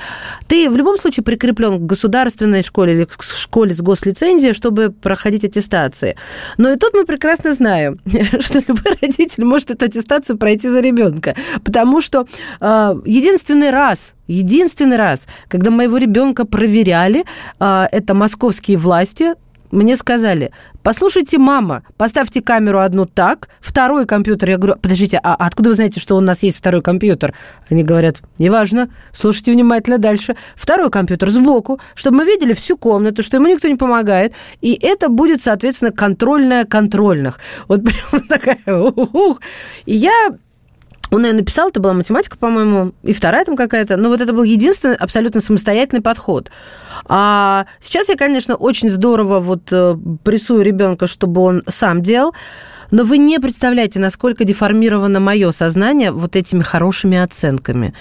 Ты 0.47 0.69
в 0.69 0.77
любом 0.77 0.97
случае 0.97 1.23
прикреплен 1.23 1.79
к 1.79 1.85
государственной 1.85 2.63
школе 2.63 2.93
или 2.93 3.05
к 3.05 3.21
школе 3.21 3.73
с 3.73 3.81
гослицензией, 3.81 4.53
чтобы 4.53 4.91
проходить 4.91 5.43
аттестации. 5.43 6.15
Но 6.57 6.71
и 6.71 6.77
тут 6.77 6.93
мы 6.93 7.05
прекрасно 7.05 7.53
знаем, 7.53 7.97
что 8.39 8.59
любой 8.59 8.97
родитель 9.01 9.45
может 9.45 9.71
эту 9.71 9.85
аттестацию 9.85 10.37
пройти 10.37 10.69
за 10.69 10.79
ребенка, 10.79 11.35
потому 11.63 12.01
что 12.01 12.25
э, 12.59 12.95
единственный 13.05 13.71
раз 13.71 14.13
Единственный 14.27 14.95
раз, 14.95 15.27
когда 15.49 15.69
моего 15.69 15.97
ребенка 15.97 16.45
проверяли, 16.45 17.25
а, 17.59 17.89
это 17.91 18.13
московские 18.13 18.77
власти 18.77 19.33
мне 19.73 19.97
сказали, 19.97 20.51
послушайте, 20.83 21.39
мама, 21.39 21.83
поставьте 21.97 22.41
камеру 22.41 22.79
одну 22.79 23.05
так, 23.05 23.49
второй 23.59 24.05
компьютер. 24.05 24.51
Я 24.51 24.57
говорю, 24.57 24.79
подождите, 24.79 25.19
а 25.21 25.33
откуда 25.33 25.69
вы 25.69 25.75
знаете, 25.75 25.99
что 25.99 26.15
у 26.15 26.19
нас 26.21 26.43
есть 26.43 26.59
второй 26.59 26.81
компьютер? 26.81 27.33
Они 27.69 27.83
говорят, 27.83 28.17
неважно, 28.37 28.89
слушайте 29.11 29.51
внимательно 29.51 29.97
дальше. 29.97 30.35
Второй 30.55 30.91
компьютер 30.91 31.31
сбоку, 31.31 31.79
чтобы 31.95 32.17
мы 32.17 32.25
видели 32.25 32.53
всю 32.53 32.77
комнату, 32.77 33.23
что 33.23 33.37
ему 33.37 33.47
никто 33.47 33.67
не 33.67 33.75
помогает. 33.75 34.33
И 34.61 34.77
это 34.79 35.09
будет, 35.09 35.41
соответственно, 35.41 35.91
контрольная 35.91 36.65
контрольных. 36.65 37.39
Вот 37.67 37.81
прям 37.83 38.21
такая, 38.29 38.59
ух, 38.67 39.41
И 39.85 39.95
я 39.95 40.35
он 41.13 41.25
ее 41.25 41.33
написал, 41.33 41.69
это 41.69 41.79
была 41.79 41.93
математика, 41.93 42.37
по-моему, 42.37 42.93
и 43.03 43.13
вторая 43.13 43.45
там 43.45 43.55
какая-то. 43.55 43.97
Но 43.97 44.09
вот 44.09 44.21
это 44.21 44.33
был 44.33 44.43
единственный 44.43 44.95
абсолютно 44.95 45.41
самостоятельный 45.41 46.01
подход. 46.01 46.49
А 47.05 47.65
сейчас 47.79 48.09
я, 48.09 48.15
конечно, 48.15 48.55
очень 48.55 48.89
здорово 48.89 49.39
вот 49.39 49.71
э, 49.71 49.95
прессую 50.23 50.63
ребенка, 50.63 51.05
чтобы 51.07 51.41
он 51.41 51.63
сам 51.67 52.01
делал. 52.01 52.33
Но 52.93 53.03
вы 53.03 53.17
не 53.17 53.39
представляете, 53.39 53.99
насколько 53.99 54.43
деформировано 54.43 55.19
мое 55.19 55.49
сознание 55.49 56.11
вот 56.11 56.35
этими 56.35 56.61
хорошими 56.61 57.17
оценками. 57.17 57.95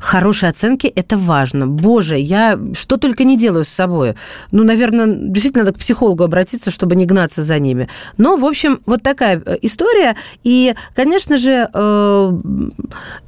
Хорошие 0.00 0.50
оценки– 0.50 0.88
это 0.96 1.16
важно. 1.16 1.68
Боже, 1.68 2.18
я 2.18 2.58
что 2.74 2.96
только 2.96 3.22
не 3.22 3.38
делаю 3.38 3.62
с 3.62 3.68
собой. 3.68 4.16
Ну, 4.50 4.64
наверное, 4.64 5.06
действительно 5.06 5.62
надо 5.64 5.76
к 5.76 5.80
психологу 5.80 6.24
обратиться, 6.24 6.72
чтобы 6.72 6.96
не 6.96 7.06
гнаться 7.06 7.44
за 7.44 7.60
ними. 7.60 7.88
Но, 8.18 8.36
в 8.36 8.44
общем, 8.44 8.80
вот 8.84 9.04
такая 9.04 9.40
э, 9.46 9.58
история. 9.62 10.16
И, 10.42 10.74
конечно 10.96 11.36
же, 11.36 11.70
э, 11.72 12.32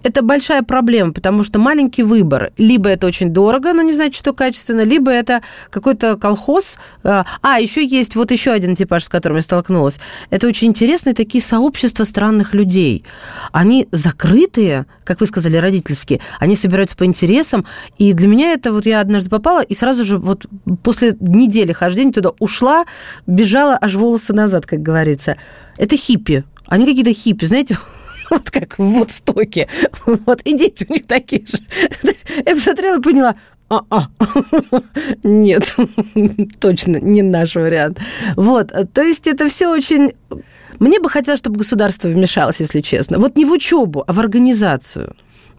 это 0.03 0.23
большая 0.23 0.65
проблема, 0.65 1.13
потому 1.13 1.45
что 1.45 1.61
маленький 1.61 2.03
выбор. 2.03 2.53
Либо 2.59 2.89
это 2.89 3.07
очень 3.07 3.31
дорого, 3.31 3.73
но 3.73 3.83
не 3.83 3.93
значит, 3.93 4.17
что 4.17 4.33
качественно, 4.33 4.81
либо 4.81 5.13
это 5.13 5.43
какой-то 5.71 6.17
колхоз. 6.17 6.79
Э, 7.05 7.23
а, 7.41 7.61
еще 7.61 7.87
есть 7.87 8.17
вот 8.17 8.33
еще 8.33 8.51
один 8.51 8.75
типаж, 8.75 9.05
с 9.05 9.09
которым 9.09 9.37
я 9.37 9.43
столкнулась. 9.43 10.01
Это 10.31 10.49
очень 10.49 10.67
интересные 11.05 11.15
такие 11.15 11.43
сообщества 11.43 12.05
странных 12.05 12.55
людей. 12.55 13.05
Они 13.53 13.89
закрытые, 13.93 14.87
как 15.05 15.21
вы 15.21 15.27
сказали, 15.27 15.57
родительские. 15.57 16.21
Они 16.41 16.57
собираются 16.57 16.97
по 16.97 17.05
интересам. 17.05 17.65
И 17.99 18.13
для 18.13 18.27
меня 18.29 18.53
это 18.53 18.73
вот 18.73 18.87
я 18.87 19.01
однажды 19.01 19.31
попала, 19.31 19.63
и 19.63 19.75
сразу 19.75 20.05
же 20.05 20.19
вот 20.19 20.47
после 20.83 21.17
недели 21.21 21.73
хождения 21.73 22.13
туда 22.13 22.31
ушла, 22.39 22.85
бежала 23.27 23.79
аж 23.81 23.95
волосы 23.95 24.33
назад, 24.33 24.67
как 24.67 24.83
говорится. 24.83 25.37
Это 25.77 25.97
хиппи. 25.97 26.45
Они 26.67 26.87
какие-то 26.87 27.13
хиппи, 27.13 27.47
знаете, 27.47 27.77
вот 28.31 28.51
как 28.51 28.79
в 28.79 28.83
Вудстоке. 28.83 29.69
Вот, 30.07 30.41
и 30.45 30.57
дети 30.57 30.87
у 30.89 30.93
них 30.93 31.07
такие 31.07 31.47
же. 31.47 31.59
Я 32.47 32.55
посмотрела 32.55 32.99
и 32.99 33.03
поняла, 33.03 33.35
а-а. 33.69 34.09
Нет, 35.25 35.77
точно 36.61 36.99
не 36.99 37.23
наш 37.23 37.55
вариант. 37.55 37.99
Вот, 38.37 38.73
то 38.93 39.03
есть 39.03 39.27
это 39.27 39.49
все 39.49 39.69
очень... 39.69 40.13
Мне 40.79 41.01
бы 41.01 41.09
хотелось, 41.09 41.41
чтобы 41.41 41.59
государство 41.59 42.09
вмешалось, 42.09 42.61
если 42.61 42.81
честно. 42.81 43.19
Вот 43.19 43.37
не 43.37 43.45
в 43.45 43.53
учебу, 43.53 44.05
а 44.07 44.13
в 44.13 44.21
организацию 44.21 45.15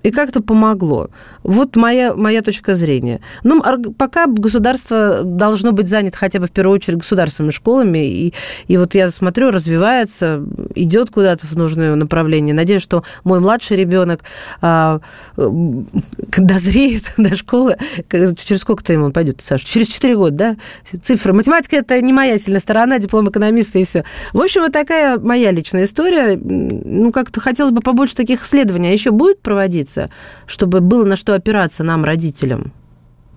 и 0.06 0.12
как-то 0.12 0.40
помогло. 0.40 1.10
Вот 1.42 1.76
моя, 1.76 2.14
моя 2.14 2.44
точка 2.44 2.76
зрения. 2.76 3.22
Ну, 3.44 3.64
пока 3.98 4.28
государство 4.28 5.24
должно 5.24 5.72
быть 5.72 5.88
занято 5.88 6.16
хотя 6.16 6.40
бы 6.40 6.46
в 6.46 6.52
первую 6.52 6.76
очередь 6.76 7.00
государственными 7.00 7.52
школами, 7.52 8.08
и, 8.08 8.34
и 8.68 8.78
вот 8.78 8.94
я 8.94 9.10
смотрю, 9.10 9.50
развивается, 9.50 10.46
идет 10.76 11.10
куда-то 11.10 11.48
в 11.48 11.58
нужное 11.58 11.96
направление. 11.96 12.54
Надеюсь, 12.54 12.84
что 12.84 13.04
мой 13.24 13.40
младший 13.40 13.78
ребенок 13.78 14.22
а, 14.62 15.00
дозреет 15.36 17.14
до 17.18 17.36
школы. 17.36 17.76
Через 18.12 18.62
сколько 18.62 18.84
time 18.84 19.06
он 19.06 19.12
пойдет, 19.12 19.42
Саша? 19.42 19.66
Через 19.66 19.88
4 19.88 20.16
года, 20.16 20.38
да? 20.38 21.00
Цифры. 21.02 21.34
Математика– 21.34 21.76
это 21.78 22.00
не 22.00 22.14
моя 22.14 22.38
сильная 22.38 22.60
сторона, 22.60 23.00
диплом 23.00 23.28
экономиста 23.30 23.80
и 23.80 23.84
все. 23.84 24.04
В 24.34 24.40
общем, 24.40 24.62
вот 24.62 24.72
такая 24.72 25.18
моя 25.18 25.50
личная 25.50 25.86
история. 25.86 26.38
Ну, 26.38 27.10
как-то 27.10 27.42
хотелось 27.42 27.72
бы 27.72 27.82
побольше 27.82 28.16
таких 28.16 28.44
исследований. 28.44 28.90
А 28.90 28.92
еще 28.92 29.10
будет 29.10 29.42
проводиться? 29.42 29.95
Ситуация, 29.96 30.10
чтобы 30.46 30.82
было 30.82 31.06
на 31.06 31.16
что 31.16 31.34
опираться 31.34 31.84
нам, 31.84 32.04
родителям? 32.04 32.72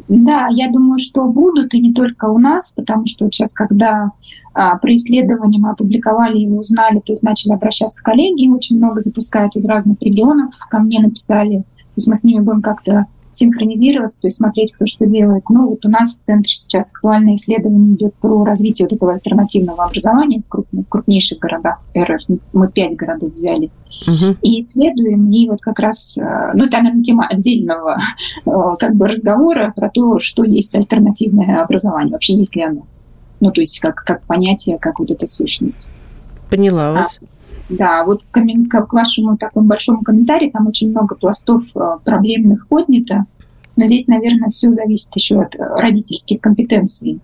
Да, 0.08 0.48
я 0.50 0.70
думаю, 0.70 0.98
что 0.98 1.24
будут, 1.24 1.74
и 1.74 1.80
не 1.80 1.92
только 1.92 2.26
у 2.26 2.38
нас, 2.38 2.72
потому 2.76 3.06
что 3.06 3.24
вот 3.24 3.34
сейчас, 3.34 3.52
когда 3.52 4.12
а, 4.54 4.78
про 4.78 4.94
исследование 4.94 5.60
мы 5.60 5.70
опубликовали 5.70 6.38
его, 6.38 6.58
узнали, 6.58 7.00
то 7.00 7.12
есть 7.12 7.24
начали 7.24 7.52
обращаться 7.52 8.02
коллеги, 8.02 8.48
очень 8.48 8.76
много 8.76 9.00
запускают 9.00 9.56
из 9.56 9.66
разных 9.66 10.00
регионов, 10.00 10.54
ко 10.70 10.78
мне 10.78 11.00
написали, 11.00 11.58
то 11.58 11.94
есть 11.96 12.08
мы 12.08 12.14
с 12.14 12.22
ними 12.22 12.40
будем 12.40 12.62
как-то 12.62 13.06
синхронизироваться, 13.32 14.22
то 14.22 14.26
есть 14.26 14.36
смотреть, 14.36 14.72
кто 14.72 14.86
что 14.86 15.06
делает. 15.06 15.44
Ну, 15.48 15.68
вот 15.68 15.84
у 15.84 15.88
нас 15.88 16.16
в 16.16 16.20
центре 16.20 16.52
сейчас 16.52 16.90
актуальное 16.90 17.36
исследование 17.36 17.94
идет 17.94 18.14
про 18.14 18.44
развитие 18.44 18.86
вот 18.86 18.96
этого 18.96 19.12
альтернативного 19.12 19.84
образования 19.84 20.42
в, 20.44 20.48
крупных, 20.48 20.86
в 20.86 20.88
крупнейших 20.88 21.38
городах 21.38 21.80
РФ. 21.96 22.22
Мы 22.52 22.70
пять 22.70 22.96
городов 22.96 23.32
взяли. 23.32 23.70
Угу. 24.06 24.36
И 24.42 24.60
исследуем, 24.60 25.30
и 25.30 25.48
вот 25.48 25.60
как 25.60 25.78
раз, 25.80 26.16
э, 26.16 26.52
ну, 26.54 26.64
это, 26.64 26.78
наверное, 26.78 27.02
тема 27.02 27.26
отдельного 27.26 27.98
э, 28.44 28.50
как 28.78 28.94
бы 28.94 29.08
разговора 29.08 29.72
про 29.74 29.88
то, 29.88 30.18
что 30.18 30.44
есть 30.44 30.74
альтернативное 30.74 31.62
образование, 31.62 32.12
вообще 32.12 32.36
есть 32.36 32.54
ли 32.54 32.62
оно. 32.62 32.86
Ну, 33.40 33.50
то 33.50 33.60
есть 33.60 33.78
как, 33.80 33.96
как 33.96 34.22
понятие, 34.22 34.78
как 34.78 34.98
вот 34.98 35.10
эта 35.10 35.26
сущность. 35.26 35.90
Поняла 36.50 36.92
вас. 36.92 37.18
А, 37.20 37.37
да, 37.68 38.04
вот 38.04 38.24
к, 38.30 38.92
вашему 38.92 39.36
такому 39.36 39.66
большому 39.66 40.02
комментарию, 40.02 40.50
там 40.50 40.66
очень 40.66 40.90
много 40.90 41.14
пластов 41.14 41.64
э, 41.74 41.98
проблемных 42.04 42.66
поднято, 42.68 43.24
но 43.76 43.86
здесь, 43.86 44.06
наверное, 44.06 44.50
все 44.50 44.72
зависит 44.72 45.10
еще 45.14 45.42
от 45.42 45.54
родительских 45.56 46.40
компетенций 46.40 47.20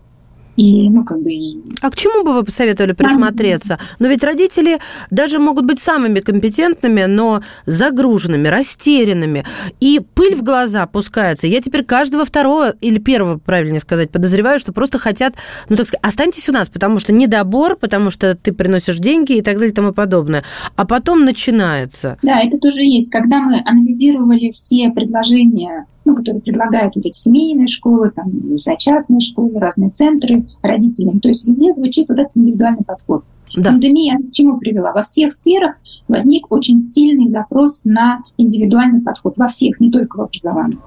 и, 0.56 0.88
ну, 0.88 1.04
как 1.04 1.20
бы... 1.20 1.32
А 1.80 1.90
к 1.90 1.96
чему 1.96 2.24
бы 2.24 2.32
вы 2.32 2.44
посоветовали 2.44 2.92
присмотреться? 2.92 3.78
Но 3.98 4.08
ведь 4.08 4.22
родители 4.22 4.78
даже 5.10 5.38
могут 5.38 5.64
быть 5.64 5.80
самыми 5.80 6.20
компетентными, 6.20 7.04
но 7.04 7.42
загруженными, 7.66 8.48
растерянными. 8.48 9.44
И 9.80 10.00
пыль 10.14 10.36
в 10.36 10.42
глаза 10.42 10.86
пускается. 10.86 11.46
Я 11.46 11.60
теперь 11.60 11.84
каждого 11.84 12.24
второго, 12.24 12.70
или 12.80 12.98
первого, 12.98 13.38
правильнее 13.38 13.80
сказать, 13.80 14.10
подозреваю, 14.10 14.58
что 14.58 14.72
просто 14.72 14.98
хотят, 14.98 15.34
ну, 15.68 15.76
так 15.76 15.86
сказать, 15.86 16.04
останьтесь 16.04 16.48
у 16.48 16.52
нас, 16.52 16.68
потому 16.68 16.98
что 16.98 17.12
недобор, 17.12 17.76
потому 17.76 18.10
что 18.10 18.34
ты 18.34 18.52
приносишь 18.52 18.98
деньги 18.98 19.34
и 19.34 19.42
так 19.42 19.54
далее 19.56 19.72
и 19.72 19.74
тому 19.74 19.92
подобное. 19.92 20.44
А 20.76 20.86
потом 20.86 21.24
начинается. 21.24 22.18
Да, 22.22 22.40
это 22.40 22.58
тоже 22.58 22.82
есть. 22.82 23.10
Когда 23.10 23.40
мы 23.40 23.60
анализировали 23.64 24.50
все 24.50 24.90
предложения 24.90 25.86
ну, 26.04 26.14
которые 26.14 26.42
предлагают 26.42 26.96
вот 26.96 27.06
эти 27.06 27.16
семейные 27.16 27.66
школы, 27.66 28.10
там, 28.10 28.58
за 28.58 28.76
частные 28.76 29.20
школы, 29.20 29.58
разные 29.58 29.90
центры 29.90 30.46
родителям. 30.62 31.20
То 31.20 31.28
есть 31.28 31.46
везде 31.46 31.72
звучит 31.74 32.08
вот 32.08 32.18
этот 32.18 32.36
индивидуальный 32.36 32.84
подход. 32.84 33.24
Да. 33.56 33.70
Пандемия 33.70 34.18
к 34.18 34.32
чему 34.32 34.58
привела? 34.58 34.92
Во 34.92 35.02
всех 35.02 35.32
сферах 35.32 35.76
возник 36.08 36.50
очень 36.50 36.82
сильный 36.82 37.28
запрос 37.28 37.84
на 37.84 38.22
индивидуальный 38.36 39.00
подход. 39.00 39.34
Во 39.36 39.48
всех, 39.48 39.80
не 39.80 39.90
только 39.90 40.16
в 40.16 40.22
образовании. 40.22 40.78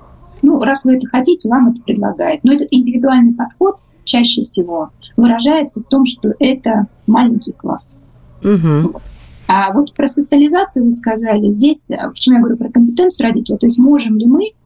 Ну, 0.41 0.59
раз 0.59 0.85
вы 0.85 0.97
это 0.97 1.07
хотите, 1.07 1.49
вам 1.49 1.69
это 1.69 1.81
предлагают. 1.81 2.43
Но 2.43 2.53
этот 2.53 2.67
индивидуальный 2.71 3.33
подход 3.33 3.77
чаще 4.03 4.43
всего 4.43 4.91
выражается 5.15 5.81
в 5.81 5.85
том, 5.85 6.05
что 6.05 6.33
это 6.39 6.87
маленький 7.07 7.53
класс. 7.53 7.99
Угу. 8.43 9.01
А 9.47 9.71
вот 9.71 9.93
про 9.93 10.07
социализацию 10.07 10.83
вы 10.83 10.91
сказали. 10.91 11.51
Здесь, 11.51 11.89
почему 12.09 12.35
я 12.35 12.41
говорю 12.41 12.57
про 12.57 12.69
компетенцию 12.69 13.27
родителя, 13.27 13.57
то 13.57 13.65
есть 13.65 13.79
можем 13.79 14.17
ли 14.17 14.25
мы 14.25 14.51
а, 14.51 14.56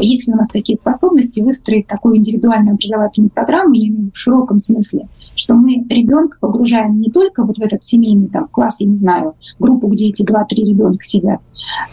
если 0.00 0.32
у 0.32 0.36
нас 0.36 0.48
такие 0.48 0.76
способности, 0.76 1.40
выстроить 1.40 1.86
такую 1.86 2.16
индивидуальную 2.16 2.74
образовательную 2.74 3.30
программу, 3.30 3.74
я 3.74 3.88
имею 3.88 4.10
в 4.12 4.18
широком 4.18 4.58
смысле, 4.58 5.08
что 5.34 5.54
мы 5.54 5.86
ребенка 5.88 6.36
погружаем 6.40 7.00
не 7.00 7.10
только 7.10 7.44
вот 7.44 7.58
в 7.58 7.62
этот 7.62 7.84
семейный 7.84 8.28
там, 8.28 8.48
класс, 8.48 8.76
я 8.80 8.86
не 8.86 8.96
знаю, 8.96 9.34
группу, 9.58 9.88
где 9.88 10.08
эти 10.08 10.22
два-три 10.22 10.64
ребенка 10.64 11.04
сидят, 11.04 11.40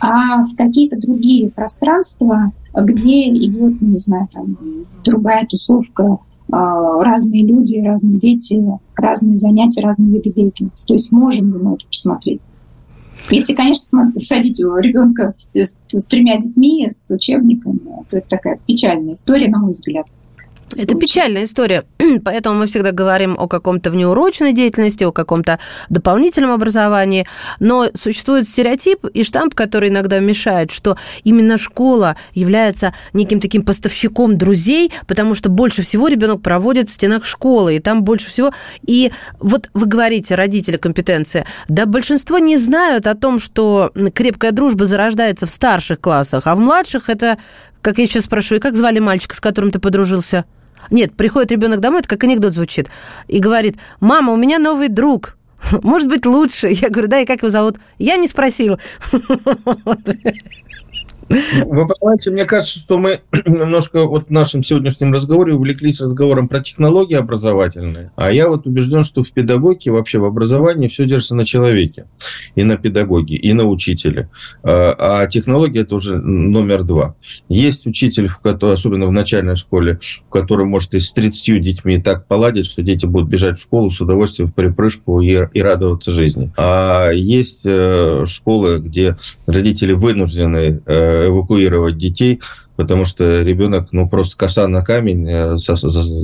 а 0.02 0.44
в 0.44 0.56
какие-то 0.56 0.98
другие 0.98 1.50
пространства, 1.50 2.52
где 2.74 3.30
идет, 3.30 3.80
ну, 3.80 3.88
не 3.88 4.00
знаю, 4.00 4.28
там, 4.34 4.58
другая 5.04 5.46
тусовка, 5.46 6.20
а, 6.52 7.04
разные 7.04 7.44
люди, 7.44 7.80
разные 7.80 8.20
дети, 8.20 8.62
разные 8.96 9.38
занятия, 9.38 9.82
разные 9.82 10.12
виды 10.12 10.32
деятельности. 10.32 10.86
То 10.86 10.94
есть 10.94 11.12
можем 11.12 11.54
ли 11.54 11.64
мы 11.64 11.74
это 11.76 11.86
посмотреть? 11.88 12.42
Если, 13.32 13.54
конечно, 13.54 14.14
садить 14.18 14.60
ребенка 14.60 15.34
с, 15.54 15.80
с 15.92 16.06
тремя 16.06 16.40
детьми, 16.40 16.88
с 16.92 17.10
учебниками, 17.14 17.80
то 18.10 18.18
это 18.18 18.28
такая 18.30 18.60
печальная 18.66 19.16
история, 19.16 19.50
на 19.50 19.60
мой 19.60 19.72
взгляд. 19.72 20.08
Это 20.74 20.96
печальная 20.96 21.44
история, 21.44 21.86
поэтому 22.26 22.60
мы 22.60 22.66
всегда 22.66 22.92
говорим 22.92 23.36
о 23.38 23.48
каком-то 23.48 23.92
внеурочной 23.92 24.52
деятельности, 24.52 25.04
о 25.04 25.12
каком-то 25.12 25.60
дополнительном 25.90 26.52
образовании, 26.52 27.28
но 27.60 27.88
существует 27.94 28.50
стереотип 28.50 29.06
и 29.06 29.24
штамп, 29.24 29.54
который 29.54 29.90
иногда 29.90 30.20
мешает, 30.20 30.72
что 30.72 30.98
именно 31.24 31.58
школа 31.58 32.18
является 32.34 32.94
неким 33.14 33.40
таким 33.40 33.64
поставщиком 33.64 34.38
друзей, 34.38 34.92
потому 35.08 35.36
что 35.36 35.50
больше 35.50 35.82
всего 35.84 36.08
ребенок 36.08 36.42
проводит 36.42 36.90
в 36.90 36.94
стенах 36.94 37.26
школы, 37.26 37.76
и 37.76 37.80
там 37.80 38.04
больше 38.04 38.30
всего... 38.30 38.52
И 38.86 39.12
вот 39.40 39.70
вы 39.74 39.86
говорите, 39.86 40.36
родители 40.36 40.78
компетенции, 40.78 41.46
да 41.70 41.86
большинство 41.86 42.40
не 42.40 42.58
знают 42.58 43.08
о 43.08 43.16
том, 43.16 43.40
что 43.40 43.94
крепкая 44.14 44.52
дружба 44.52 44.88
зарождается 44.88 45.46
в 45.46 45.52
старших 45.52 46.02
классах, 46.02 46.48
а 46.48 46.56
в 46.56 46.60
младших 46.60 47.10
это 47.10 47.38
как 47.86 48.00
я 48.00 48.08
сейчас 48.08 48.24
спрашиваю, 48.24 48.60
как 48.60 48.76
звали 48.76 48.98
мальчика, 48.98 49.36
с 49.36 49.40
которым 49.40 49.70
ты 49.70 49.78
подружился? 49.78 50.46
Нет, 50.90 51.16
приходит 51.16 51.52
ребенок 51.52 51.80
домой, 51.80 52.00
это 52.00 52.10
как 52.10 52.24
анекдот 52.24 52.54
звучит, 52.54 52.90
и 53.28 53.40
говорит, 53.40 53.78
мама, 54.00 54.34
у 54.34 54.38
меня 54.38 54.60
новый 54.60 54.90
друг, 54.90 55.36
может 55.84 56.08
быть, 56.08 56.26
лучше. 56.26 56.68
Я 56.68 56.90
говорю, 56.90 57.08
да, 57.08 57.20
и 57.20 57.26
как 57.26 57.40
его 57.40 57.50
зовут? 57.50 57.78
Я 57.98 58.18
не 58.18 58.28
спросил. 58.28 58.80
Вы 61.28 61.88
понимаете, 61.88 62.32
мне 62.32 62.46
кажется, 62.46 62.80
что 62.80 62.98
мы 62.98 63.20
немножко 63.46 64.06
вот 64.06 64.28
в 64.28 64.32
нашем 64.32 64.64
сегодняшнем 64.64 65.12
разговоре 65.12 65.54
увлеклись 65.54 66.00
разговором 66.00 66.48
про 66.48 66.60
технологии 66.60 67.16
образовательные, 67.16 68.12
а 68.16 68.32
я 68.32 68.48
вот 68.48 68.68
убежден, 68.68 69.04
что 69.04 69.24
в 69.24 69.32
педагогике, 69.32 69.92
вообще 69.92 70.20
в 70.20 70.26
образовании 70.26 70.88
все 70.88 71.06
держится 71.06 71.36
на 71.36 71.46
человеке, 71.46 72.06
и 72.54 72.64
на 72.64 72.78
педагоге, 72.78 73.36
и 73.36 73.54
на 73.54 73.66
учителе. 73.66 74.30
А, 74.64 75.24
а 75.24 75.28
технология– 75.28 75.80
это 75.82 75.96
уже 75.96 76.18
номер 76.18 76.84
два. 76.84 77.16
Есть 77.50 77.88
учитель, 77.88 78.30
который, 78.44 78.74
особенно 78.74 79.08
в 79.08 79.12
начальной 79.12 79.56
школе, 79.56 80.00
в 80.28 80.30
котором 80.30 80.70
может 80.70 80.94
и 80.94 81.00
с 81.00 81.12
30 81.12 81.62
детьми 81.62 82.02
так 82.02 82.28
поладить, 82.28 82.68
что 82.68 82.84
дети 82.84 83.06
будут 83.06 83.30
бежать 83.30 83.58
в 83.58 83.64
школу 83.64 83.90
с 83.90 84.00
удовольствием 84.00 84.50
в 84.50 84.54
припрыжку 84.54 85.22
и, 85.22 85.40
и 85.54 85.62
радоваться 85.62 86.12
жизни. 86.12 86.52
А 86.58 87.10
есть 87.10 87.62
э, 87.66 88.26
школы, 88.28 88.80
где 88.80 89.18
родители 89.48 89.94
вынуждены 89.94 90.82
э, 90.86 91.15
эвакуировать 91.28 91.98
детей, 91.98 92.42
потому 92.76 93.06
что 93.06 93.42
ребенок, 93.42 93.90
ну, 93.92 94.10
просто 94.10 94.38
коса 94.38 94.68
на 94.68 94.84
камень 94.84 95.28
э, 95.28 95.56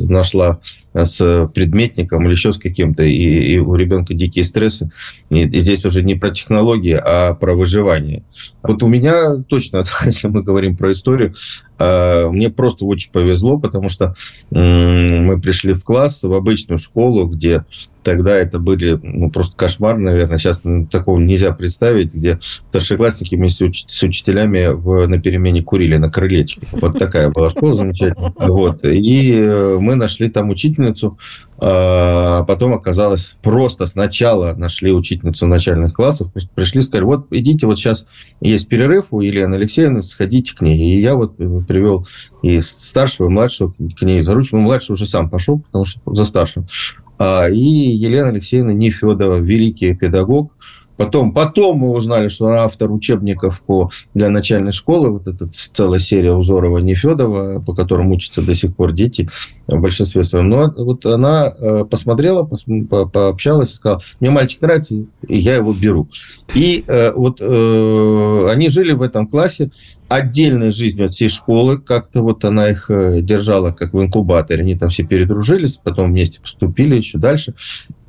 нашла 0.10 0.60
с 0.94 1.48
предметником 1.54 2.26
или 2.26 2.34
еще 2.34 2.52
с 2.52 2.58
каким-то, 2.58 3.04
и, 3.04 3.54
и 3.54 3.58
у 3.60 3.76
ребенка 3.76 4.14
дикие 4.14 4.44
стрессы. 4.44 4.92
И, 5.30 5.44
и 5.44 5.60
здесь 5.62 5.86
уже 5.86 6.04
не 6.04 6.16
про 6.16 6.32
технологии, 6.32 7.00
а 7.02 7.34
про 7.34 7.56
выживание. 7.56 8.24
Вот 8.64 8.84
у 8.84 8.88
меня 8.88 9.38
точно, 9.48 9.86
если 10.06 10.28
мы 10.28 10.44
говорим 10.44 10.76
про 10.76 10.92
историю, 10.92 11.34
э, 11.71 11.71
мне 12.32 12.50
просто 12.50 12.86
очень 12.86 13.12
повезло, 13.12 13.60
потому 13.60 13.90
что 13.90 14.16
мы 14.52 15.40
пришли 15.42 15.74
в 15.74 15.84
класс, 15.84 16.24
в 16.24 16.34
обычную 16.34 16.78
школу, 16.78 17.28
где 17.28 17.66
тогда 18.04 18.36
это 18.36 18.60
были 18.60 19.00
ну, 19.02 19.30
просто 19.30 19.56
кошмар, 19.56 19.98
наверное. 19.98 20.38
Сейчас 20.38 20.62
такого 20.90 21.20
нельзя 21.20 21.52
представить, 21.52 22.14
где 22.14 22.40
старшеклассники 22.70 23.36
вместе 23.36 23.72
с 23.74 24.04
учителями 24.04 24.68
в, 24.74 25.08
на 25.08 25.20
перемене 25.20 25.62
курили 25.62 25.98
на 25.98 26.10
крылечке. 26.10 26.62
Вот 26.72 26.98
такая 26.98 27.30
была 27.30 27.52
школа 27.52 27.76
замечательная. 27.76 28.34
Вот. 28.38 28.84
И 28.86 29.34
э, 29.34 29.78
мы 29.80 29.96
нашли 29.96 30.30
там 30.30 30.50
учительницу, 30.50 31.18
а 31.64 32.44
потом 32.46 32.74
оказалось 32.74 33.36
просто 33.44 33.86
сначала 33.86 34.56
нашли 34.56 34.92
учительницу 34.92 35.46
начальных 35.46 35.94
классов, 35.94 36.32
пришли, 36.56 36.82
сказали, 36.82 37.06
вот 37.06 37.28
идите, 37.30 37.68
вот 37.68 37.78
сейчас 37.78 38.08
есть 38.40 38.68
перерыв 38.68 39.08
у 39.12 39.22
Елены 39.22 39.56
Алексеевны, 39.56 40.02
сходите 40.02 40.56
к 40.56 40.62
ней. 40.62 40.96
И 40.96 41.02
я 41.02 41.16
вот 41.16 41.38
привел 41.38 42.08
и 42.42 42.62
старшего, 42.62 43.28
и 43.28 43.30
младшего 43.30 43.76
к 43.96 44.02
ней 44.02 44.22
за 44.22 44.34
ручку. 44.34 44.58
Ну, 44.58 44.64
младший 44.64 44.94
уже 44.94 45.06
сам 45.06 45.30
пошел, 45.30 45.60
потому 45.60 45.86
что 45.86 46.02
за 46.12 46.26
старшим. 46.26 46.66
А, 47.20 47.48
и 47.48 47.60
Елена 47.60 48.30
Алексеевна 48.30 48.74
Нефедова, 48.74 49.36
великий 49.36 49.94
педагог, 49.94 50.54
Потом, 51.06 51.34
потом 51.34 51.78
мы 51.80 51.92
узнали, 51.92 52.28
что 52.28 52.48
автор 52.48 52.92
учебников 52.92 53.62
по, 53.62 53.90
для 54.14 54.30
начальной 54.30 54.72
школы, 54.72 55.10
вот 55.10 55.28
эта 55.28 55.50
целая 55.50 56.00
серия 56.00 56.34
Узорова 56.34 56.78
Нефедова, 56.78 57.60
по 57.62 57.74
которым 57.74 58.12
учатся 58.12 58.46
до 58.46 58.54
сих 58.54 58.76
пор 58.76 58.94
дети 58.94 59.30
в 59.68 59.80
большинстве 59.80 60.24
своем. 60.24 60.50
Но 60.50 60.72
вот 60.78 61.06
она 61.06 61.54
э, 61.58 61.86
посмотрела, 61.86 62.44
пообщалась 62.44 63.72
и 63.72 63.76
сказала, 63.76 64.02
мне 64.20 64.30
мальчик 64.30 64.62
нравится, 64.62 64.96
и 64.96 65.08
я 65.28 65.56
его 65.56 65.74
беру. 65.74 66.08
И 66.54 66.84
э, 66.86 67.12
вот 67.12 67.40
э, 67.42 68.48
они 68.52 68.70
жили 68.70 68.92
в 68.92 69.02
этом 69.02 69.28
классе, 69.28 69.72
отдельной 70.12 70.72
жизнью 70.72 71.06
от 71.06 71.14
всей 71.14 71.30
школы. 71.30 71.80
Как-то 71.80 72.22
вот 72.22 72.44
она 72.44 72.70
их 72.70 72.90
э, 72.90 73.22
держала 73.22 73.72
как 73.72 73.94
в 73.94 74.02
инкубаторе. 74.02 74.62
Они 74.62 74.76
там 74.76 74.90
все 74.90 75.04
передружились, 75.04 75.80
потом 75.82 76.12
вместе 76.12 76.42
поступили 76.42 76.96
еще 76.98 77.18
дальше. 77.18 77.56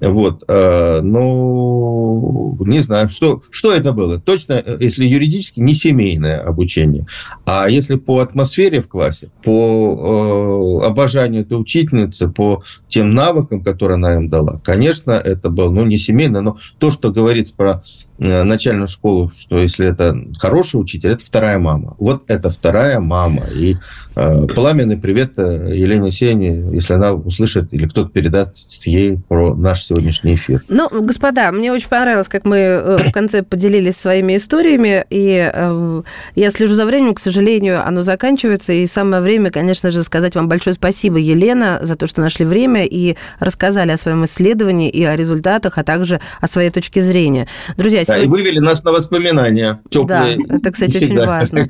Вот. 0.02 0.42
Э, 0.48 1.00
ну, 1.00 2.56
не 2.60 2.80
знаю, 2.80 3.08
что, 3.08 3.42
что 3.50 3.72
это 3.72 3.92
было. 3.92 4.18
Точно, 4.20 4.54
э, 4.54 4.76
если 4.80 5.04
юридически, 5.04 5.60
не 5.60 5.74
семейное 5.74 6.40
обучение. 6.40 7.06
А 7.46 7.68
если 7.68 7.94
по 7.94 8.18
атмосфере 8.18 8.80
в 8.80 8.88
классе, 8.88 9.30
по 9.44 10.82
э, 10.82 10.86
обожанию 10.86 11.42
этой 11.42 11.54
учительницы, 11.54 12.28
по 12.28 12.64
тем 12.88 13.14
навыкам, 13.14 13.62
которые 13.62 13.94
она 13.96 14.16
им 14.16 14.28
дала, 14.28 14.60
конечно, 14.64 15.12
это 15.12 15.50
было, 15.50 15.70
ну, 15.70 15.84
не 15.84 15.98
семейное, 15.98 16.40
но 16.40 16.58
то, 16.78 16.90
что 16.90 17.12
говорится 17.12 17.54
про 17.54 17.82
Э, 18.24 18.44
начальную 18.44 18.86
школу, 18.86 19.32
что 19.36 19.58
если 19.58 19.88
это 19.88 20.16
хороший 20.38 20.76
учитель, 20.76 21.10
это 21.10 21.24
вторая 21.24 21.58
мама. 21.58 21.96
Вот 21.98 22.22
это 22.28 22.50
вторая 22.50 23.00
мама. 23.00 23.42
И 23.52 23.76
пламенный 24.14 24.96
привет 24.96 25.38
э, 25.38 25.74
Елене 25.74 26.10
Сене, 26.10 26.70
если 26.72 26.94
она 26.94 27.12
услышит 27.12 27.72
или 27.72 27.86
кто-то 27.86 28.10
передаст 28.10 28.84
ей 28.84 29.18
про 29.28 29.54
наш 29.54 29.84
сегодняшний 29.84 30.34
эфир. 30.34 30.62
Ну, 30.68 30.88
господа, 31.02 31.50
мне 31.52 31.72
очень 31.72 31.88
понравилось, 31.88 32.28
как 32.28 32.44
мы 32.44 32.56
э, 32.56 33.08
в 33.08 33.12
конце 33.12 33.42
поделились 33.42 33.96
своими 33.96 34.36
историями, 34.36 35.04
и 35.10 35.50
э, 35.52 36.02
я 36.34 36.50
слежу 36.50 36.74
за 36.74 36.84
временем, 36.84 37.14
к 37.14 37.20
сожалению, 37.20 37.86
оно 37.86 38.02
заканчивается, 38.02 38.72
и 38.72 38.86
самое 38.86 39.22
время, 39.22 39.50
конечно 39.50 39.90
же, 39.90 40.02
сказать 40.02 40.34
вам 40.34 40.48
большое 40.48 40.74
спасибо, 40.74 41.18
Елена, 41.18 41.80
за 41.82 41.96
то, 41.96 42.06
что 42.06 42.20
нашли 42.20 42.44
время 42.44 42.84
и 42.84 43.16
рассказали 43.38 43.92
о 43.92 43.96
своем 43.96 44.24
исследовании 44.24 44.90
и 44.90 45.04
о 45.04 45.16
результатах, 45.16 45.78
а 45.78 45.84
также 45.84 46.20
о 46.40 46.46
своей 46.46 46.70
точке 46.70 47.02
зрения. 47.02 47.48
Друзья, 47.76 48.00
да, 48.06 48.18
сегодня... 48.18 48.24
и 48.24 48.28
вывели 48.28 48.58
нас 48.58 48.84
на 48.84 48.92
воспоминания. 48.92 49.80
Теплые. 49.90 50.36
Да, 50.36 50.56
это, 50.56 50.70
кстати, 50.70 50.96
очень 51.02 51.24
важно. 51.24 51.66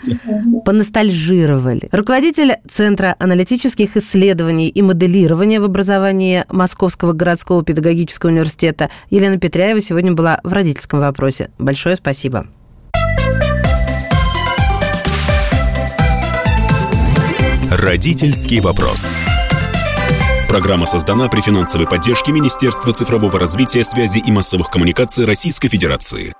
Поностальжировали. 0.64 1.88
Руководитель 2.32 2.62
Центра 2.66 3.14
аналитических 3.18 3.94
исследований 3.98 4.68
и 4.68 4.80
моделирования 4.80 5.60
в 5.60 5.64
образовании 5.64 6.46
Московского 6.48 7.12
городского 7.12 7.62
педагогического 7.62 8.30
университета 8.30 8.88
Елена 9.10 9.38
Петряева 9.38 9.82
сегодня 9.82 10.12
была 10.12 10.40
в 10.42 10.50
родительском 10.50 11.00
вопросе. 11.00 11.50
Большое 11.58 11.94
спасибо. 11.94 12.46
Родительский 17.70 18.60
вопрос. 18.60 18.98
Программа 20.48 20.86
создана 20.86 21.28
при 21.28 21.42
финансовой 21.42 21.86
поддержке 21.86 22.32
Министерства 22.32 22.94
цифрового 22.94 23.38
развития, 23.38 23.84
связи 23.84 24.22
и 24.26 24.32
массовых 24.32 24.70
коммуникаций 24.70 25.26
Российской 25.26 25.68
Федерации. 25.68 26.32